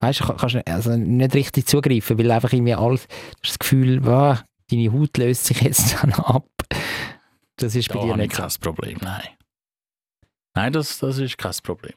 Weißt 0.00 0.20
du, 0.20 0.24
kann- 0.26 0.36
kannst 0.36 0.54
nicht- 0.54 0.68
also 0.68 0.96
nicht 0.96 1.34
richtig 1.34 1.66
zugreifen, 1.66 2.18
weil 2.18 2.30
einfach 2.30 2.52
irgendwie 2.52 2.74
alles, 2.74 3.08
das 3.42 3.58
Gefühl, 3.58 4.00
bah, 4.00 4.44
deine 4.70 4.92
Haut 4.92 5.16
löst 5.16 5.44
sich 5.46 5.60
jetzt 5.62 5.94
dann 6.02 6.12
ab. 6.12 6.46
Das 7.56 7.74
ist 7.74 7.88
bei 7.88 7.94
da 7.94 8.00
dir 8.04 8.12
habe 8.12 8.22
ich 8.22 8.28
nicht 8.28 8.36
so. 8.36 8.42
kein 8.42 8.52
Problem. 8.60 8.98
Nein. 9.02 9.28
Nein, 10.54 10.72
das, 10.72 10.98
das 11.00 11.18
ist 11.18 11.36
kein 11.38 11.52
Problem. 11.64 11.94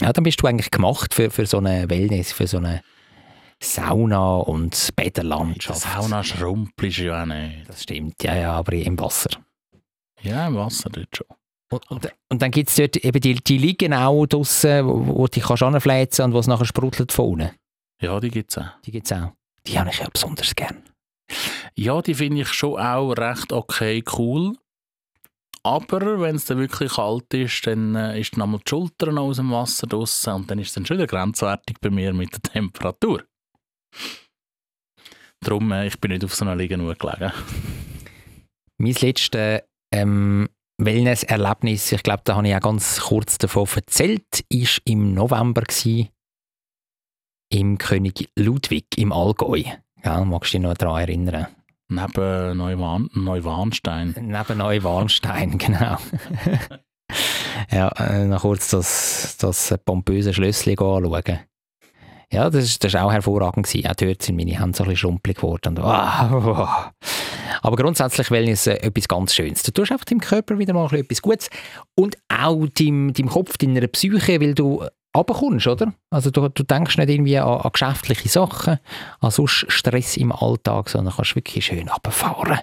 Ja, 0.00 0.12
dann 0.12 0.24
bist 0.24 0.42
du 0.42 0.46
eigentlich 0.46 0.70
gemacht 0.70 1.14
für, 1.14 1.30
für 1.30 1.46
so 1.46 1.56
eine 1.58 1.88
Wellness, 1.88 2.32
für 2.32 2.46
so 2.46 2.58
eine 2.58 2.82
Sauna 3.62 4.36
und 4.36 4.90
Bäderlandschaft. 4.94 5.80
Sauna 5.80 6.22
schrumpelst 6.22 6.98
ja 6.98 7.22
auch 7.22 7.26
nicht. 7.26 7.66
Das 7.68 7.82
stimmt, 7.84 8.22
ja, 8.22 8.34
ja, 8.36 8.52
aber 8.52 8.74
im 8.74 8.98
Wasser. 9.00 9.30
Ja, 10.20 10.46
im 10.48 10.56
Wasser 10.56 10.90
dort 10.90 11.16
schon. 11.16 11.26
Und, 11.72 11.90
und, 11.90 12.12
und 12.28 12.42
dann 12.42 12.50
gibt 12.50 12.68
es 12.68 12.76
dort 12.76 12.96
eben 12.96 13.20
die, 13.20 13.34
die 13.34 13.58
liegen 13.58 13.92
auch 13.92 14.26
draussen, 14.26 14.86
wo, 14.86 15.06
wo 15.06 15.26
du 15.26 15.32
dich 15.32 15.42
kannst 15.42 15.62
anfläzen 15.62 16.26
und 16.26 16.32
wo 16.32 16.38
es 16.38 16.46
nachher 16.46 16.64
sprudelt 16.64 17.10
von 17.12 17.32
unten. 17.32 17.50
Ja, 18.00 18.20
die 18.20 18.30
gibt 18.30 18.50
es 18.50 18.58
auch. 18.58 18.80
Die 18.84 18.92
gibt 18.92 19.06
es 19.06 19.12
auch. 19.12 19.32
Die 19.66 19.78
habe 19.78 19.90
ich 19.90 19.98
ja 19.98 20.08
besonders 20.08 20.54
gern. 20.54 20.82
Ja, 21.74 22.00
die 22.02 22.14
finde 22.14 22.42
ich 22.42 22.48
schon 22.48 22.78
auch 22.78 23.12
recht 23.12 23.52
okay, 23.52 24.04
cool. 24.16 24.56
Aber 25.64 26.20
wenn 26.20 26.36
es 26.36 26.44
dann 26.44 26.58
wirklich 26.58 26.92
kalt 26.92 27.34
ist, 27.34 27.66
dann 27.66 27.96
äh, 27.96 28.20
ist 28.20 28.34
dann 28.34 28.42
einmal 28.42 28.60
die 28.60 28.70
Schulter 28.70 29.10
noch 29.10 29.24
aus 29.24 29.38
dem 29.38 29.50
Wasser 29.50 29.88
draussen 29.88 30.34
und 30.34 30.50
dann 30.50 30.60
ist 30.60 30.68
es 30.68 30.74
dann 30.74 30.86
schon 30.86 30.96
wieder 30.96 31.08
grenzwertig 31.08 31.78
bei 31.80 31.90
mir 31.90 32.14
mit 32.14 32.32
der 32.32 32.42
Temperatur. 32.42 33.24
Darum, 35.40 35.72
äh, 35.72 35.88
ich 35.88 35.98
bin 36.00 36.12
nicht 36.12 36.24
auf 36.24 36.34
so 36.36 36.44
einer 36.44 36.54
Liege 36.54 36.78
nur 36.78 36.94
gelegen. 36.94 37.32
Mein 38.78 38.94
letztes 38.94 39.62
ähm, 39.92 40.48
Wellness-Erlebnis, 40.78 41.92
ich 41.92 42.02
glaube, 42.02 42.22
da 42.24 42.36
habe 42.36 42.48
ich 42.48 42.54
auch 42.54 42.60
ganz 42.60 43.00
kurz 43.00 43.38
davon 43.38 43.66
erzählt, 43.74 44.44
war 44.50 44.68
im 44.84 45.14
November 45.14 45.62
gewesen, 45.62 46.08
im 47.50 47.78
König 47.78 48.28
Ludwig 48.36 48.86
im 48.96 49.12
Allgäu. 49.12 49.62
Gell? 50.02 50.24
Magst 50.24 50.52
du 50.52 50.58
dich 50.58 50.66
noch 50.66 50.74
daran 50.74 51.00
erinnern? 51.00 51.46
Neben 51.88 52.56
Neuwan 52.56 53.08
Neuwarnstein. 53.14 54.14
Neben 54.20 54.58
Neuwarnstein, 54.58 55.56
genau. 55.58 55.96
ja, 57.70 57.88
äh, 57.88 58.26
noch 58.26 58.42
kurz 58.42 58.70
das, 58.70 59.36
das 59.38 59.74
pompöse 59.84 60.34
Schlösschen 60.34 60.78
anschauen. 60.78 61.40
Ja, 62.32 62.50
das 62.50 62.64
ist, 62.64 62.84
ist 62.84 62.96
auch 62.96 63.12
hervorragend 63.12 63.66
gewesen. 63.66 63.88
Auch 63.88 63.94
dort 63.94 64.22
sind 64.22 64.36
meine 64.36 64.58
Hände 64.58 64.76
so 64.76 64.82
ein 64.82 64.90
bisschen 64.90 64.96
schrumpelig 64.96 65.36
geworden. 65.36 65.78
Und, 65.78 65.84
ah, 65.84 66.92
Aber 67.62 67.76
grundsätzlich 67.76 68.30
will 68.30 68.48
es 68.48 68.66
äh, 68.66 68.74
etwas 68.74 69.06
ganz 69.06 69.34
Schönes. 69.34 69.62
Du 69.62 69.70
tust 69.70 69.92
einfach 69.92 70.04
deinem 70.04 70.20
Körper 70.20 70.58
wieder 70.58 70.74
mal 70.74 70.92
etwas 70.92 71.22
Gutes 71.22 71.50
und 71.94 72.16
auch 72.28 72.66
deinem, 72.66 73.12
deinem 73.12 73.28
Kopf, 73.28 73.56
deiner 73.58 73.86
Psyche, 73.86 74.40
weil 74.40 74.54
du 74.54 74.84
runterkommst, 75.16 75.68
oder? 75.68 75.94
Also 76.10 76.30
du, 76.30 76.48
du 76.48 76.62
denkst 76.64 76.98
nicht 76.98 77.08
irgendwie 77.08 77.38
an, 77.38 77.60
an 77.60 77.70
geschäftliche 77.72 78.28
Sachen, 78.28 78.78
an 79.20 79.30
sonst 79.30 79.66
Stress 79.68 80.16
im 80.16 80.32
Alltag, 80.32 80.88
sondern 80.88 81.14
kannst 81.14 81.36
wirklich 81.36 81.64
schön 81.64 81.88
runterfahren. 81.88 82.60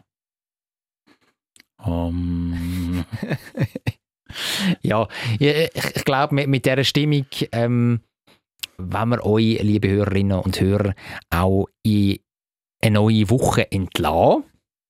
Um, 1.78 3.06
Ja, 4.82 5.08
ich, 5.40 5.70
ich 5.96 6.06
glaube, 6.06 6.36
mit, 6.36 6.48
mit 6.48 6.66
dieser 6.66 6.84
Stimmung, 6.84 7.26
ähm, 7.52 8.02
wenn 8.78 9.10
wir 9.10 9.26
euch, 9.26 9.62
liebe 9.62 9.90
Hörerinnen 9.90 10.40
und 10.40 10.60
Hörer, 10.60 10.94
auch 11.30 11.68
in 11.84 12.18
eine 12.82 12.96
neue 12.96 13.30
Woche 13.30 13.72
entlassen. 13.72 14.44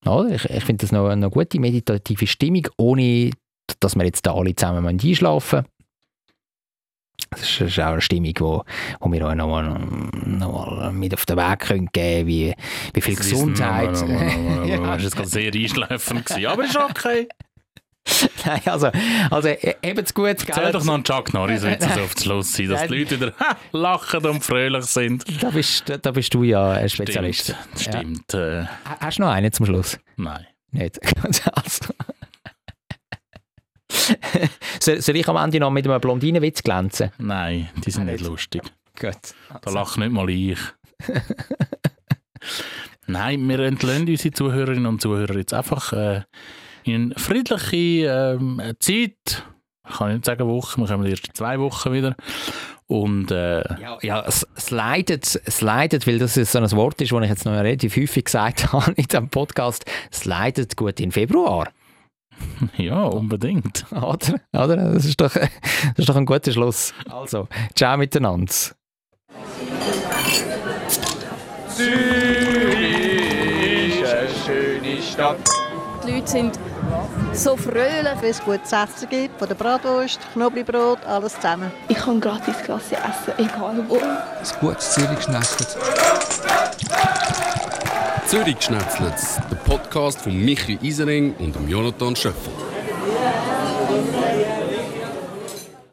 Ja, 0.05 0.25
ich 0.25 0.45
ich 0.45 0.63
finde 0.63 0.83
das 0.83 0.91
noch 0.91 1.07
eine 1.07 1.29
gute 1.29 1.59
meditative 1.59 2.27
Stimmung, 2.27 2.67
ohne 2.77 3.31
dass 3.79 3.95
wir 3.95 4.05
jetzt 4.05 4.25
da 4.25 4.33
alle 4.33 4.55
zusammen 4.55 4.85
einschlafen 4.85 5.59
müssen. 5.59 5.67
Das 7.29 7.41
ist, 7.41 7.61
das 7.61 7.69
ist 7.69 7.79
auch 7.79 7.93
eine 7.93 8.01
Stimmung, 8.01 8.33
wo, 8.39 8.63
wo 8.99 9.11
wir 9.11 9.25
euch 9.25 9.35
nochmal 9.35 9.79
noch 10.25 10.65
mal 10.67 10.91
mit 10.91 11.13
auf 11.13 11.25
den 11.25 11.37
Weg 11.37 11.59
können 11.59 11.89
geben 11.91 12.27
wie, 12.27 12.53
wie 12.93 13.01
viel 13.01 13.15
Gesundheit. 13.15 13.95
Ja, 14.67 14.97
das 14.97 15.17
war 15.17 15.25
sehr 15.25 15.53
einschläfend, 15.53 16.31
aber 16.45 16.65
ist 16.65 16.77
okay. 16.77 17.27
Nein, 18.45 18.61
also, 18.65 18.91
also 19.31 19.47
e- 19.47 19.75
eben's 19.81 20.13
gut. 20.13 20.27
Erzähl 20.27 20.71
doch 20.71 20.83
noch 20.83 20.95
einen 20.95 21.03
Chuck 21.03 21.33
Norris 21.33 21.63
Witz 21.63 21.85
so 21.93 22.01
auf 22.01 22.15
den 22.15 22.23
Schluss 22.23 22.53
sein, 22.53 22.67
dass 22.69 22.87
die 22.87 22.97
Leute 22.99 23.19
wieder 23.19 23.33
lachen 23.71 24.25
und 24.25 24.43
fröhlich 24.43 24.85
sind. 24.85 25.23
Da 25.41 25.49
bist, 25.51 25.85
da, 26.01 26.11
bist 26.11 26.33
du 26.33 26.43
ja 26.43 26.71
ein 26.71 26.89
Spezialist. 26.89 27.55
Stimmt. 27.77 27.79
stimmt 27.79 28.33
äh, 28.33 28.59
Ja. 28.63 28.69
Hast 28.99 29.19
du 29.19 29.23
noch 29.23 29.29
einen 29.31 29.51
zum 29.53 29.65
Schluss? 29.65 29.97
nein. 30.17 30.45
Nicht. 30.71 30.99
also. 31.53 31.93
soll, 34.79 35.15
ich 35.15 35.27
am 35.29 35.37
Ende 35.37 35.59
noch 35.59 35.69
mit 35.69 35.87
einem 35.87 36.01
Blondinenwitz 36.01 36.63
glänzen? 36.63 37.11
Nein, 37.19 37.69
die 37.85 37.91
sind 37.91 38.03
Ah, 38.03 38.05
nicht 38.05 38.21
nicht. 38.21 38.29
lustig. 38.29 38.63
Gut. 38.99 39.15
Da 39.61 39.71
lacht 39.71 39.97
nicht 39.97 40.11
mal 40.11 40.29
ich. 40.29 40.57
Nein, 43.05 43.47
wir 43.47 43.59
entlöhnen 43.59 44.07
unsere 44.07 44.33
Zuhörerinnen 44.33 44.85
und 44.87 45.01
Zuhörer 45.01 45.35
jetzt 45.35 45.53
einfach 45.53 45.93
äh, 45.93 46.21
in 46.83 47.11
eine 47.11 47.15
friedliche 47.15 48.37
ähm, 48.37 48.61
Zeit. 48.79 49.43
Ich 49.87 49.97
kann 49.97 50.13
nicht 50.13 50.25
sagen 50.25 50.47
Woche, 50.47 50.79
wir 50.79 50.87
kommen 50.87 51.05
erst 51.05 51.27
in 51.27 51.33
zwei 51.33 51.59
Wochen 51.59 51.91
wieder. 51.91 52.15
Und 52.87 53.31
äh, 53.31 53.63
Ja, 53.81 53.97
ja 54.01 54.23
es, 54.25 54.47
es, 54.55 54.71
leidet, 54.71 55.41
es 55.45 55.61
leidet, 55.61 56.07
weil 56.07 56.19
das 56.19 56.35
so 56.35 56.59
ein 56.59 56.71
Wort 56.71 57.01
ist, 57.01 57.11
das 57.11 57.23
ich 57.23 57.29
jetzt 57.29 57.45
noch 57.45 57.53
relativ 57.53 57.97
häufig 57.97 58.25
gesagt 58.25 58.71
habe 58.73 58.91
in 58.93 59.05
diesem 59.05 59.29
Podcast, 59.29 59.85
es 60.11 60.25
leidet 60.25 60.77
gut 60.77 60.99
in 60.99 61.11
Februar. 61.11 61.69
ja, 62.77 63.03
unbedingt. 63.03 63.85
Oder? 63.91 64.39
Oder? 64.53 64.93
Das, 64.93 65.05
ist 65.05 65.19
doch, 65.19 65.33
das 65.33 65.49
ist 65.97 66.09
doch 66.09 66.15
ein 66.15 66.25
guter 66.25 66.51
Schluss. 66.51 66.93
Also, 67.09 67.47
ciao 67.75 67.97
miteinander. 67.97 68.51
Zürich 71.67 71.91
ist 74.01 74.13
eine 74.13 74.29
schöne 74.45 75.01
Stadt. 75.01 75.49
Die 76.05 76.11
Leute 76.11 76.27
sind 76.27 76.59
so 77.35 77.57
fröhlich. 77.57 78.21
Wenn 78.21 78.29
es 78.29 78.41
gutes 78.43 78.71
Essen 78.71 79.09
gibt, 79.09 79.39
von 79.39 79.47
der 79.47 79.55
Bratwurst, 79.55 80.19
Knoblauchbrot, 80.33 81.05
alles 81.05 81.35
zusammen. 81.35 81.71
Ich 81.87 81.97
kann 81.97 82.19
gratis 82.19 82.57
Klasse 82.63 82.95
essen, 82.95 83.33
egal 83.37 83.83
wo. 83.87 83.97
Ein 83.97 84.59
gutes 84.59 84.93
Zürich 84.93 85.21
Schnetzlitz, 88.61 89.39
der 89.49 89.55
Podcast 89.57 90.21
von 90.21 90.35
Michi 90.35 90.79
Isering 90.81 91.35
und 91.39 91.55
Jonathan 91.69 92.15
Schöffel. 92.15 92.72